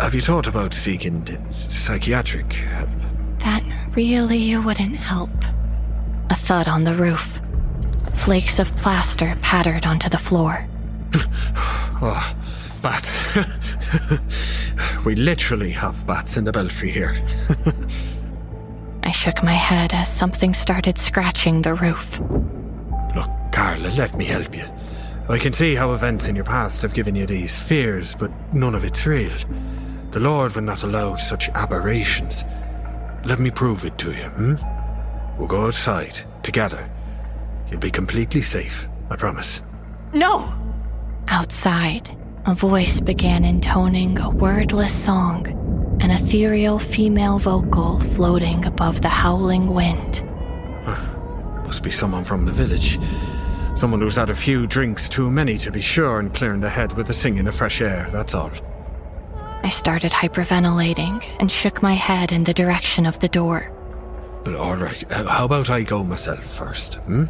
[0.00, 2.90] have you thought about seeking psychiatric help?
[3.38, 3.64] That
[3.96, 5.30] really wouldn't help.
[6.30, 7.40] A thud on the roof.
[8.14, 10.68] Flakes of plaster pattered onto the floor.
[12.00, 12.36] oh,
[12.82, 13.18] bats.
[15.04, 17.14] we literally have bats in the belfry here.
[19.02, 22.20] I shook my head as something started scratching the roof.
[23.14, 24.64] Look, Karla, let me help you.
[25.28, 28.74] I can see how events in your past have given you these fears, but none
[28.74, 29.32] of it's real.
[30.10, 32.44] The Lord would not allow such aberrations.
[33.24, 34.54] Let me prove it to you, hmm?
[35.38, 36.90] We'll go outside, together.
[37.70, 39.62] You'll be completely safe, I promise.
[40.14, 40.52] No!
[41.28, 42.16] Outside,
[42.48, 45.46] a voice began intoning a wordless song,
[46.00, 50.24] an ethereal female vocal floating above the howling wind.
[51.66, 52.98] Must be someone from the village.
[53.74, 56.94] Someone who's had a few drinks too many to be sure and clearing the head
[56.94, 58.50] with the singing of fresh air, that's all.
[59.62, 63.70] I started hyperventilating and shook my head in the direction of the door.
[64.44, 67.24] But alright, uh, how about I go myself first, hmm?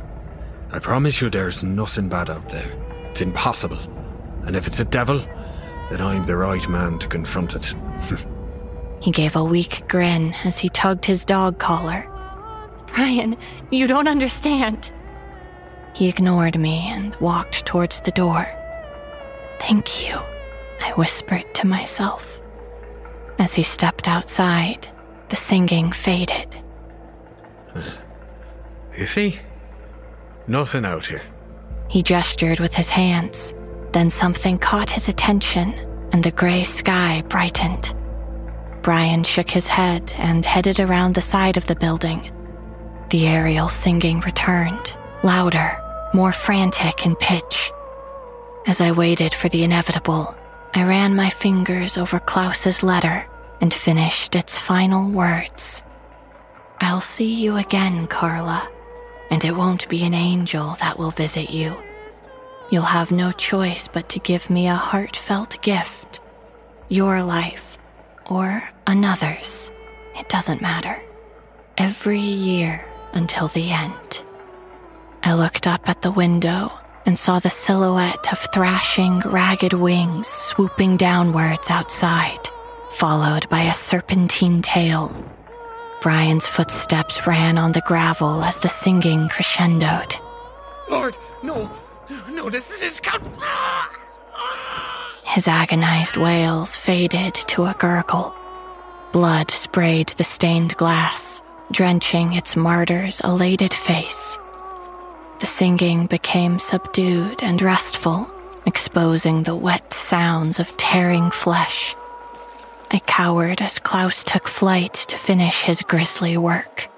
[0.71, 2.71] I promise you there's nothing bad out there.
[3.11, 3.81] It's impossible.
[4.49, 5.23] And if it's a devil,
[5.91, 7.75] then I'm the right man to confront it.
[9.03, 12.09] he gave a weak grin as he tugged his dog collar.
[12.95, 13.37] Brian,
[13.71, 14.91] you don't understand.
[15.93, 18.49] He ignored me and walked towards the door.
[19.59, 20.19] Thank you,
[20.81, 22.41] I whispered to myself.
[23.39, 24.89] As he stepped outside,
[25.29, 26.57] the singing faded.
[28.97, 29.39] You see?
[30.49, 31.23] Nothing out here.
[31.89, 33.55] He gestured with his hands.
[33.99, 35.75] Then something caught his attention,
[36.13, 37.93] and the gray sky brightened.
[38.81, 42.31] Brian shook his head and headed around the side of the building.
[43.11, 45.77] The aerial singing returned, louder,
[46.15, 47.73] more frantic in pitch.
[48.69, 50.33] As I waited for the inevitable,
[50.77, 53.27] I ran my fingers over Klaus's letter
[53.61, 55.83] and finished its final words.
[56.81, 58.71] I'll see you again, Karla,
[59.33, 61.77] and it won't be an angel that will visit you.
[62.71, 66.21] You'll have no choice but to give me a heartfelt gift.
[66.89, 67.79] Your life,
[68.27, 69.73] or another's.
[70.17, 71.01] It doesn't matter.
[71.79, 72.85] Every year
[73.15, 74.25] until the end.
[75.23, 76.73] I looked up at the window
[77.07, 82.51] and saw the silhouette of thrashing, ragged wings swooping downwards outside,
[82.91, 85.15] followed by a serpentine tail.
[86.03, 90.21] Brian's footsteps ran on the gravel as the singing crescendoed.
[90.91, 91.71] Lord, no,
[92.31, 93.25] no, this is Count.
[95.25, 98.35] His agonized wails faded to a gurgle.
[99.13, 104.39] Blood sprayed the stained glass, drenching its martyr's elated face.
[105.41, 108.31] The singing became subdued and restful,
[108.67, 111.95] exposing the wet sounds of tearing flesh.
[112.91, 116.89] I cowered as Klaus took flight to finish his grisly work.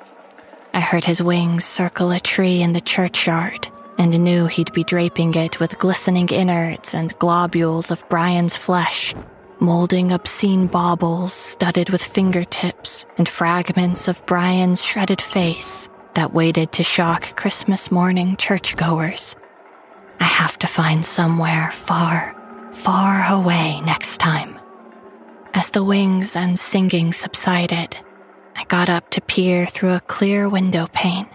[0.72, 3.68] I heard his wings circle a tree in the churchyard
[4.00, 9.14] and knew he'd be draping it with glistening innards and globules of Brian's flesh,
[9.58, 16.82] molding obscene baubles studded with fingertips and fragments of Brian's shredded face that waited to
[16.82, 19.36] shock Christmas morning churchgoers.
[20.18, 22.34] I have to find somewhere far,
[22.72, 24.58] far away next time.
[25.52, 27.98] As the wings and singing subsided,
[28.56, 31.26] I got up to peer through a clear window pane.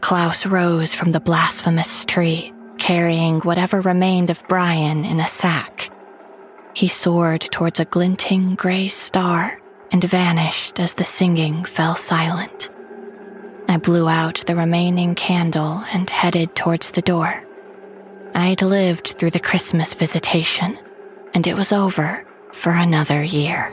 [0.00, 5.90] Klaus rose from the blasphemous tree, carrying whatever remained of Brian in a sack.
[6.74, 9.60] He soared towards a glinting gray star
[9.92, 12.70] and vanished as the singing fell silent.
[13.68, 17.44] I blew out the remaining candle and headed towards the door.
[18.34, 20.78] I'd lived through the Christmas visitation,
[21.34, 23.72] and it was over for another year.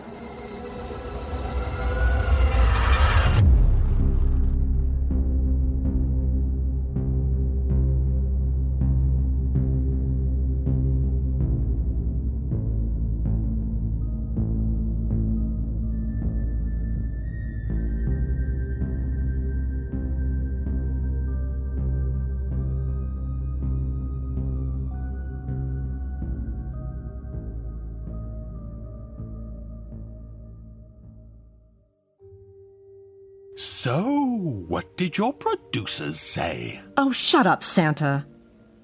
[33.79, 36.81] So, what did your producers say?
[36.97, 38.25] Oh, shut up, Santa.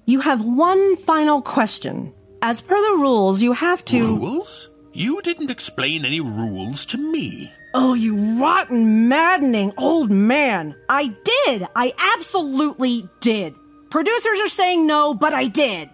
[0.06, 2.14] You have one final question.
[2.42, 3.98] As per the rules, you have to.
[3.98, 4.70] Rules?
[4.92, 7.52] You didn't explain any rules to me.
[7.74, 10.76] Oh, you rotten, maddening old man.
[10.88, 11.66] I did.
[11.74, 13.52] I absolutely did.
[13.90, 15.90] Producers are saying no, but I did.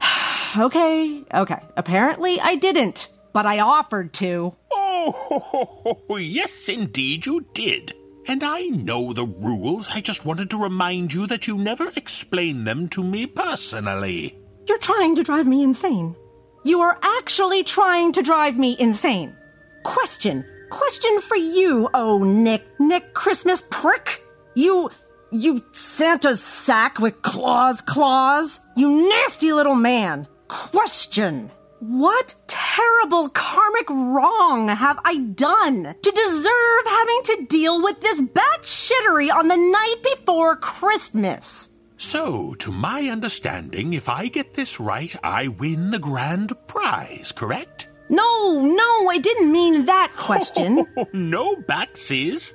[0.56, 1.60] okay, okay.
[1.76, 4.56] Apparently I didn't, but I offered to.
[4.72, 7.92] Oh, yes, indeed you did.
[8.28, 9.88] And I know the rules.
[9.90, 14.36] I just wanted to remind you that you never explained them to me personally.
[14.66, 16.16] You're trying to drive me insane.
[16.64, 19.36] You are actually trying to drive me insane.
[19.84, 20.44] Question.
[20.70, 24.24] Question for you, oh Nick, Nick Christmas prick.
[24.56, 24.90] You,
[25.30, 28.60] you Santa's sack with claws, claws.
[28.76, 30.26] You nasty little man.
[30.48, 31.52] Question.
[31.88, 38.62] What terrible karmic wrong have I done to deserve having to deal with this bat
[38.62, 41.68] shittery on the night before Christmas?
[41.96, 47.86] So, to my understanding, if I get this right, I win the grand prize, correct?
[48.08, 50.86] No, no, I didn't mean that question.
[51.12, 52.52] No backsies.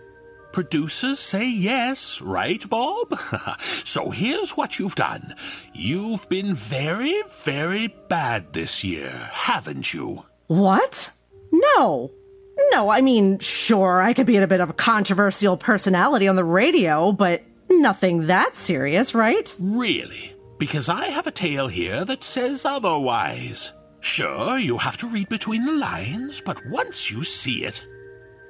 [0.52, 3.18] Producers say yes, right, Bob?
[3.84, 5.34] so here's what you've done.
[5.74, 10.26] You've been very, very bad this year, haven't you?
[10.48, 11.12] What?
[11.52, 12.12] No.
[12.72, 16.44] No, I mean, sure, I could be a bit of a controversial personality on the
[16.44, 19.56] radio, but nothing that serious, right?
[19.60, 20.36] Really?
[20.58, 23.72] Because I have a tale here that says otherwise.
[24.02, 27.86] Sure, you have to read between the lines, but once you see it,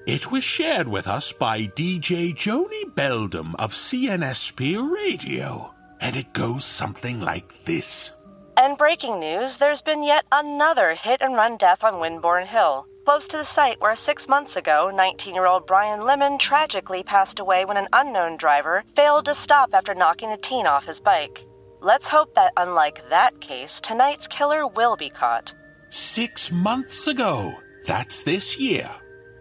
[0.05, 6.65] it was shared with us by DJ Joni Beldam of CNSP Radio, and it goes
[6.65, 8.13] something like this.
[8.57, 13.27] And breaking news there's been yet another hit and run death on Winborn Hill, close
[13.27, 17.65] to the site where six months ago, 19 year old Brian Lemon tragically passed away
[17.65, 21.45] when an unknown driver failed to stop after knocking the teen off his bike.
[21.79, 25.53] Let's hope that, unlike that case, tonight's killer will be caught.
[25.89, 27.53] Six months ago.
[27.87, 28.89] That's this year.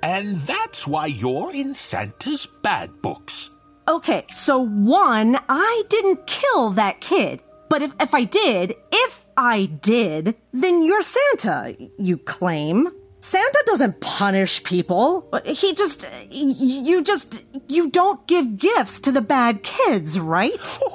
[0.03, 3.51] And that's why you're in Santa's bad books.
[3.89, 7.43] Okay, so one, I didn't kill that kid.
[7.69, 12.89] But if, if I did, if I did, then you're Santa, you claim.
[13.21, 15.29] Santa doesn't punish people.
[15.45, 16.07] He just.
[16.31, 17.43] You just.
[17.69, 20.79] You don't give gifts to the bad kids, right?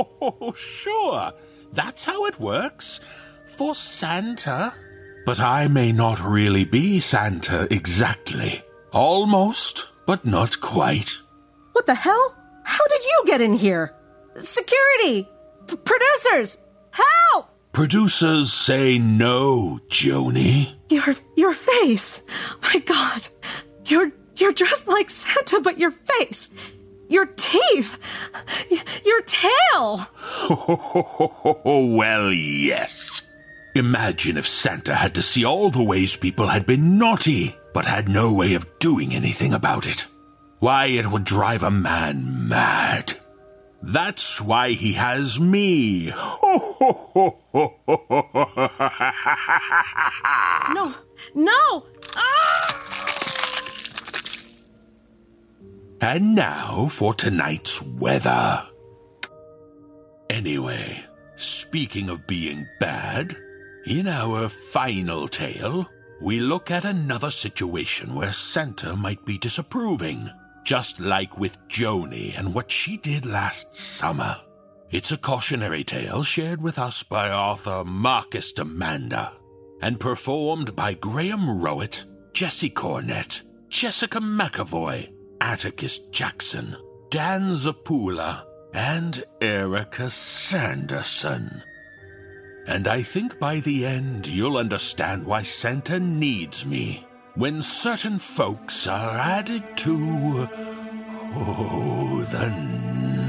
[0.00, 1.32] Oh, sure.
[1.72, 3.00] That's how it works.
[3.46, 4.72] For Santa.
[5.28, 8.62] But I may not really be Santa exactly.
[8.92, 11.18] Almost, but not quite.
[11.72, 12.34] What the hell?
[12.64, 13.94] How did you get in here?
[14.36, 15.28] Security!
[15.66, 16.56] P- producers!
[16.92, 17.50] Help!
[17.72, 20.72] Producers say no, Joni.
[20.88, 22.22] Your your face.
[22.62, 23.28] My god.
[23.84, 26.48] You're you're dressed like Santa but your face.
[27.10, 27.98] Your teeth.
[28.70, 30.06] y- Your tail.
[31.98, 33.27] well, yes.
[33.74, 38.08] Imagine if Santa had to see all the ways people had been naughty, but had
[38.08, 40.06] no way of doing anything about it.
[40.58, 43.14] Why, it would drive a man mad.
[43.80, 46.12] That's why he has me.
[50.74, 50.94] No.
[51.34, 51.86] No.
[52.14, 52.58] Ah!
[56.00, 58.66] And now for tonight's weather.
[60.30, 61.04] Anyway,
[61.36, 63.36] speaking of being bad,
[63.88, 65.88] in our final tale,
[66.20, 70.28] we look at another situation where Santa might be disapproving,
[70.62, 74.36] just like with Joni and what she did last summer.
[74.90, 79.32] It's a cautionary tale shared with us by author Marcus Damanda
[79.80, 82.04] and performed by Graham Rowat,
[82.34, 85.10] Jesse Cornett, Jessica McEvoy,
[85.40, 86.76] Atticus Jackson,
[87.08, 88.44] Dan Zappulla,
[88.74, 91.62] and Erika Sanderson.
[92.68, 98.86] And I think by the end you'll understand why Santa needs me when certain folks
[98.86, 99.96] are added to
[101.34, 102.50] oh, the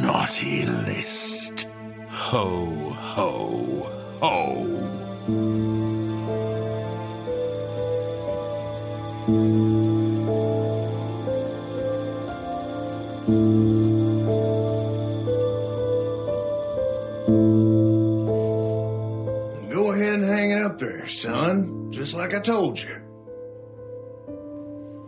[0.02, 1.70] naughty list.
[2.10, 3.90] Ho, ho,
[4.20, 4.80] ho.
[20.80, 21.92] There, son.
[21.92, 23.02] Just like I told you.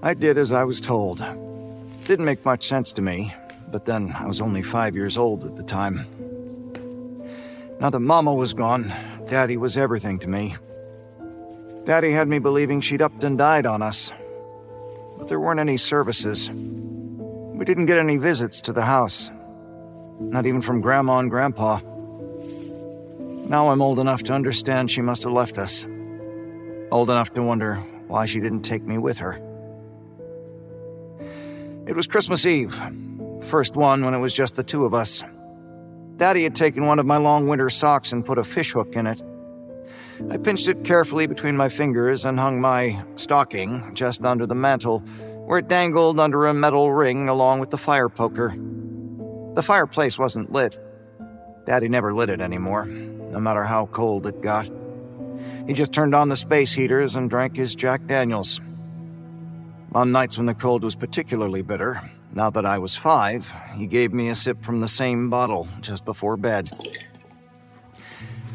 [0.04, 1.24] I did as I was told.
[2.06, 3.34] Didn't make much sense to me,
[3.72, 6.06] but then I was only five years old at the time.
[7.80, 8.92] Now that Mama was gone,
[9.30, 10.56] Daddy was everything to me.
[11.86, 14.12] Daddy had me believing she'd upped and died on us.
[15.18, 16.50] But there weren't any services.
[16.52, 19.30] We didn't get any visits to the house.
[20.20, 21.80] Not even from Grandma and Grandpa.
[23.52, 25.86] Now I'm old enough to understand she must have left us.
[26.90, 27.76] Old enough to wonder
[28.08, 29.34] why she didn't take me with her.
[31.86, 32.74] It was Christmas Eve.
[33.42, 35.22] First one when it was just the two of us.
[36.16, 39.22] Daddy had taken one of my long winter socks and put a fishhook in it.
[40.30, 45.00] I pinched it carefully between my fingers and hung my stocking just under the mantel,
[45.46, 48.56] where it dangled under a metal ring along with the fire poker.
[49.56, 50.80] The fireplace wasn't lit.
[51.66, 52.88] Daddy never lit it anymore,
[53.32, 54.70] no matter how cold it got.
[55.68, 58.60] He just turned on the space heaters and drank his Jack Daniels.
[59.94, 62.02] On nights when the cold was particularly bitter,
[62.34, 66.06] now that I was five, he gave me a sip from the same bottle just
[66.06, 66.72] before bed.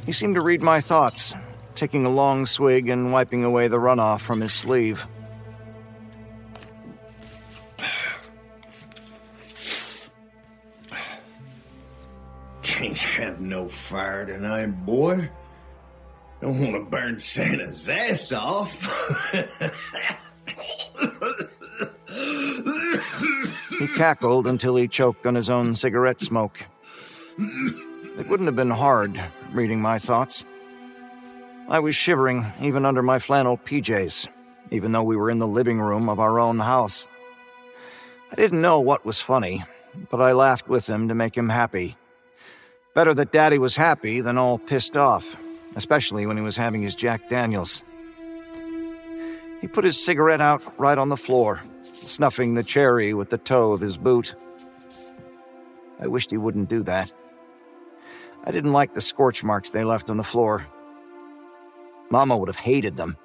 [0.06, 1.34] He seemed to read my thoughts,
[1.74, 5.06] taking a long swig and wiping away the runoff from his sleeve.
[12.76, 15.30] Can't have no fire tonight, boy.
[16.42, 18.70] Don't want to burn Santa's ass off.
[23.78, 26.66] He cackled until he choked on his own cigarette smoke.
[27.38, 30.44] It wouldn't have been hard reading my thoughts.
[31.70, 34.28] I was shivering even under my flannel PJs,
[34.70, 37.08] even though we were in the living room of our own house.
[38.30, 39.64] I didn't know what was funny,
[40.10, 41.96] but I laughed with him to make him happy.
[42.96, 45.36] Better that Daddy was happy than all pissed off,
[45.74, 47.82] especially when he was having his Jack Daniels.
[49.60, 51.62] He put his cigarette out right on the floor,
[51.92, 54.34] snuffing the cherry with the toe of his boot.
[56.00, 57.12] I wished he wouldn't do that.
[58.44, 60.66] I didn't like the scorch marks they left on the floor.
[62.08, 63.18] Mama would have hated them,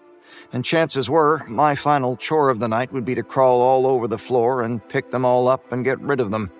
[0.51, 4.09] and chances were my final chore of the night would be to crawl all over
[4.09, 6.51] the floor and pick them all up and get rid of them.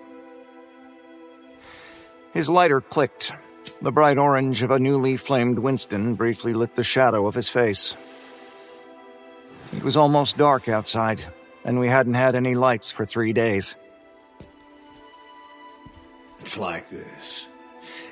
[2.32, 3.32] His lighter clicked.
[3.80, 7.94] The bright orange of a newly flamed Winston briefly lit the shadow of his face.
[9.72, 11.24] It was almost dark outside,
[11.64, 13.76] and we hadn't had any lights for three days.
[16.40, 17.46] It's like this.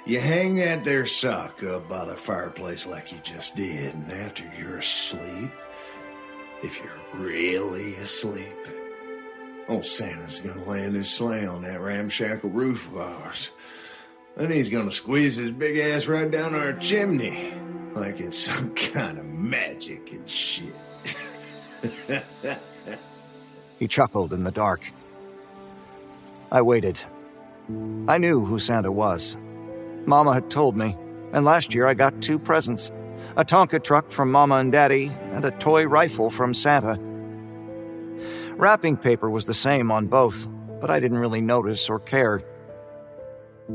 [0.06, 4.44] You hang that there sock up by the fireplace like you just did, and after
[4.56, 5.51] you're asleep,
[6.62, 8.56] if you're really asleep.
[9.68, 13.51] Old Santa's gonna land his sleigh on that ramshackle roof of ours.
[14.36, 17.52] Then he's gonna squeeze his big ass right down our chimney.
[17.94, 20.74] Like it's some kind of magic and shit.
[23.81, 24.85] He chuckled in the dark.
[26.52, 27.01] I waited.
[28.07, 29.39] I knew who Santa was.
[30.05, 30.98] Mama had told me,
[31.32, 32.93] and last year I got two presents
[33.36, 36.98] a Tonka truck from Mama and Daddy, and a toy rifle from Santa.
[38.57, 40.48] Wrapping paper was the same on both,
[40.81, 42.43] but I didn't really notice or care.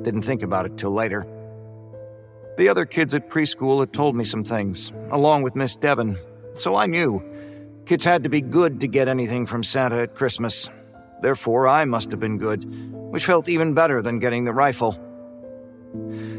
[0.03, 1.27] Didn't think about it till later.
[2.57, 6.17] The other kids at preschool had told me some things, along with Miss Devin,
[6.53, 7.23] so I knew.
[7.85, 10.69] Kids had to be good to get anything from Santa at Christmas.
[11.21, 12.65] Therefore, I must have been good,
[13.11, 14.93] which felt even better than getting the rifle.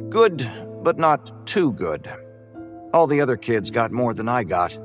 [0.08, 0.50] Good,
[0.82, 2.10] but not too good.
[2.94, 4.78] All the other kids got more than I got.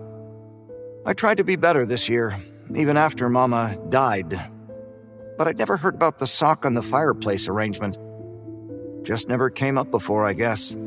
[1.05, 2.37] I tried to be better this year,
[2.75, 4.39] even after Mama died.
[5.37, 7.97] But I'd never heard about the sock on the fireplace arrangement.
[9.03, 10.71] Just never came up before, I guess.
[10.71, 10.79] You've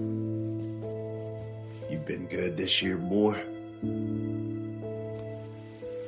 [2.07, 3.41] been good this year, boy.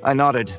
[0.03, 0.57] I nodded.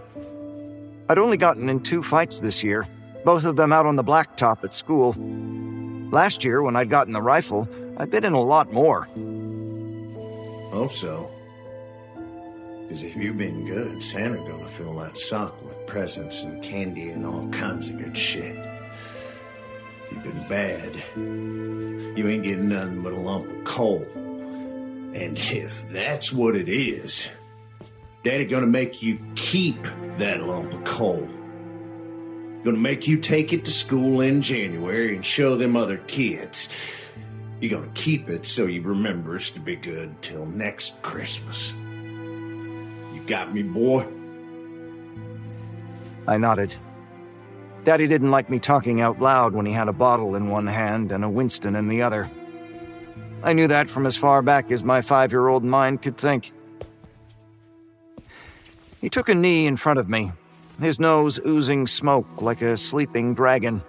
[1.09, 2.85] I'd only gotten in two fights this year,
[3.23, 5.15] both of them out on the blacktop at school.
[6.11, 7.67] Last year, when I'd gotten the rifle,
[7.97, 9.07] I'd been in a lot more.
[10.71, 11.31] Hope so.
[12.81, 17.25] Because if you've been good, Santa gonna fill that sock with presents and candy and
[17.25, 18.55] all kinds of good shit.
[20.49, 21.03] Bad.
[21.15, 24.01] You ain't getting nothing but a lump of coal.
[25.13, 27.27] And if that's what it is,
[28.23, 29.81] Daddy gonna make you keep
[30.17, 31.27] that lump of coal.
[32.63, 36.69] Gonna make you take it to school in January and show them other kids.
[37.59, 41.73] You're gonna keep it so you remember us to be good till next Christmas.
[43.13, 44.05] You got me, boy?
[46.27, 46.75] I nodded.
[47.87, 51.13] Daddy didn't like me talking out loud when he had a bottle in one hand
[51.13, 52.29] and a Winston in the other.
[53.41, 56.51] I knew that from as far back as my five year old mind could think.
[58.99, 60.33] He took a knee in front of me,
[60.81, 63.81] his nose oozing smoke like a sleeping dragon.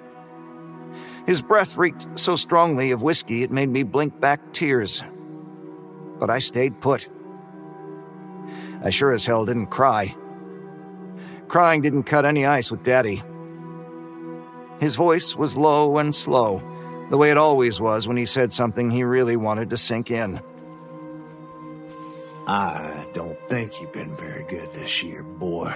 [1.27, 5.03] His breath reeked so strongly of whiskey it made me blink back tears.
[6.21, 7.09] But I stayed put.
[8.81, 10.15] I sure as hell didn't cry.
[11.49, 13.25] Crying didn't cut any ice with Daddy.
[14.81, 16.63] His voice was low and slow,
[17.11, 20.41] the way it always was when he said something he really wanted to sink in.
[22.47, 25.75] I don't think you've been very good this year, boy.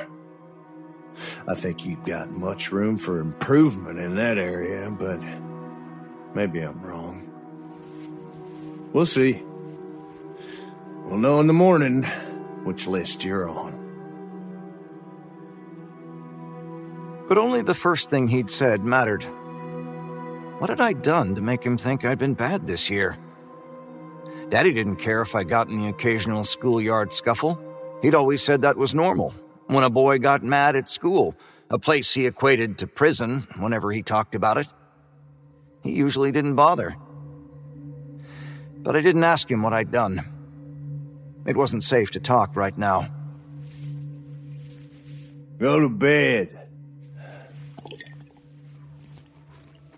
[1.47, 5.21] I think you've got much room for improvement in that area, but
[6.35, 7.29] maybe I'm wrong.
[8.93, 9.43] We'll see.
[11.05, 12.05] We'll know in the morning
[12.65, 13.82] which list you're on.
[17.29, 19.25] But only the first thing he'd said mattered.
[20.59, 23.19] What had I done to make him think I'd been bad this year?
[24.49, 27.59] Daddy didn't care if I got in the occasional schoolyard scuffle.
[28.03, 29.35] He'd always said that was normal.
[29.67, 31.35] When a boy got mad at school,
[31.71, 34.73] a place he equated to prison whenever he talked about it.
[35.83, 36.97] He usually didn't bother.
[38.77, 40.23] But I didn't ask him what I'd done.
[41.47, 43.09] It wasn't safe to talk right now.
[45.59, 46.62] Go to bed.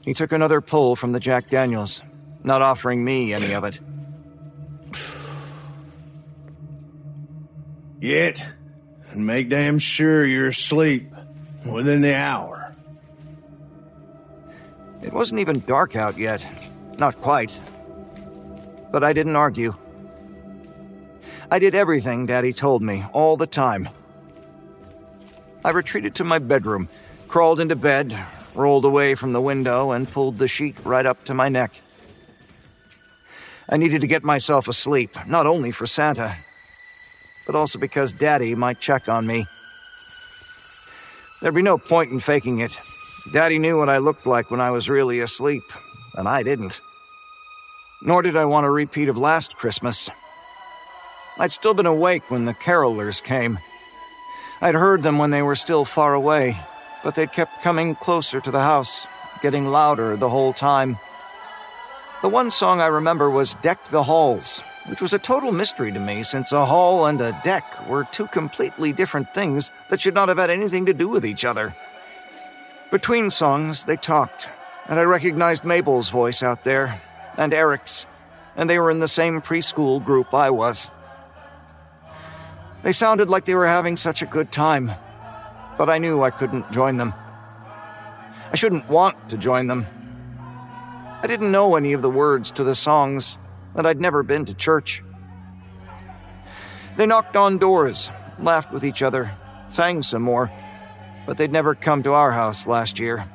[0.04, 2.02] He took another pull from the Jack Daniels,
[2.42, 3.80] not offering me any of it.
[8.00, 8.46] Get
[9.12, 11.10] and make damn sure you're asleep
[11.64, 12.74] within the hour.
[15.00, 16.46] It wasn't even dark out yet.
[16.98, 17.58] Not quite.
[18.92, 19.74] But I didn't argue.
[21.50, 23.88] I did everything Daddy told me, all the time.
[25.64, 26.88] I retreated to my bedroom,
[27.26, 28.18] crawled into bed,
[28.54, 31.80] rolled away from the window, and pulled the sheet right up to my neck.
[33.68, 36.36] I needed to get myself asleep, not only for Santa,
[37.46, 39.46] but also because Daddy might check on me.
[41.40, 42.78] There'd be no point in faking it.
[43.32, 45.64] Daddy knew what I looked like when I was really asleep,
[46.14, 46.80] and I didn't.
[48.02, 50.10] Nor did I want a repeat of last Christmas.
[51.38, 53.58] I'd still been awake when the carolers came.
[54.60, 56.58] I'd heard them when they were still far away,
[57.04, 59.06] but they'd kept coming closer to the house,
[59.42, 60.98] getting louder the whole time.
[62.22, 66.00] The one song I remember was Deck the Halls, which was a total mystery to
[66.00, 70.30] me since a hall and a deck were two completely different things that should not
[70.30, 71.76] have had anything to do with each other.
[72.90, 74.50] Between songs, they talked,
[74.86, 77.00] and I recognized Mabel's voice out there,
[77.36, 78.06] and Eric's,
[78.56, 80.90] and they were in the same preschool group I was.
[82.82, 84.92] They sounded like they were having such a good time,
[85.76, 87.14] but I knew I couldn't join them.
[88.52, 89.86] I shouldn't want to join them.
[91.22, 93.38] I didn't know any of the words to the songs,
[93.74, 95.02] and I'd never been to church.
[96.96, 99.32] They knocked on doors, laughed with each other,
[99.68, 100.52] sang some more,
[101.26, 103.28] but they'd never come to our house last year.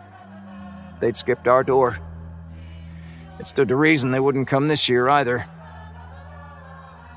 [1.00, 1.98] They'd skipped our door.
[3.40, 5.46] It stood to reason they wouldn't come this year either.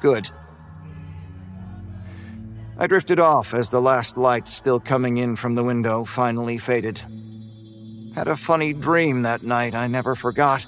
[0.01, 0.31] Good.
[2.83, 7.01] I drifted off as the last light still coming in from the window finally faded.
[8.17, 10.67] Had a funny dream that night I never forgot.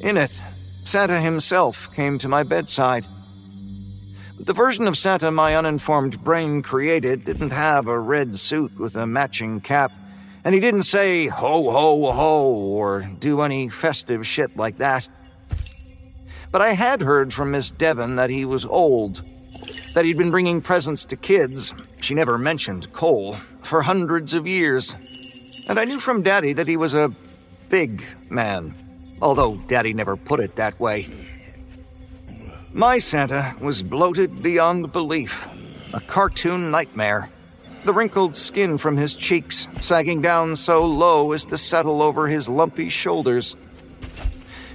[0.00, 0.42] In it,
[0.82, 3.06] Santa himself came to my bedside.
[4.36, 8.96] But the version of Santa my uninformed brain created didn't have a red suit with
[8.96, 9.92] a matching cap,
[10.44, 15.08] and he didn't say ho ho ho or do any festive shit like that.
[16.50, 19.22] But I had heard from Miss Devin that he was old,
[19.94, 24.94] that he'd been bringing presents to kids, she never mentioned coal, for hundreds of years.
[25.68, 27.12] And I knew from Daddy that he was a
[27.70, 28.74] big man,
[29.22, 31.06] although Daddy never put it that way.
[32.72, 35.48] My Santa was bloated beyond belief,
[35.94, 37.30] a cartoon nightmare.
[37.84, 42.48] The wrinkled skin from his cheeks sagging down so low as to settle over his
[42.48, 43.56] lumpy shoulders.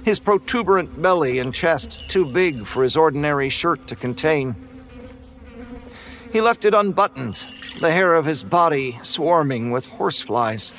[0.02, 4.54] His protuberant belly and chest too big for his ordinary shirt to contain.
[6.32, 7.44] He left it unbuttoned,
[7.80, 10.74] the hair of his body swarming with horseflies.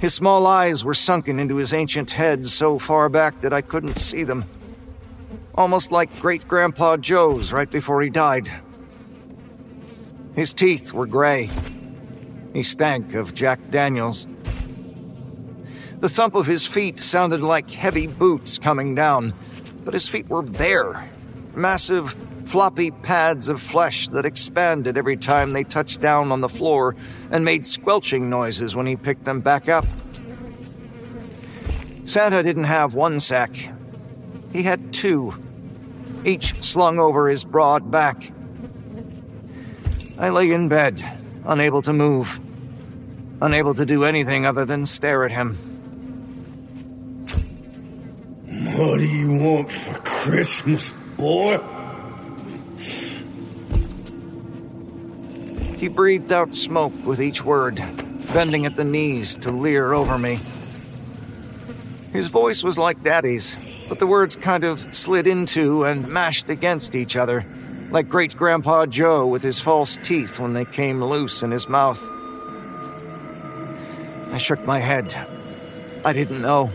[0.00, 3.96] His small eyes were sunken into his ancient head so far back that I couldn't
[3.96, 4.44] see them.
[5.56, 8.48] Almost like great grandpa Joe's right before he died.
[10.36, 11.50] His teeth were gray.
[12.52, 14.28] He stank of Jack Daniels.
[15.98, 19.34] The thump of his feet sounded like heavy boots coming down,
[19.84, 21.10] but his feet were bare.
[21.56, 22.14] Massive,
[22.48, 26.96] floppy pads of flesh that expanded every time they touched down on the floor
[27.30, 29.84] and made squelching noises when he picked them back up.
[32.06, 33.54] Santa didn't have one sack,
[34.50, 35.34] he had two,
[36.24, 38.32] each slung over his broad back.
[40.18, 41.04] I lay in bed,
[41.44, 42.40] unable to move,
[43.42, 45.58] unable to do anything other than stare at him.
[48.74, 51.60] What do you want for Christmas, boy?
[55.78, 57.76] He breathed out smoke with each word,
[58.32, 60.40] bending at the knees to leer over me.
[62.12, 63.56] His voice was like Daddy's,
[63.88, 67.46] but the words kind of slid into and mashed against each other,
[67.92, 72.08] like great Grandpa Joe with his false teeth when they came loose in his mouth.
[74.32, 75.14] I shook my head.
[76.04, 76.72] I didn't know.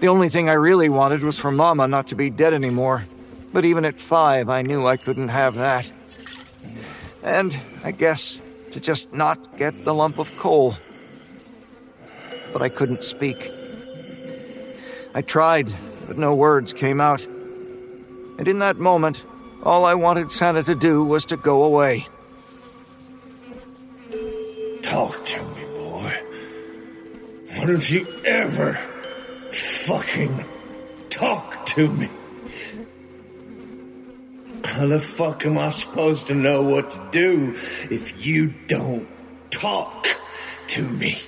[0.00, 3.04] The only thing I really wanted was for Mama not to be dead anymore,
[3.52, 5.92] but even at five, I knew I couldn't have that.
[7.22, 8.40] And I guess
[8.70, 10.76] to just not get the lump of coal.
[12.52, 13.50] But I couldn't speak.
[15.14, 15.72] I tried,
[16.06, 17.26] but no words came out.
[17.26, 19.24] And in that moment,
[19.62, 22.06] all I wanted Santa to do was to go away.
[24.82, 26.12] Talk to me, boy.
[27.54, 28.78] Why don't you ever
[29.52, 30.44] fucking
[31.10, 32.08] talk to me?
[34.70, 37.56] How the fuck am I supposed to know what to do
[37.90, 39.08] if you don't
[39.50, 40.06] talk
[40.68, 41.18] to me?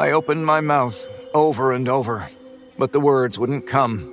[0.00, 2.30] I opened my mouth over and over,
[2.78, 4.10] but the words wouldn't come.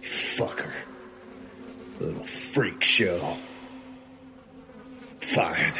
[0.00, 0.72] Fucker.
[2.00, 3.36] Little freak show.
[5.20, 5.74] Fine.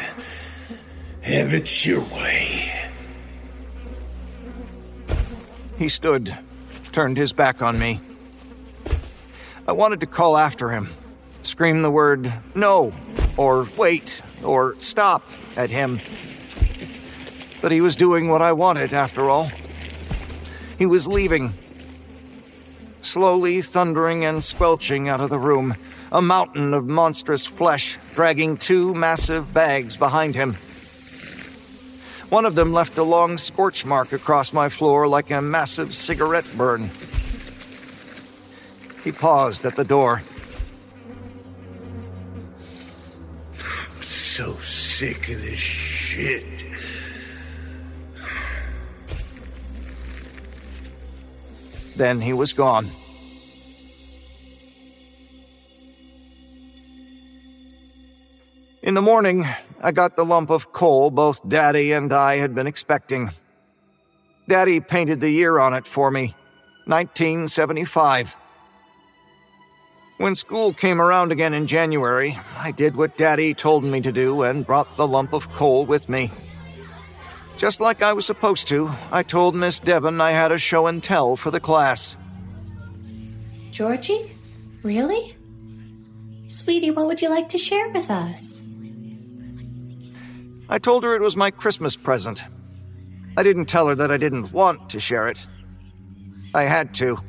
[1.21, 2.71] Have it your way.
[5.79, 6.37] He stood,
[6.97, 8.01] turned his back on me.
[9.67, 10.89] I wanted to call after him,
[11.43, 12.91] scream the word no,
[13.37, 15.21] or wait, or stop
[15.55, 15.99] at him.
[17.61, 19.51] But he was doing what I wanted, after all.
[20.79, 21.53] He was leaving.
[23.03, 25.75] Slowly thundering and squelching out of the room,
[26.11, 30.57] a mountain of monstrous flesh dragging two massive bags behind him.
[32.29, 36.49] One of them left a long scorch mark across my floor like a massive cigarette
[36.57, 36.89] burn.
[39.05, 40.21] He paused at the door.
[43.53, 46.43] I'm so sick of this shit.
[51.95, 52.87] Then he was gone.
[58.83, 59.45] In the morning,
[59.81, 63.29] I got the lump of coal both Daddy and I had been expecting.
[64.47, 66.33] Daddy painted the year on it for me,
[66.85, 68.37] 1975.
[70.17, 74.41] When school came around again in January, I did what Daddy told me to do
[74.41, 76.31] and brought the lump of coal with me.
[77.55, 81.03] Just like I was supposed to, I told Miss Devin I had a show and
[81.03, 82.17] tell for the class.
[83.71, 84.31] Georgie?
[84.81, 85.35] Really?
[86.47, 88.56] Sweetie, what would you like to share with us?
[90.69, 92.43] I told her it was my Christmas present.
[93.37, 95.47] I didn't tell her that I didn't want to share it.
[96.53, 97.19] I had to.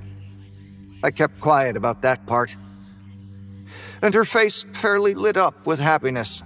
[1.03, 2.57] I kept quiet about that part.
[4.03, 6.43] And her face fairly lit up with happiness.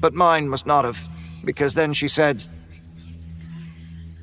[0.00, 1.08] But mine must not have,
[1.44, 2.46] because then she said,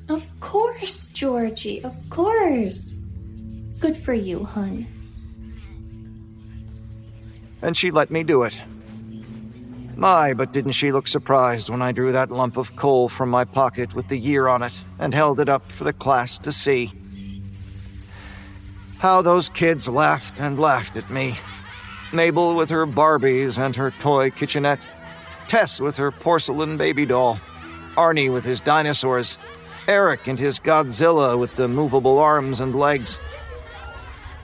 [0.08, 2.96] Of course, Georgie, of course.
[3.78, 4.86] Good for you, hun.
[7.62, 8.62] and she let me do it.
[9.98, 13.44] My, but didn't she look surprised when I drew that lump of coal from my
[13.44, 16.92] pocket with the year on it and held it up for the class to see.
[18.98, 21.34] How those kids laughed and laughed at me.
[22.12, 24.88] Mabel with her Barbies and her toy kitchenette,
[25.48, 27.40] Tess with her porcelain baby doll,
[27.96, 29.36] Arnie with his dinosaurs,
[29.88, 33.18] Eric and his Godzilla with the movable arms and legs.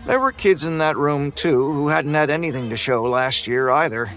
[0.05, 3.71] There were kids in that room, too, who hadn't had anything to show last year
[3.71, 4.11] either.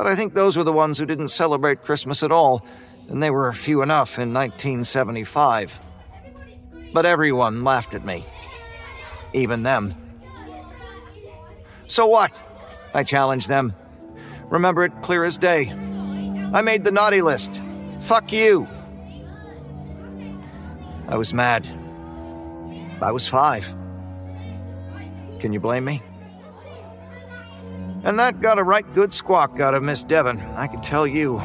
[0.00, 2.64] But I think those were the ones who didn't celebrate Christmas at all,
[3.10, 5.78] and they were few enough in 1975.
[6.94, 8.24] But everyone laughed at me.
[9.34, 9.94] Even them.
[11.86, 12.42] So what?
[12.94, 13.74] I challenged them.
[14.48, 15.68] Remember it clear as day.
[15.70, 17.62] I made the naughty list.
[18.00, 18.66] Fuck you.
[21.08, 21.68] I was mad.
[23.02, 23.66] I was five.
[25.40, 26.00] Can you blame me?
[28.02, 31.38] And that got a right good squawk out of Miss Devin, I can tell you.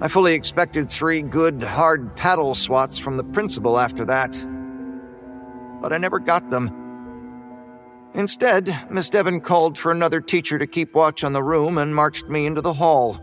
[0.00, 4.32] I fully expected three good, hard paddle swats from the principal after that.
[5.80, 6.70] But I never got them.
[8.14, 12.28] Instead, Miss Devin called for another teacher to keep watch on the room and marched
[12.28, 13.14] me into the hall.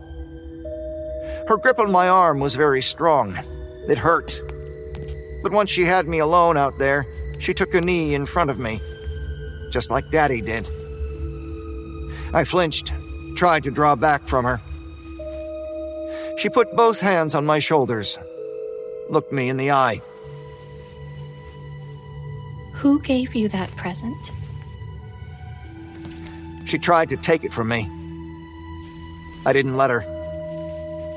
[1.48, 3.38] Her grip on my arm was very strong.
[3.88, 4.40] It hurt.
[5.42, 7.06] But once she had me alone out there,
[7.38, 8.80] she took a knee in front of me
[9.74, 10.70] just like Daddy did.
[12.34, 12.92] I flinched,
[13.36, 14.60] tried to draw back from her.
[16.36, 18.18] She put both hands on my shoulders,
[19.08, 20.02] looked me in the eye.
[22.72, 24.32] Who gave you that present?
[26.66, 27.88] She tried to take it from me.
[29.46, 30.02] I didn't let her.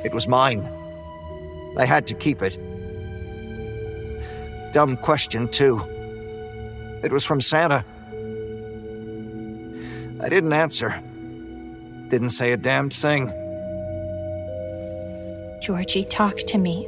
[0.05, 0.69] It was mine.
[1.77, 2.59] I had to keep it.
[4.71, 5.79] Dumb question, too.
[7.03, 7.83] It was from Santa.
[10.19, 11.01] I didn't answer.
[12.09, 13.27] Didn't say a damned thing.
[15.61, 16.87] Georgie, talk to me.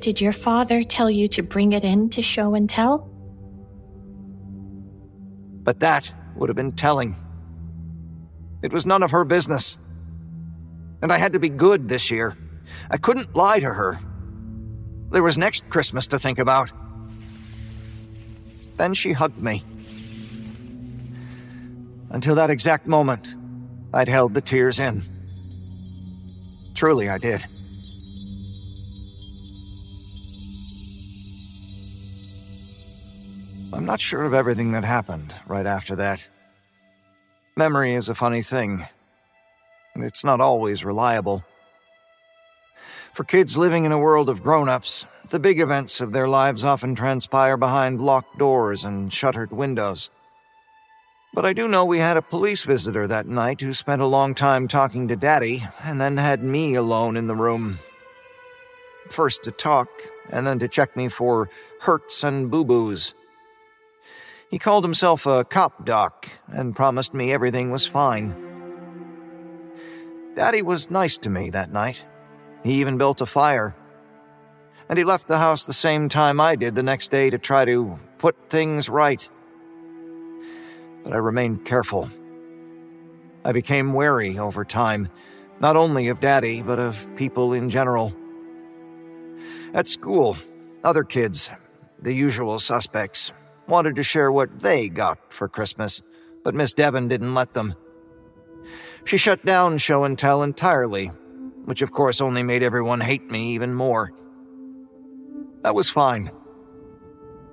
[0.00, 3.08] Did your father tell you to bring it in to show and tell?
[5.64, 7.16] But that would have been telling.
[8.62, 9.76] It was none of her business.
[11.02, 12.36] And I had to be good this year.
[12.90, 13.98] I couldn't lie to her.
[15.10, 16.72] There was next Christmas to think about.
[18.76, 19.62] Then she hugged me.
[22.10, 23.36] Until that exact moment,
[23.92, 25.02] I'd held the tears in.
[26.74, 27.46] Truly, I did.
[33.72, 36.28] I'm not sure of everything that happened right after that.
[37.56, 38.86] Memory is a funny thing,
[39.94, 41.44] and it's not always reliable.
[43.12, 46.64] For kids living in a world of grown ups, the big events of their lives
[46.64, 50.10] often transpire behind locked doors and shuttered windows.
[51.36, 54.34] But I do know we had a police visitor that night who spent a long
[54.34, 57.78] time talking to Daddy and then had me alone in the room.
[59.10, 59.90] First to talk,
[60.30, 61.50] and then to check me for
[61.80, 63.14] hurts and boo boos.
[64.50, 68.34] He called himself a cop doc and promised me everything was fine.
[70.36, 72.06] Daddy was nice to me that night.
[72.64, 73.76] He even built a fire.
[74.88, 77.66] And he left the house the same time I did the next day to try
[77.66, 79.28] to put things right
[81.06, 82.10] but I remained careful.
[83.44, 85.08] I became wary over time,
[85.60, 88.12] not only of Daddy, but of people in general.
[89.72, 90.36] At school,
[90.82, 91.48] other kids,
[92.02, 93.32] the usual suspects,
[93.68, 96.02] wanted to share what they got for Christmas,
[96.42, 97.76] but Miss Devin didn't let them.
[99.04, 101.12] She shut down show and tell entirely,
[101.66, 104.12] which of course only made everyone hate me even more.
[105.62, 106.32] That was fine.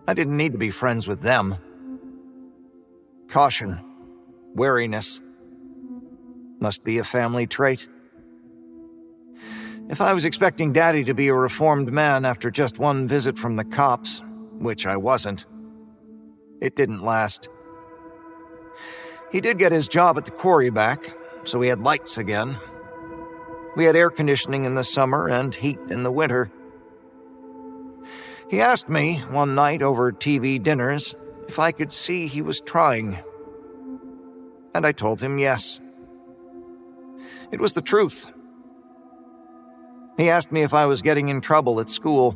[0.07, 1.56] I didn't need to be friends with them.
[3.27, 3.80] Caution,
[4.53, 5.22] wariness,
[6.60, 7.88] must be a family trait.
[9.90, 13.58] If I was expecting Daddy to be a reformed man after just one visit from
[13.58, 14.22] the cops,
[14.60, 15.45] which I wasn't,
[16.61, 17.50] It didn't last.
[19.32, 22.58] He did get his job at the quarry back, so we had lights again.
[23.76, 26.52] We had air conditioning in the summer and heat in the winter.
[28.50, 31.16] He asked me one night over TV dinners
[31.48, 33.20] if I could see he was trying.
[34.74, 35.80] And I told him yes.
[37.52, 38.30] It was the truth.
[40.18, 42.36] He asked me if I was getting in trouble at school.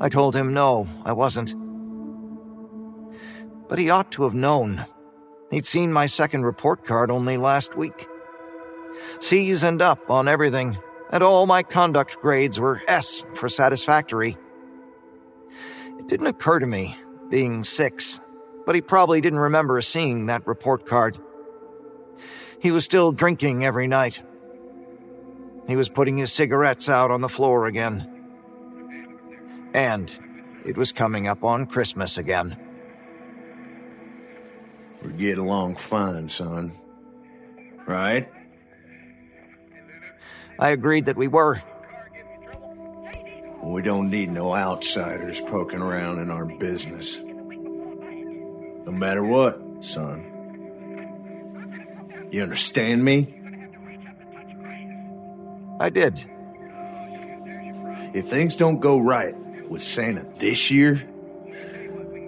[0.00, 1.54] I told him no, I wasn't.
[3.68, 4.84] But he ought to have known.
[5.50, 8.08] He'd seen my second report card only last week.
[9.20, 10.78] C's and up on everything,
[11.10, 14.36] and all my conduct grades were S for satisfactory.
[15.98, 16.96] It didn't occur to me,
[17.30, 18.20] being six,
[18.66, 21.18] but he probably didn't remember seeing that report card.
[22.60, 24.22] He was still drinking every night.
[25.66, 28.10] He was putting his cigarettes out on the floor again.
[29.72, 30.16] And
[30.64, 32.56] it was coming up on Christmas again.
[35.02, 36.72] We get along fine, son.
[37.86, 38.30] Right?
[40.58, 41.62] I agreed that we were.
[43.64, 47.18] We don't need no outsiders poking around in our business.
[47.18, 50.30] No matter what, son.
[52.30, 53.34] You understand me?
[55.80, 56.24] I did.
[58.14, 59.34] If things don't go right
[59.68, 61.02] with Santa this year,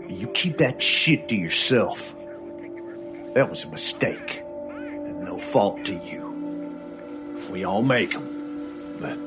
[0.08, 2.14] you keep that shit to yourself.
[3.34, 6.24] That was a mistake, and no fault to you.
[7.50, 9.25] We all make them, but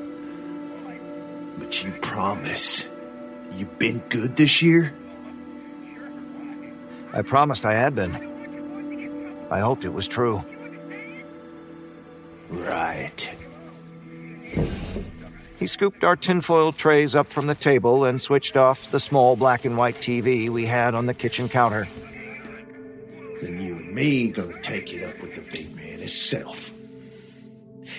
[1.59, 2.87] but you promise
[3.53, 4.93] You've been good this year.
[7.11, 9.47] I promised I had been.
[9.49, 10.43] I hoped it was true.
[12.49, 13.31] Right.
[15.57, 19.65] He scooped our tinfoil trays up from the table and switched off the small black
[19.65, 21.87] and white TV we had on the kitchen counter.
[23.41, 26.71] Then you and me gonna take it up with the big man himself.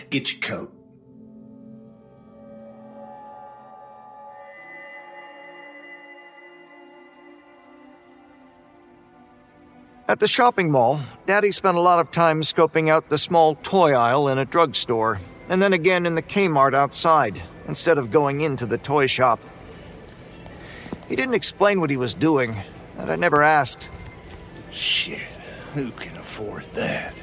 [0.08, 0.79] Get your coat.
[10.10, 13.92] At the shopping mall, Daddy spent a lot of time scoping out the small toy
[13.92, 18.66] aisle in a drugstore, and then again in the Kmart outside, instead of going into
[18.66, 19.40] the toy shop.
[21.06, 22.56] He didn't explain what he was doing,
[22.98, 23.88] and I never asked.
[24.72, 25.28] Shit,
[25.74, 27.14] who can afford that?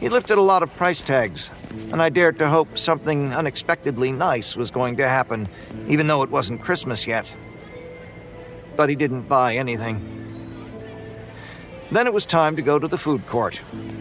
[0.00, 1.50] He lifted a lot of price tags,
[1.90, 5.48] and I dared to hope something unexpectedly nice was going to happen,
[5.88, 7.34] even though it wasn't Christmas yet.
[8.76, 10.23] But he didn't buy anything.
[11.94, 13.54] Then it was time to go to the food court,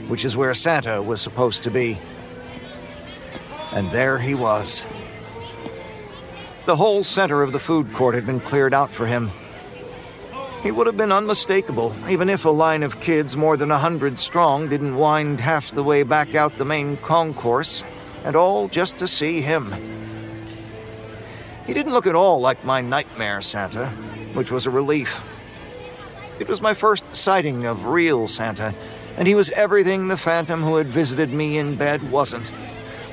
[0.08, 2.00] which is where Santa was supposed to be.
[3.72, 4.88] And there he was.
[6.66, 9.30] The whole center of the food court had been cleared out for him.
[10.64, 14.18] He would have been unmistakable, even if a line of kids more than a hundred
[14.18, 17.84] strong didn't wind half the way back out the main concourse,
[18.24, 19.72] and all just to see him.
[21.68, 23.90] He didn't look at all like my nightmare Santa,
[24.34, 25.24] which was a relief.
[26.40, 28.74] It was my first sighting of real Santa,
[29.18, 32.52] and he was everything the phantom who had visited me in bed wasn't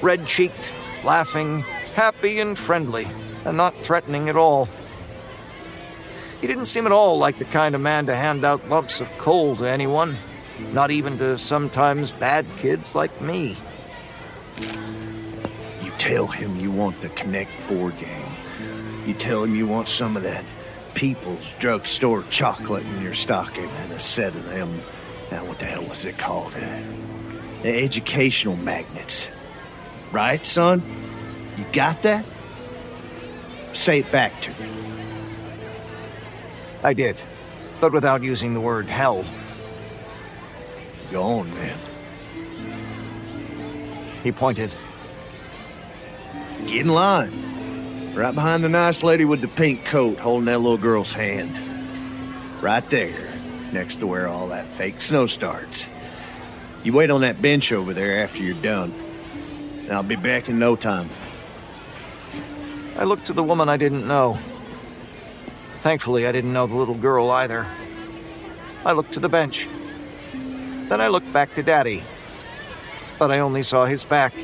[0.03, 0.73] red cheeked,
[1.05, 1.61] laughing,
[1.95, 3.07] happy, and friendly,
[3.45, 4.69] and not threatening at all.
[6.41, 9.11] He didn't seem at all like the kind of man to hand out lumps of
[9.19, 10.17] coal to anyone,
[10.73, 13.57] not even to sometimes bad kids like me.
[15.83, 18.33] You tell him you want the Connect 4 game.
[19.07, 20.45] You tell him you want some of that
[20.95, 24.81] People's Drugstore chocolate in your stocking and a set of them.
[25.31, 26.55] Now, what the hell was it called?
[26.55, 26.81] Uh,
[27.63, 29.29] the educational magnets.
[30.13, 30.83] Right, son?
[31.57, 32.25] You got that?
[33.73, 34.69] Say it back to me.
[36.83, 37.21] I did,
[37.81, 39.25] but without using the word hell.
[41.11, 41.79] Go on, man.
[44.23, 44.77] He pointed.
[46.67, 47.50] Get in line.
[48.15, 51.59] Right behind the nice lady with the pink coat holding that little girl's hand.
[52.61, 53.33] Right there,
[53.73, 55.89] next to where all that fake snow starts.
[56.83, 58.93] You wait on that bench over there after you're done.
[59.83, 61.09] And I'll be back in no time.
[62.97, 64.39] I looked to the woman I didn't know.
[65.83, 67.67] Thankfully, I didn't know the little girl either.
[68.85, 69.69] I looked to the bench.
[70.33, 72.03] Then I looked back to Daddy.
[73.19, 74.35] But I only saw his back.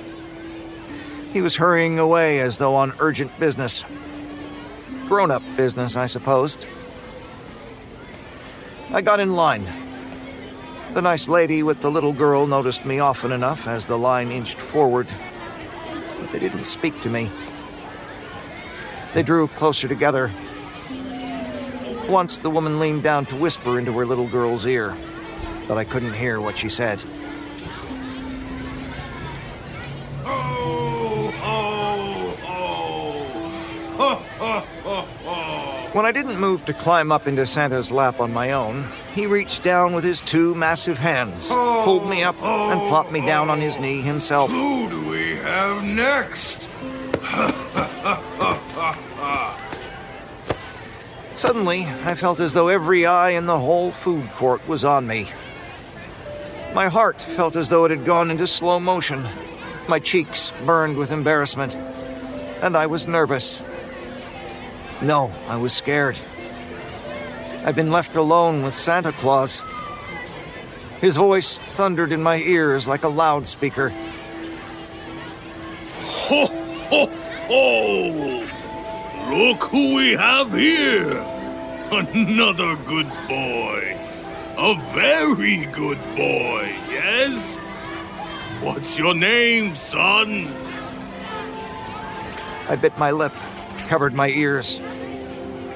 [1.36, 3.84] He was hurrying away as though on urgent business.
[5.06, 6.64] Grown up business, I supposed.
[8.90, 9.66] I got in line.
[10.94, 14.58] The nice lady with the little girl noticed me often enough as the line inched
[14.58, 15.08] forward,
[16.18, 17.30] but they didn't speak to me.
[19.12, 20.32] They drew closer together.
[22.08, 24.96] Once the woman leaned down to whisper into her little girl's ear,
[25.68, 27.04] but I couldn't hear what she said.
[35.96, 39.62] When I didn't move to climb up into Santa's lap on my own, he reached
[39.62, 43.78] down with his two massive hands, pulled me up, and plopped me down on his
[43.78, 44.50] knee himself.
[44.50, 46.68] Who do we have next?
[51.34, 55.30] Suddenly, I felt as though every eye in the whole food court was on me.
[56.74, 59.26] My heart felt as though it had gone into slow motion.
[59.88, 61.74] My cheeks burned with embarrassment,
[62.60, 63.62] and I was nervous.
[65.02, 66.18] No, I was scared.
[67.64, 69.62] I'd been left alone with Santa Claus.
[71.00, 73.90] His voice thundered in my ears like a loudspeaker.
[76.28, 77.06] Ho, ho,
[77.48, 78.46] ho!
[79.30, 81.18] Look who we have here!
[81.90, 83.98] Another good boy.
[84.56, 87.58] A very good boy, yes?
[88.62, 90.48] What's your name, son?
[92.68, 93.34] I bit my lip,
[93.86, 94.80] covered my ears.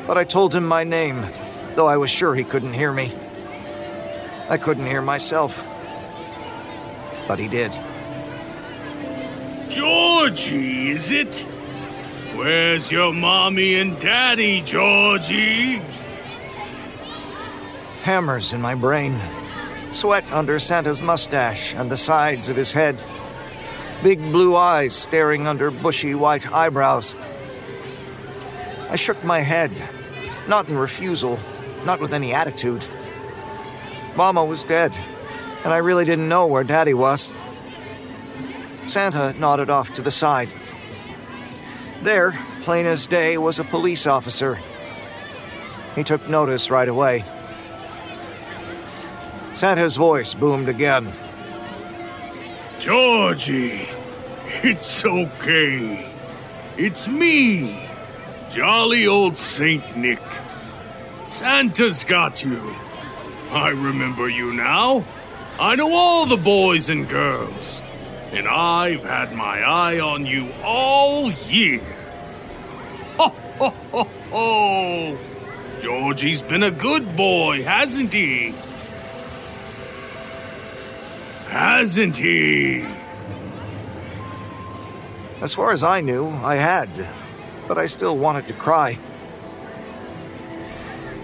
[0.07, 1.27] But I told him my name,
[1.77, 3.13] though I was sure he couldn't hear me.
[4.49, 5.65] I couldn't hear myself.
[7.29, 7.79] But he did.
[9.69, 11.47] Georgie, is it?
[12.35, 15.81] Where's your mommy and daddy, Georgie?
[18.03, 19.17] Hammers in my brain.
[19.93, 23.05] Sweat under Santa's mustache and the sides of his head.
[24.03, 27.15] Big blue eyes staring under bushy white eyebrows.
[28.91, 29.89] I shook my head,
[30.49, 31.39] not in refusal,
[31.85, 32.89] not with any attitude.
[34.17, 34.99] Mama was dead,
[35.65, 37.33] and I really didn't know where Daddy was.
[38.87, 40.53] Santa nodded off to the side.
[42.03, 44.59] There, plain as day, was a police officer.
[45.95, 47.25] He took notice right away.
[49.55, 51.13] Santa's voice boomed again.
[52.81, 53.89] Georgie,
[54.65, 56.11] it's okay.
[56.77, 57.90] It's me,
[58.53, 60.23] jolly old Saint Nick.
[61.25, 62.75] Santa's got you.
[63.51, 65.05] I remember you now.
[65.59, 67.83] I know all the boys and girls.
[68.33, 71.81] And I've had my eye on you all year.
[73.17, 75.19] Ho, ho, ho, ho!
[75.81, 78.55] Georgie's been a good boy, hasn't he?
[81.49, 82.85] Hasn't he?
[85.41, 87.09] As far as I knew, I had,
[87.71, 88.99] but I still wanted to cry.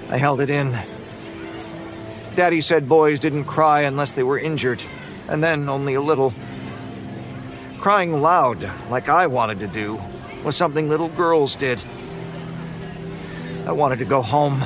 [0.08, 0.78] I held it in.
[2.36, 4.80] Daddy said boys didn't cry unless they were injured,
[5.26, 6.32] and then only a little.
[7.80, 10.00] Crying loud, like I wanted to do,
[10.44, 11.84] was something little girls did.
[13.66, 14.62] I wanted to go home.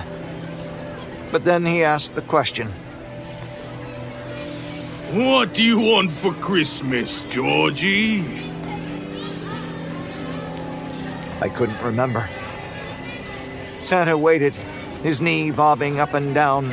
[1.32, 2.68] But then he asked the question
[5.14, 8.49] What do you want for Christmas, Georgie?
[11.40, 12.28] I couldn't remember.
[13.82, 14.54] Santa waited,
[15.02, 16.70] his knee bobbing up and down,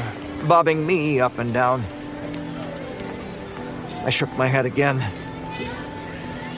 [0.47, 1.85] bobbing me up and down.
[4.03, 5.01] I shook my head again.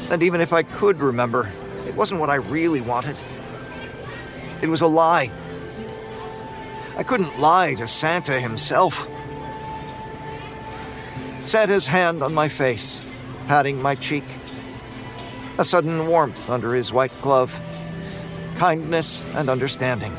[0.10, 1.52] And even if I could remember,
[1.86, 3.22] it wasn't what I really wanted.
[4.62, 5.32] It was a lie.
[6.98, 9.10] I couldn't lie to Santa himself.
[11.46, 13.00] Santa's hand on my face,
[13.48, 14.26] patting my cheek.
[15.58, 17.62] A sudden warmth under his white glove.
[18.60, 20.12] Kindness and understanding.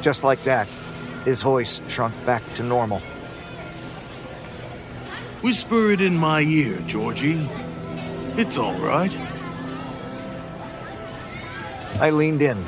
[0.00, 0.66] Just like that,
[1.26, 3.00] his voice shrunk back to normal.
[5.42, 7.46] Whisper it in my ear, Georgie.
[8.38, 9.14] It's all right.
[12.00, 12.64] I leaned in,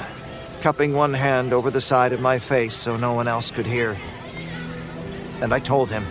[0.60, 3.96] cupping one hand over the side of my face so no one else could hear.
[5.40, 6.04] And I told him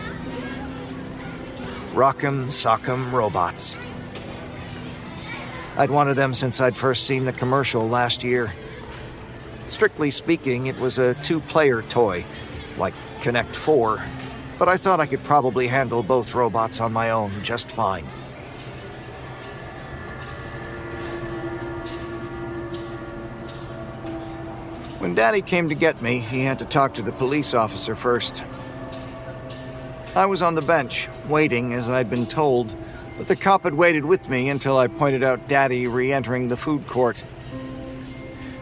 [1.93, 3.77] Rock'em Sock'em Robots.
[5.77, 8.53] I'd wanted them since I'd first seen the commercial last year.
[9.69, 12.25] Strictly speaking, it was a two player toy,
[12.77, 14.03] like Connect 4,
[14.59, 18.05] but I thought I could probably handle both robots on my own just fine.
[24.99, 28.43] When Daddy came to get me, he had to talk to the police officer first.
[30.13, 32.75] I was on the bench, waiting as I'd been told,
[33.21, 36.57] but the cop had waited with me until I pointed out Daddy re entering the
[36.57, 37.23] food court.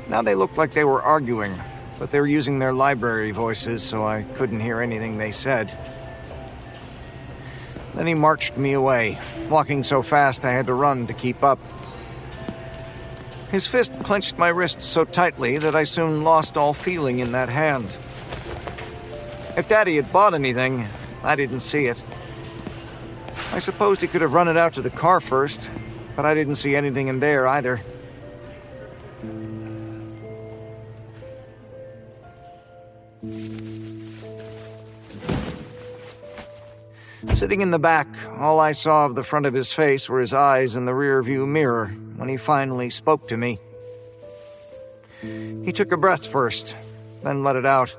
[0.10, 1.58] Now they looked like they were arguing,
[1.98, 5.80] but they were using their library voices, so I couldn't hear anything they said.
[7.96, 11.60] Then he marched me away, walking so fast I had to run to keep up.
[13.52, 17.48] His fist clenched my wrist so tightly that I soon lost all feeling in that
[17.48, 17.98] hand.
[19.56, 20.86] If Daddy had bought anything,
[21.24, 22.04] I didn't see it.
[23.52, 25.72] I supposed he could have run it out to the car first,
[26.16, 27.82] but I didn't see anything in there either.
[37.34, 40.34] Sitting in the back, all I saw of the front of his face were his
[40.34, 41.88] eyes in the rearview mirror
[42.18, 43.60] when he finally spoke to me.
[45.22, 46.76] He took a breath first,
[47.24, 47.96] then let it out.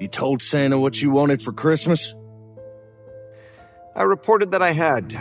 [0.00, 2.14] You told Santa what you wanted for Christmas?
[3.94, 5.14] I reported that I had.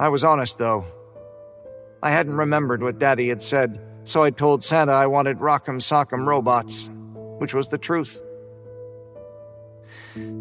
[0.00, 0.86] I was honest, though.
[2.02, 6.26] I hadn't remembered what Daddy had said, so I told Santa I wanted Rock'em Sock'em
[6.26, 6.88] robots,
[7.38, 8.22] which was the truth.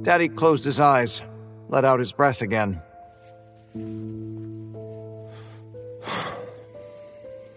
[0.01, 1.21] Daddy closed his eyes,
[1.69, 2.81] let out his breath again.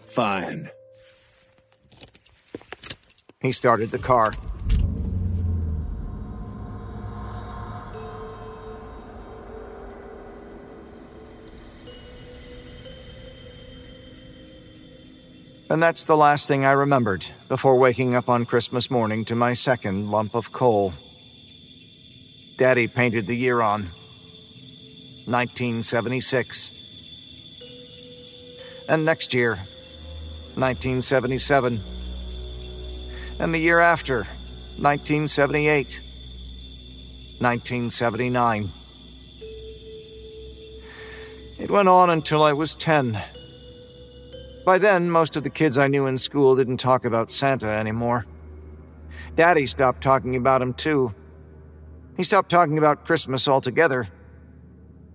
[0.09, 0.71] Fine.
[3.41, 4.33] He started the car.
[15.71, 19.55] And that's the last thing I remembered before waking up on Christmas morning to my
[19.55, 20.93] second lump of coal.
[22.57, 23.91] Daddy painted the year on
[25.27, 26.71] 1976.
[28.89, 29.57] And next year,
[30.57, 31.83] 1977.
[33.39, 34.25] And the year after,
[34.77, 36.03] 1978.
[37.39, 38.73] 1979.
[41.59, 43.21] It went on until I was 10.
[44.65, 48.25] By then, most of the kids I knew in school didn't talk about Santa anymore.
[49.37, 51.15] Daddy stopped talking about him too.
[52.17, 54.09] He stopped talking about Christmas altogether.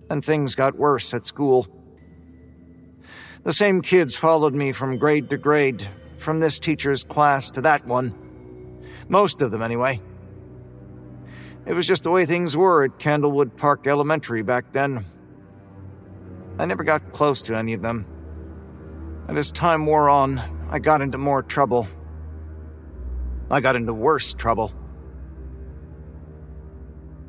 [0.08, 1.66] And things got worse at school.
[3.42, 5.88] The same kids followed me from grade to grade,
[6.18, 8.14] from this teacher's class to that one.
[9.08, 10.00] Most of them, anyway.
[11.66, 15.04] It was just the way things were at Candlewood Park Elementary back then.
[16.58, 18.06] I never got close to any of them.
[19.30, 21.86] And as time wore on, I got into more trouble.
[23.48, 24.72] I got into worse trouble.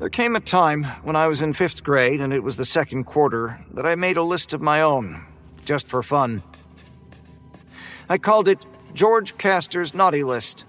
[0.00, 3.04] There came a time when I was in fifth grade and it was the second
[3.04, 5.24] quarter that I made a list of my own,
[5.64, 6.42] just for fun.
[8.08, 10.64] I called it George Castor's Naughty List.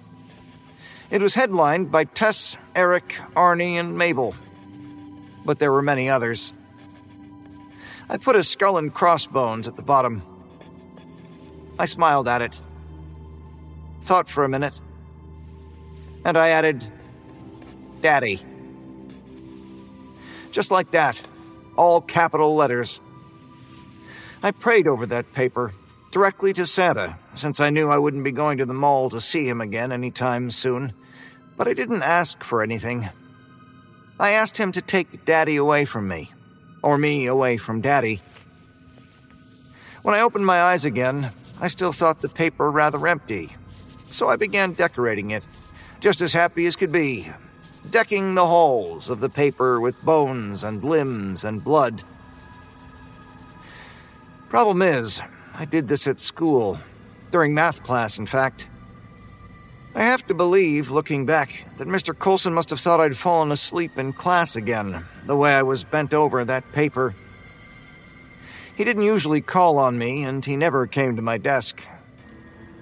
[1.10, 4.36] It was headlined by Tess, Eric, Arnie, and Mabel.
[5.44, 6.54] But there were many others.
[8.08, 10.22] I put a skull and crossbones at the bottom.
[11.78, 12.62] I smiled at it,
[14.02, 14.80] thought for a minute,
[16.24, 16.86] and I added,
[18.02, 18.40] Daddy.
[20.52, 21.22] Just like that,
[21.76, 23.02] all capital letters.
[24.44, 25.74] I prayed over that paper,
[26.12, 29.48] directly to Santa, since I knew I wouldn't be going to the mall to see
[29.48, 30.94] him again any time soon.
[31.58, 33.10] But I didn't ask for anything.
[34.20, 36.32] I asked him to take Daddy away from me,
[36.84, 38.22] or me away from Daddy.
[40.04, 41.32] When I opened my eyes again,
[41.64, 43.56] I still thought the paper rather empty,
[44.10, 45.48] so I began decorating it,
[46.02, 47.32] just as happy as could be,
[47.90, 52.04] decking the halls of the paper with bones and limbs and blood.
[54.50, 55.22] Problem is,
[55.54, 56.80] I did this at school,
[57.32, 58.68] during math class, in fact.
[59.96, 62.14] I have to believe, looking back, that Mr.
[62.14, 66.14] Coulson must have thought I'd fallen asleep in class again, the way I was bent
[66.14, 67.16] over that paper.
[68.76, 71.80] He didn't usually call on me, and he never came to my desk.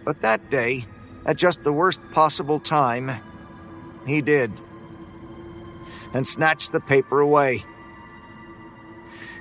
[0.05, 0.85] But that day,
[1.25, 3.11] at just the worst possible time,
[4.07, 4.51] he did.
[6.13, 7.63] And snatched the paper away.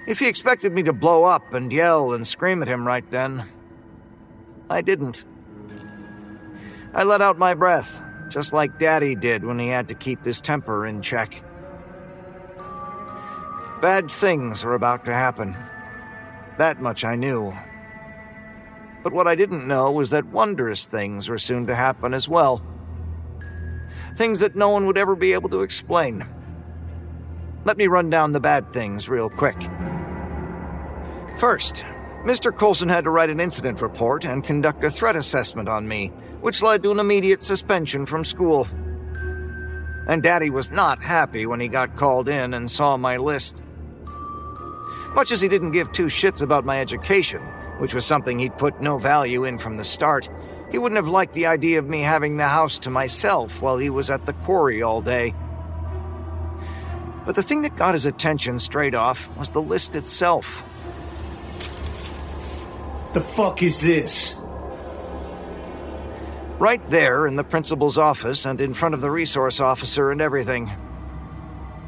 [0.07, 3.45] If he expected me to blow up and yell and scream at him right then,
[4.69, 5.25] I didn't.
[6.93, 10.41] I let out my breath, just like Daddy did when he had to keep his
[10.41, 11.45] temper in check.
[13.81, 15.57] Bad things were about to happen.
[16.61, 17.57] That much I knew.
[19.03, 22.63] But what I didn't know was that wondrous things were soon to happen as well.
[24.15, 26.23] Things that no one would ever be able to explain.
[27.65, 29.57] Let me run down the bad things real quick.
[31.39, 31.87] First,
[32.27, 32.55] Mr.
[32.55, 36.09] Coulson had to write an incident report and conduct a threat assessment on me,
[36.43, 38.69] which led to an immediate suspension from school.
[40.07, 43.63] And Daddy was not happy when he got called in and saw my list.
[45.15, 47.43] Much as he didn't give two shits about my education,
[47.79, 50.31] which was something he'd put no value in from the start,
[50.71, 53.91] he wouldn't have liked the idea of me having the house to myself while he
[53.91, 55.35] was at the quarry all day.
[57.27, 60.65] But the thing that got his attention straight off was the list itself.
[63.13, 64.35] The fuck is this?
[66.61, 70.71] Right there in the principal's office and in front of the resource officer and everything.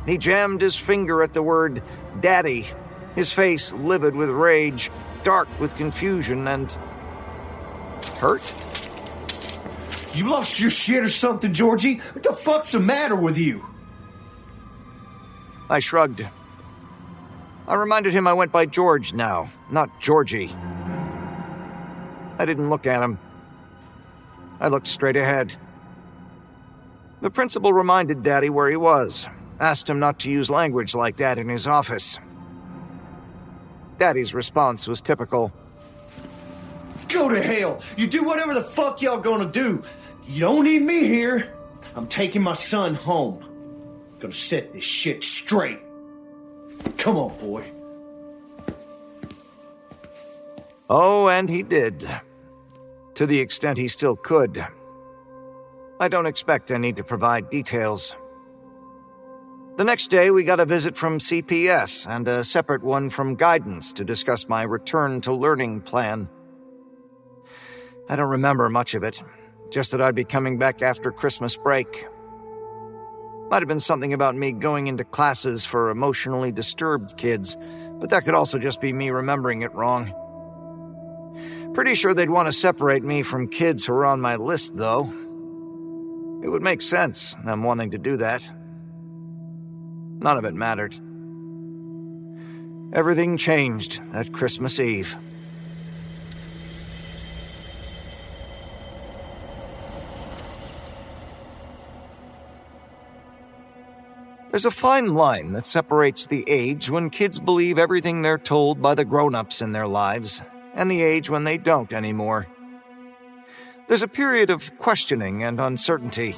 [0.07, 1.83] He jammed his finger at the word
[2.21, 2.67] Daddy,
[3.15, 4.91] his face livid with rage,
[5.25, 6.73] dark with confusion, and.
[8.17, 8.55] hurt?
[10.15, 11.97] You lost your shit or something, Georgie?
[12.13, 13.65] What the fuck's the matter with you?
[15.71, 16.27] I shrugged.
[17.67, 20.51] I reminded him I went by George now, not Georgie.
[22.39, 23.19] I didn't look at him.
[24.61, 25.57] I looked straight ahead.
[27.23, 29.27] The principal reminded Daddy where he was,
[29.61, 32.19] asked him not to use language like that in his office.
[33.99, 35.53] Daddy's response was typical.
[37.09, 37.81] Go to hell.
[37.97, 39.83] You do whatever the fuck y'all gonna do.
[40.27, 41.53] You don't need me here.
[41.95, 43.45] I'm taking my son home.
[44.19, 45.81] Gonna set this shit straight.
[46.97, 47.71] Come on, boy.
[50.89, 52.09] Oh, and he did.
[53.15, 54.67] To the extent he still could.
[56.01, 58.15] I don't expect I need to provide details.
[59.75, 63.95] The next day, we got a visit from CPS and a separate one from Guidance
[63.95, 66.29] to discuss my return to learning plan.
[68.07, 69.23] I don't remember much of it,
[69.71, 72.07] just that I'd be coming back after Christmas break.
[73.49, 77.57] Might have been something about me going into classes for emotionally disturbed kids,
[77.99, 80.13] but that could also just be me remembering it wrong.
[81.73, 85.05] Pretty sure they'd want to separate me from kids who are on my list, though.
[86.45, 88.47] It would make sense, them wanting to do that.
[90.23, 90.95] None of it mattered.
[92.93, 95.19] Everything changed at Christmas Eve.
[104.53, 108.95] There's a fine line that separates the age when kids believe everything they're told by
[108.95, 110.43] the grown ups in their lives
[110.75, 112.47] and the age when they don't anymore.
[113.89, 116.37] There's a period of questioning and uncertainty.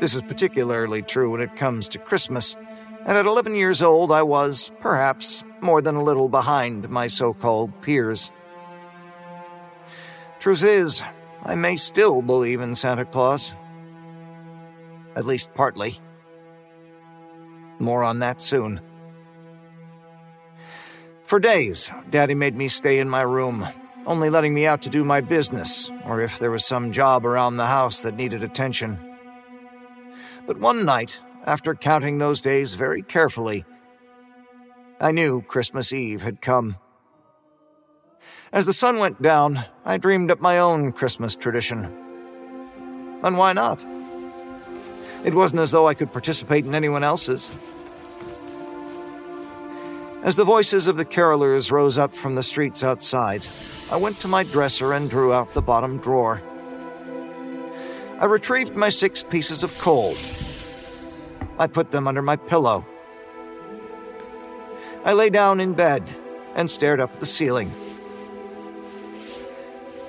[0.00, 2.56] This is particularly true when it comes to Christmas,
[3.04, 7.34] and at 11 years old, I was, perhaps, more than a little behind my so
[7.34, 8.32] called peers.
[10.38, 11.02] Truth is,
[11.42, 13.52] I may still believe in Santa Claus.
[15.14, 15.96] At least partly.
[17.78, 18.80] More on that soon.
[21.24, 23.68] For days, Daddy made me stay in my room,
[24.06, 27.58] only letting me out to do my business, or if there was some job around
[27.58, 29.09] the house that needed attention.
[30.50, 33.64] But one night, after counting those days very carefully,
[35.00, 36.76] I knew Christmas Eve had come.
[38.52, 41.84] As the sun went down, I dreamed up my own Christmas tradition.
[43.22, 43.86] And why not?
[45.24, 47.52] It wasn't as though I could participate in anyone else's.
[50.24, 53.46] As the voices of the carolers rose up from the streets outside,
[53.88, 56.42] I went to my dresser and drew out the bottom drawer.
[58.20, 60.14] I retrieved my six pieces of coal.
[61.58, 62.84] I put them under my pillow.
[65.06, 66.14] I lay down in bed
[66.54, 67.72] and stared up at the ceiling.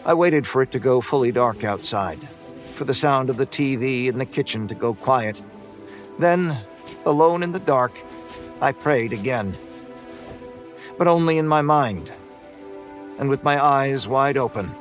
[0.04, 2.20] I waited for it to go fully dark outside,
[2.74, 5.42] for the sound of the TV in the kitchen to go quiet.
[6.20, 6.58] Then,
[7.06, 7.98] alone in the dark,
[8.60, 9.56] I prayed again.
[10.98, 12.12] But only in my mind,
[13.20, 14.76] and with my eyes wide open.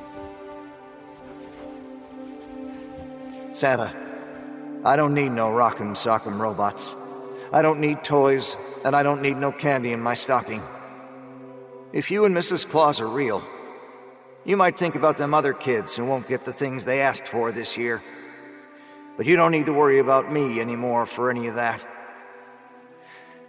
[3.53, 3.93] Santa,
[4.85, 6.95] I don't need no rock'em sock'em robots.
[7.53, 10.63] I don't need toys, and I don't need no candy in my stocking.
[11.93, 12.69] If you and Mrs.
[12.69, 13.43] Claus are real,
[14.45, 17.51] you might think about them other kids who won't get the things they asked for
[17.51, 18.01] this year.
[19.17, 21.85] But you don't need to worry about me anymore for any of that.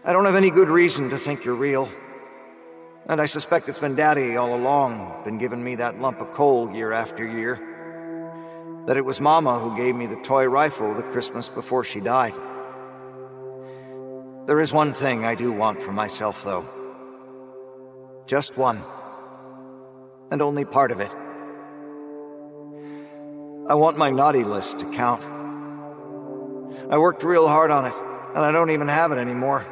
[0.04, 1.88] I don't have any good reason to think you're real.
[3.08, 6.72] And I suspect it's been Daddy all along, been giving me that lump of coal
[6.74, 7.71] year after year.
[8.88, 12.34] That it was Mama who gave me the toy rifle the Christmas before she died.
[14.48, 16.66] There is one thing I do want for myself, though.
[18.26, 18.82] Just one.
[20.32, 21.14] And only part of it.
[23.70, 25.26] I want my naughty list to count.
[26.90, 27.94] I worked real hard on it,
[28.36, 29.66] and I don't even have it anymore.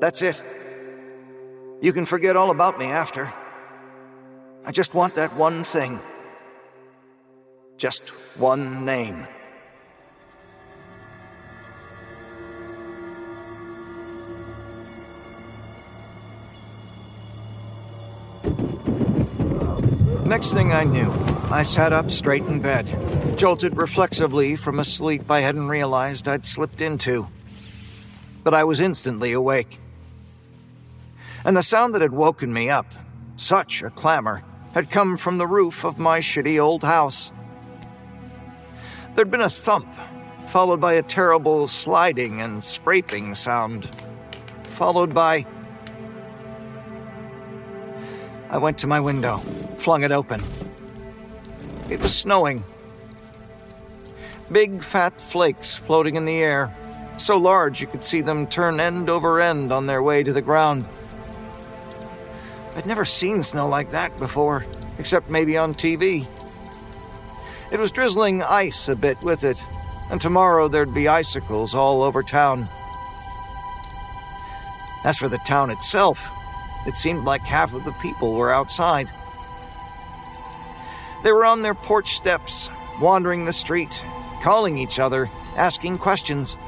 [0.00, 0.42] That's it.
[1.80, 3.32] You can forget all about me after.
[4.64, 6.00] I just want that one thing.
[7.76, 9.26] Just one name.
[20.24, 21.12] Next thing I knew,
[21.50, 26.46] I sat up straight in bed, jolted reflexively from a sleep I hadn't realized I'd
[26.46, 27.28] slipped into.
[28.42, 29.78] But I was instantly awake.
[31.44, 32.86] And the sound that had woken me up
[33.36, 34.42] such a clamor,
[34.74, 37.32] had come from the roof of my shitty old house.
[39.14, 39.86] There'd been a thump,
[40.48, 43.90] followed by a terrible sliding and scraping sound,
[44.64, 45.44] followed by.
[48.48, 49.38] I went to my window,
[49.78, 50.42] flung it open.
[51.90, 52.64] It was snowing.
[54.50, 56.74] Big fat flakes floating in the air,
[57.18, 60.42] so large you could see them turn end over end on their way to the
[60.42, 60.86] ground.
[62.76, 64.64] I'd never seen snow like that before,
[64.98, 66.26] except maybe on TV.
[67.72, 69.66] It was drizzling ice a bit with it,
[70.10, 72.68] and tomorrow there'd be icicles all over town.
[75.04, 76.30] As for the town itself,
[76.86, 79.10] it seemed like half of the people were outside.
[81.24, 82.68] They were on their porch steps,
[83.00, 84.04] wandering the street,
[84.42, 86.58] calling each other, asking questions.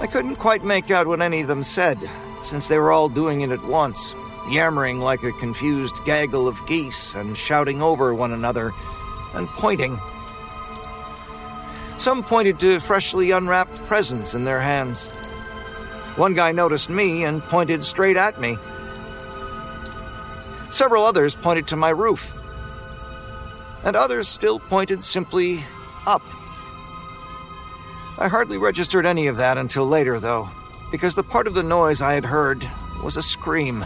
[0.00, 1.98] I couldn't quite make out what any of them said,
[2.42, 4.14] since they were all doing it at once,
[4.50, 8.74] yammering like a confused gaggle of geese and shouting over one another
[9.34, 9.98] and pointing.
[11.98, 15.08] Some pointed to freshly unwrapped presents in their hands.
[16.16, 18.56] One guy noticed me and pointed straight at me.
[20.70, 22.34] Several others pointed to my roof.
[23.84, 25.64] And others still pointed simply
[26.06, 26.22] up.
[28.18, 30.48] I hardly registered any of that until later, though,
[30.90, 32.68] because the part of the noise I had heard
[33.02, 33.84] was a scream.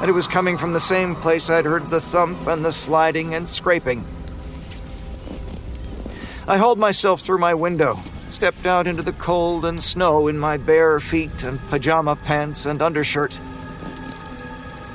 [0.00, 3.34] And it was coming from the same place I'd heard the thump and the sliding
[3.34, 4.04] and scraping.
[6.46, 7.98] I hauled myself through my window,
[8.30, 12.82] stepped out into the cold and snow in my bare feet and pajama pants and
[12.82, 13.40] undershirt.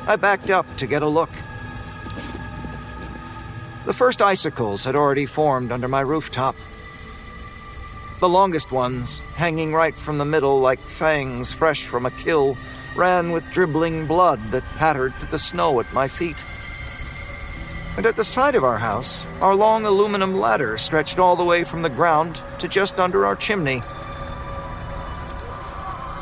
[0.07, 1.31] I backed up to get a look.
[3.85, 6.55] The first icicles had already formed under my rooftop.
[8.19, 12.55] The longest ones, hanging right from the middle like fangs fresh from a kill,
[12.95, 16.45] ran with dribbling blood that pattered to the snow at my feet.
[17.97, 21.63] And at the side of our house, our long aluminum ladder stretched all the way
[21.63, 23.81] from the ground to just under our chimney.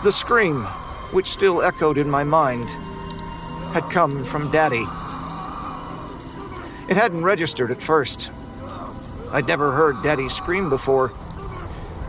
[0.03, 0.63] The scream,
[1.11, 2.69] which still echoed in my mind,
[3.73, 4.85] had come from Daddy.
[6.89, 8.31] It hadn't registered at first.
[9.31, 11.11] I'd never heard Daddy scream before,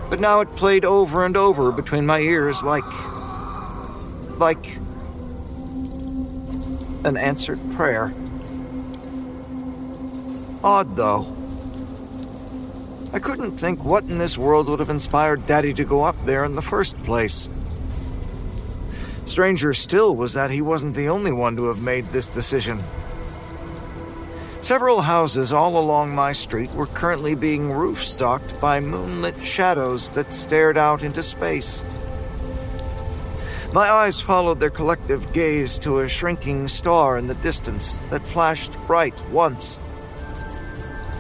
[0.09, 2.85] but now it played over and over between my ears like.
[4.41, 4.77] Like.
[7.05, 8.13] an answered prayer.
[10.63, 11.37] Odd, though.
[13.13, 16.45] I couldn't think what in this world would have inspired Daddy to go up there
[16.45, 17.49] in the first place.
[19.25, 22.83] Stranger still was that he wasn't the only one to have made this decision.
[24.61, 30.33] Several houses all along my street were currently being roof stocked by moonlit shadows that
[30.33, 31.85] stared out into space.
[33.73, 38.77] My eyes followed their collective gaze to a shrinking star in the distance that flashed
[38.87, 39.79] bright once,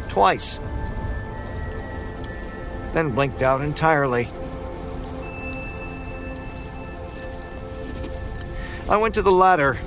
[0.08, 0.60] twice,
[2.92, 4.28] then blinked out entirely.
[8.88, 9.78] I went to the ladder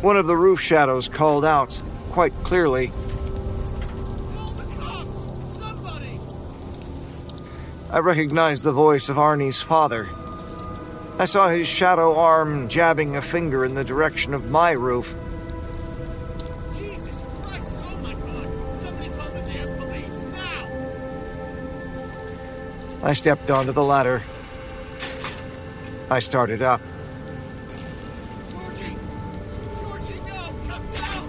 [0.00, 2.92] one of the roof shadows called out, quite clearly.
[7.90, 10.08] I recognized the voice of Arnie's father.
[11.20, 15.16] I saw his shadow arm jabbing a finger in the direction of my roof.
[16.76, 17.08] Jesus
[17.42, 18.46] Christ, oh my god!
[18.80, 20.68] Somebody call the damn police now.
[23.02, 24.22] I stepped onto the ladder.
[26.08, 26.80] I started up.
[28.52, 28.96] Georgie.
[29.80, 30.54] Georgie, no.
[30.68, 31.28] Come down.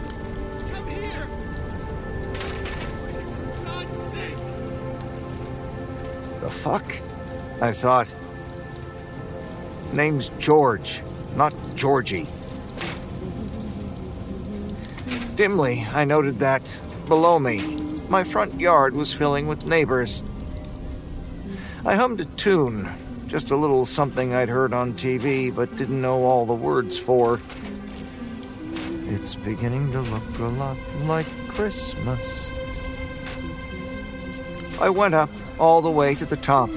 [0.72, 1.28] Come here.
[6.42, 6.86] The fuck?
[7.60, 8.14] I thought.
[9.94, 11.02] Name's George,
[11.36, 12.28] not Georgie.
[15.36, 17.62] Dimly, I noted that, below me,
[18.10, 20.24] my front yard was filling with neighbors.
[21.86, 22.90] I hummed a tune,
[23.28, 27.40] just a little something I'd heard on TV but didn't know all the words for.
[29.08, 32.52] It's beginning to look a lot like Christmas.
[34.80, 36.70] I went up all the way to the top.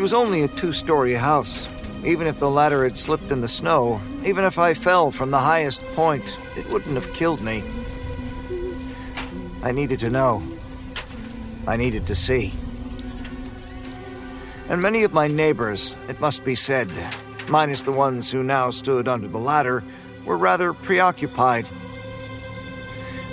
[0.00, 1.68] It was only a two story house.
[2.06, 5.38] Even if the ladder had slipped in the snow, even if I fell from the
[5.38, 7.62] highest point, it wouldn't have killed me.
[9.62, 10.42] I needed to know.
[11.66, 12.54] I needed to see.
[14.70, 16.88] And many of my neighbors, it must be said,
[17.50, 19.84] minus the ones who now stood under the ladder,
[20.24, 21.68] were rather preoccupied.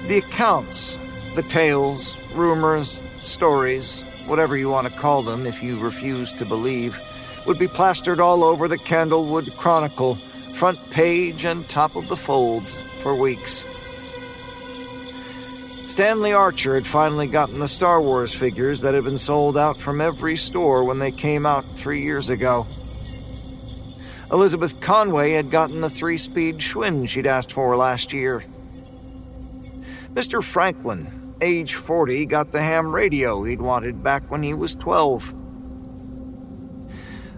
[0.08, 0.98] The accounts,
[1.38, 7.00] the tales, rumors, stories, whatever you want to call them if you refuse to believe,
[7.46, 10.16] would be plastered all over the Candlewood Chronicle,
[10.56, 13.68] front page and top of the fold, for weeks.
[15.86, 20.02] Stanley Archer had finally gotten the Star Wars figures that had been sold out from
[20.02, 22.66] every store when they came out three years ago.
[24.32, 28.44] Elizabeth Conway had gotten the three speed Schwinn she'd asked for last year.
[30.16, 30.44] Mr.
[30.44, 35.36] Franklin, age 40, got the ham radio he'd wanted back when he was 12.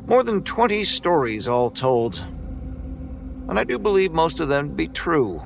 [0.08, 2.26] More than 20 stories all told.
[3.48, 5.42] And I do believe most of them to be true.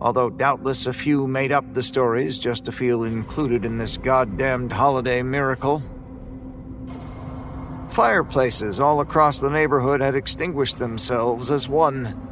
[0.00, 4.72] Although doubtless a few made up the stories just to feel included in this goddamned
[4.72, 5.82] holiday miracle.
[7.90, 12.23] Fireplaces all across the neighborhood had extinguished themselves as one.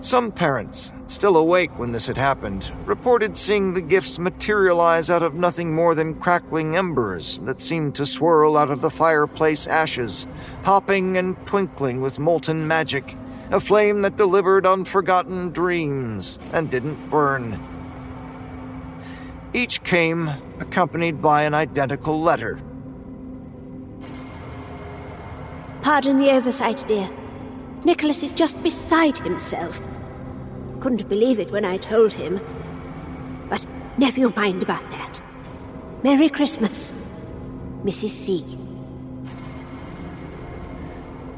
[0.00, 5.34] Some parents, still awake when this had happened, reported seeing the gifts materialize out of
[5.34, 10.26] nothing more than crackling embers that seemed to swirl out of the fireplace ashes,
[10.62, 13.16] popping and twinkling with molten magic,
[13.50, 17.60] a flame that delivered unforgotten dreams and didn't burn.
[19.52, 20.30] Each came
[20.60, 22.60] accompanied by an identical letter
[25.82, 27.08] Pardon the oversight, dear.
[27.84, 29.80] Nicholas is just beside himself.
[30.80, 32.40] Couldn't believe it when I told him.
[33.48, 33.64] But
[33.98, 35.22] never you mind about that.
[36.02, 36.92] Merry Christmas,
[37.84, 38.10] Mrs.
[38.10, 38.58] C.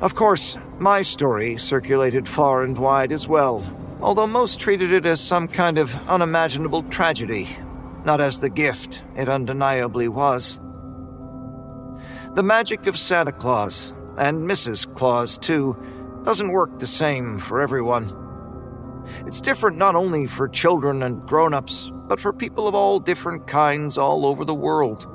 [0.01, 3.65] Of course, my story circulated far and wide as well,
[4.01, 7.49] although most treated it as some kind of unimaginable tragedy,
[8.05, 10.59] not as the gift it undeniably was.
[12.35, 14.93] The magic of Santa Claus and Mrs.
[14.95, 15.77] Claus, too,
[16.25, 18.22] doesn't work the same for everyone.
[19.27, 23.47] It's different not only for children and grown ups, but for people of all different
[23.47, 25.07] kinds all over the world.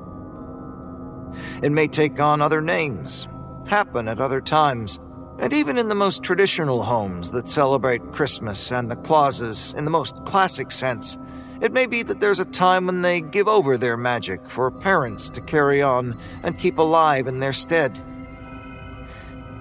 [1.61, 3.27] It may take on other names,
[3.67, 4.99] happen at other times,
[5.39, 9.91] and even in the most traditional homes that celebrate Christmas and the Clauses in the
[9.91, 11.17] most classic sense,
[11.61, 15.29] it may be that there's a time when they give over their magic for parents
[15.29, 18.03] to carry on and keep alive in their stead.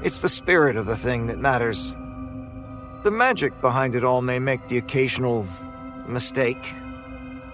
[0.02, 1.94] It's the spirit of the thing that matters.
[3.02, 5.46] The magic behind it all may make the occasional
[6.06, 6.74] mistake,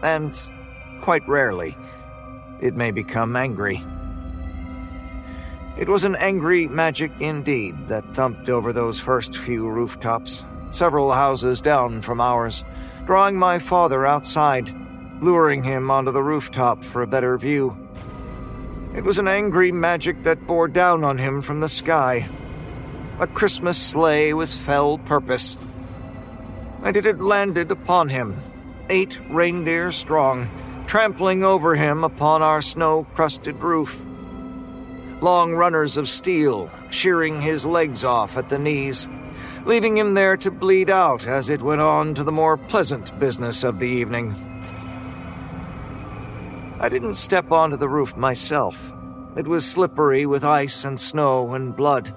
[0.03, 0.39] and
[1.03, 1.77] quite rarely,
[2.61, 3.83] it may become angry.
[5.77, 11.61] It was an angry magic indeed that thumped over those first few rooftops, several houses
[11.61, 12.65] down from ours,
[13.07, 14.71] drawing my father outside,
[15.21, 17.77] luring him onto the rooftop for a better view.
[18.95, 22.29] It was an angry magic that bore down on him from the sky.
[23.23, 25.57] A Christmas sleigh with fell purpose.
[26.83, 28.43] And it had landed upon him,
[28.91, 30.51] eight reindeer strong,
[30.89, 34.05] trampling over him upon our snow crusted roof.
[35.21, 39.09] Long runners of steel, shearing his legs off at the knees,
[39.67, 43.63] leaving him there to bleed out as it went on to the more pleasant business
[43.63, 44.35] of the evening.
[46.81, 48.93] I didn't step onto the roof myself.
[49.37, 52.13] It was slippery with ice and snow and blood.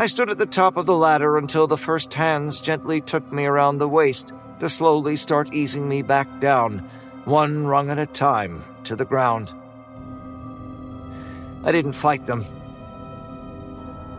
[0.00, 3.44] I stood at the top of the ladder until the first hands gently took me
[3.44, 6.78] around the waist to slowly start easing me back down,
[7.26, 9.52] one rung at a time, to the ground.
[11.64, 12.46] I didn't fight them.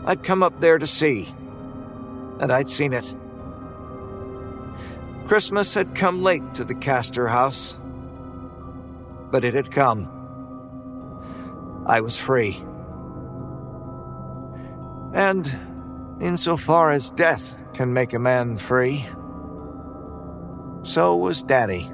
[0.05, 1.33] I'd come up there to see,
[2.39, 3.15] and I'd seen it.
[5.25, 7.73] Christmas had come late to the Castor house,
[9.31, 10.07] but it had come.
[11.87, 12.63] I was free.
[15.13, 15.70] And
[16.22, 19.08] insofar as death can make a man free,
[20.83, 21.91] so was Daddy.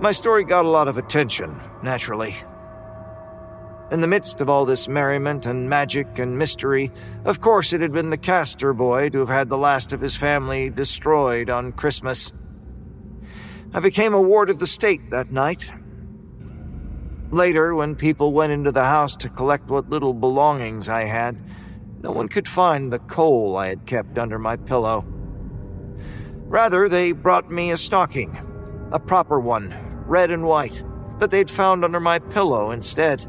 [0.00, 2.34] My story got a lot of attention, naturally.
[3.92, 6.90] In the midst of all this merriment and magic and mystery,
[7.26, 10.16] of course it had been the Castor boy to have had the last of his
[10.16, 12.32] family destroyed on Christmas.
[13.74, 15.70] I became a ward of the state that night.
[17.30, 21.42] Later, when people went into the house to collect what little belongings I had,
[22.02, 25.04] no one could find the coal I had kept under my pillow.
[26.46, 28.38] Rather, they brought me a stocking,
[28.90, 29.74] a proper one,
[30.06, 30.82] red and white,
[31.18, 33.26] that they'd found under my pillow instead.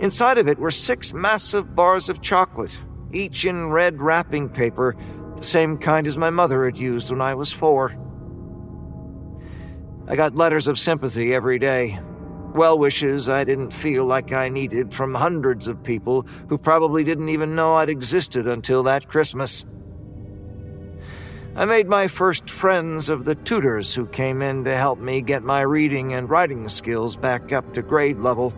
[0.00, 2.82] Inside of it were six massive bars of chocolate,
[3.12, 4.96] each in red wrapping paper,
[5.36, 7.96] the same kind as my mother had used when I was four.
[10.06, 11.98] I got letters of sympathy every day,
[12.54, 17.30] Well wishes I didn't feel like I needed from hundreds of people who probably didn't
[17.30, 19.64] even know I'd existed until that Christmas.
[21.54, 25.42] I made my first friends of the tutors who came in to help me get
[25.42, 28.54] my reading and writing skills back up to grade level,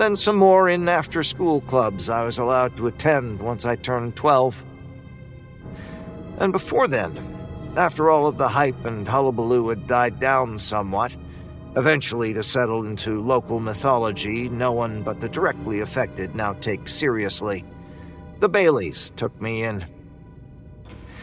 [0.00, 4.16] then some more in after school clubs I was allowed to attend once I turned
[4.16, 4.64] 12.
[6.38, 11.18] And before then, after all of the hype and hullabaloo had died down somewhat,
[11.76, 17.62] eventually to settle into local mythology no one but the directly affected now takes seriously,
[18.38, 19.84] the Baileys took me in.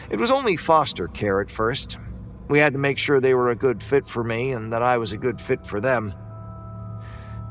[0.08, 1.98] It was only foster care at first.
[2.46, 4.98] We had to make sure they were a good fit for me and that I
[4.98, 6.14] was a good fit for them.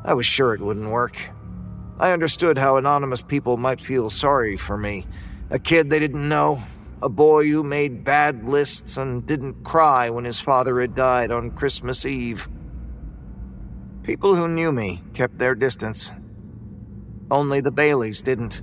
[0.07, 1.17] I was sure it wouldn't work.
[1.99, 5.05] I understood how anonymous people might feel sorry for me.
[5.49, 6.63] A kid they didn't know,
[7.01, 11.51] a boy who made bad lists and didn't cry when his father had died on
[11.51, 12.47] Christmas Eve.
[14.03, 16.13] People who knew me kept their distance.
[17.29, 18.61] Only the Baileys didn't.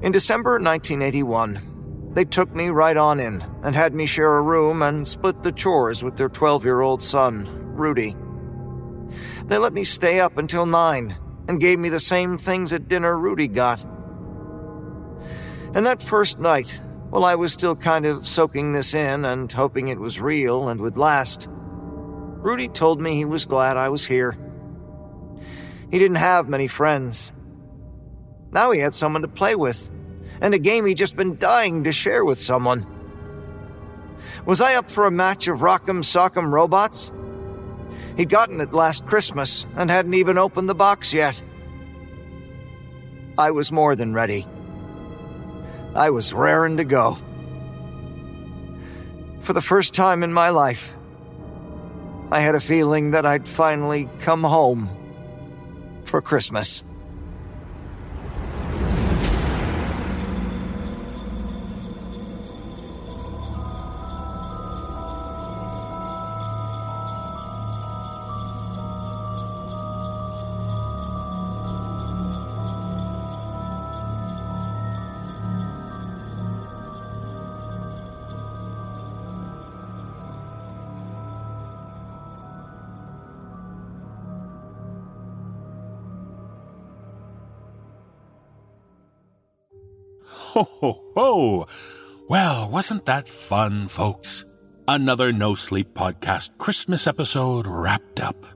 [0.00, 4.80] In December 1981, they took me right on in and had me share a room
[4.80, 8.14] and split the chores with their 12 year old son, Rudy.
[9.46, 11.16] They let me stay up until 9
[11.48, 13.84] and gave me the same things at dinner Rudy got.
[15.74, 19.88] And that first night, while I was still kind of soaking this in and hoping
[19.88, 24.36] it was real and would last, Rudy told me he was glad I was here.
[25.90, 27.30] He didn't have many friends.
[28.52, 29.90] Now he had someone to play with
[30.40, 32.86] and a game he'd just been dying to share with someone.
[34.46, 37.10] Was I up for a match of Rock'em Sock'em robots?
[38.16, 41.42] He'd gotten it last Christmas and hadn't even opened the box yet.
[43.36, 44.46] I was more than ready.
[45.94, 47.16] I was raring to go.
[49.40, 50.96] For the first time in my life,
[52.30, 54.88] I had a feeling that I'd finally come home
[56.04, 56.82] for Christmas.
[90.54, 91.66] Ho, ho, ho!
[92.28, 94.44] Well, wasn't that fun, folks?
[94.86, 98.46] Another No Sleep Podcast Christmas episode wrapped up.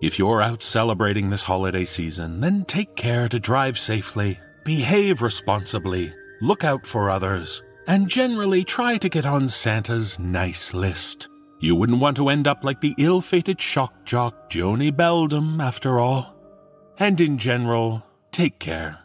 [0.00, 6.14] If you're out celebrating this holiday season, then take care to drive safely, behave responsibly,
[6.40, 11.28] look out for others, and generally try to get on Santa's nice list.
[11.60, 16.00] You wouldn't want to end up like the ill fated shock jock Joni Beldam, after
[16.00, 16.34] all.
[16.98, 19.01] And in general, take care.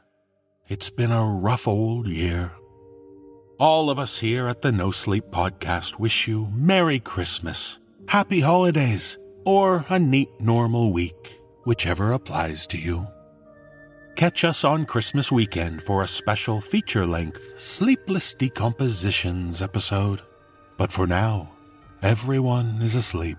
[0.69, 2.51] It's been a rough old year.
[3.57, 7.79] All of us here at the No Sleep Podcast wish you Merry Christmas,
[8.09, 13.07] Happy Holidays, or a neat normal week, whichever applies to you.
[14.17, 20.21] Catch us on Christmas weekend for a special feature length Sleepless Decompositions episode.
[20.75, 21.49] But for now,
[22.01, 23.37] everyone is asleep.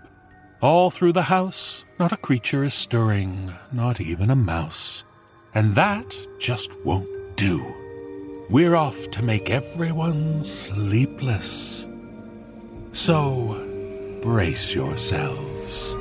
[0.62, 5.04] All through the house, not a creature is stirring, not even a mouse.
[5.54, 7.62] And that just won't do.
[8.50, 11.86] We're off to make everyone sleepless.
[12.92, 15.94] So, brace yourselves.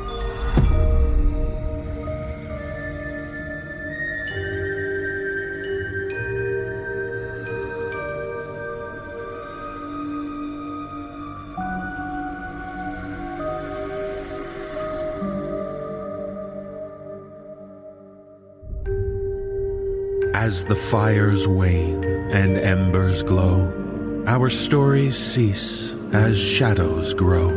[20.48, 27.50] As the fires wane and embers glow, our stories cease as shadows grow.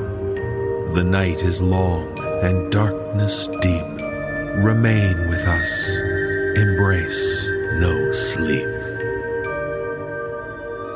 [0.95, 3.87] The night is long and darkness deep.
[4.65, 5.91] Remain with us.
[6.59, 8.67] Embrace no sleep.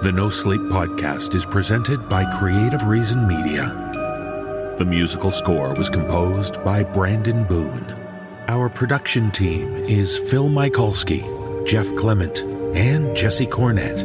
[0.02, 4.74] The No Sleep Podcast is presented by Creative Reason Media.
[4.78, 7.86] The musical score was composed by Brandon Boone.
[8.48, 11.22] Our production team is Phil Michalski,
[11.64, 12.42] Jeff Clement,
[12.76, 14.04] and Jesse Cornett.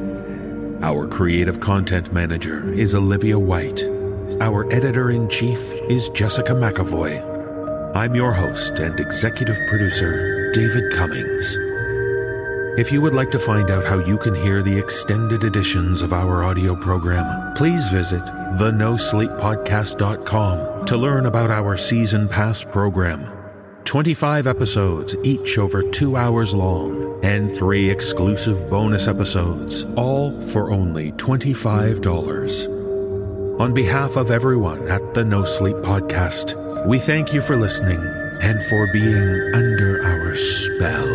[0.82, 3.84] Our creative content manager is Olivia White.
[4.40, 7.26] Our editor in chief is Jessica McEvoy.
[7.96, 11.58] I'm your host and executive producer, David Cummings.
[12.80, 16.14] If you would like to find out how you can hear the extended editions of
[16.14, 23.39] our audio program, please visit thenosleeppodcast.com to learn about our season pass program.
[23.90, 31.12] 25 episodes, each over two hours long, and three exclusive bonus episodes, all for only
[31.14, 33.60] $25.
[33.60, 36.54] On behalf of everyone at the No Sleep Podcast,
[36.86, 37.98] we thank you for listening
[38.44, 41.08] and for being under our spell.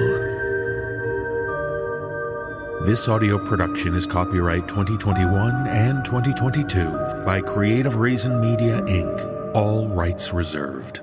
[2.86, 6.90] This audio production is copyright 2021 and 2022
[7.24, 11.02] by Creative Reason Media Inc., all rights reserved.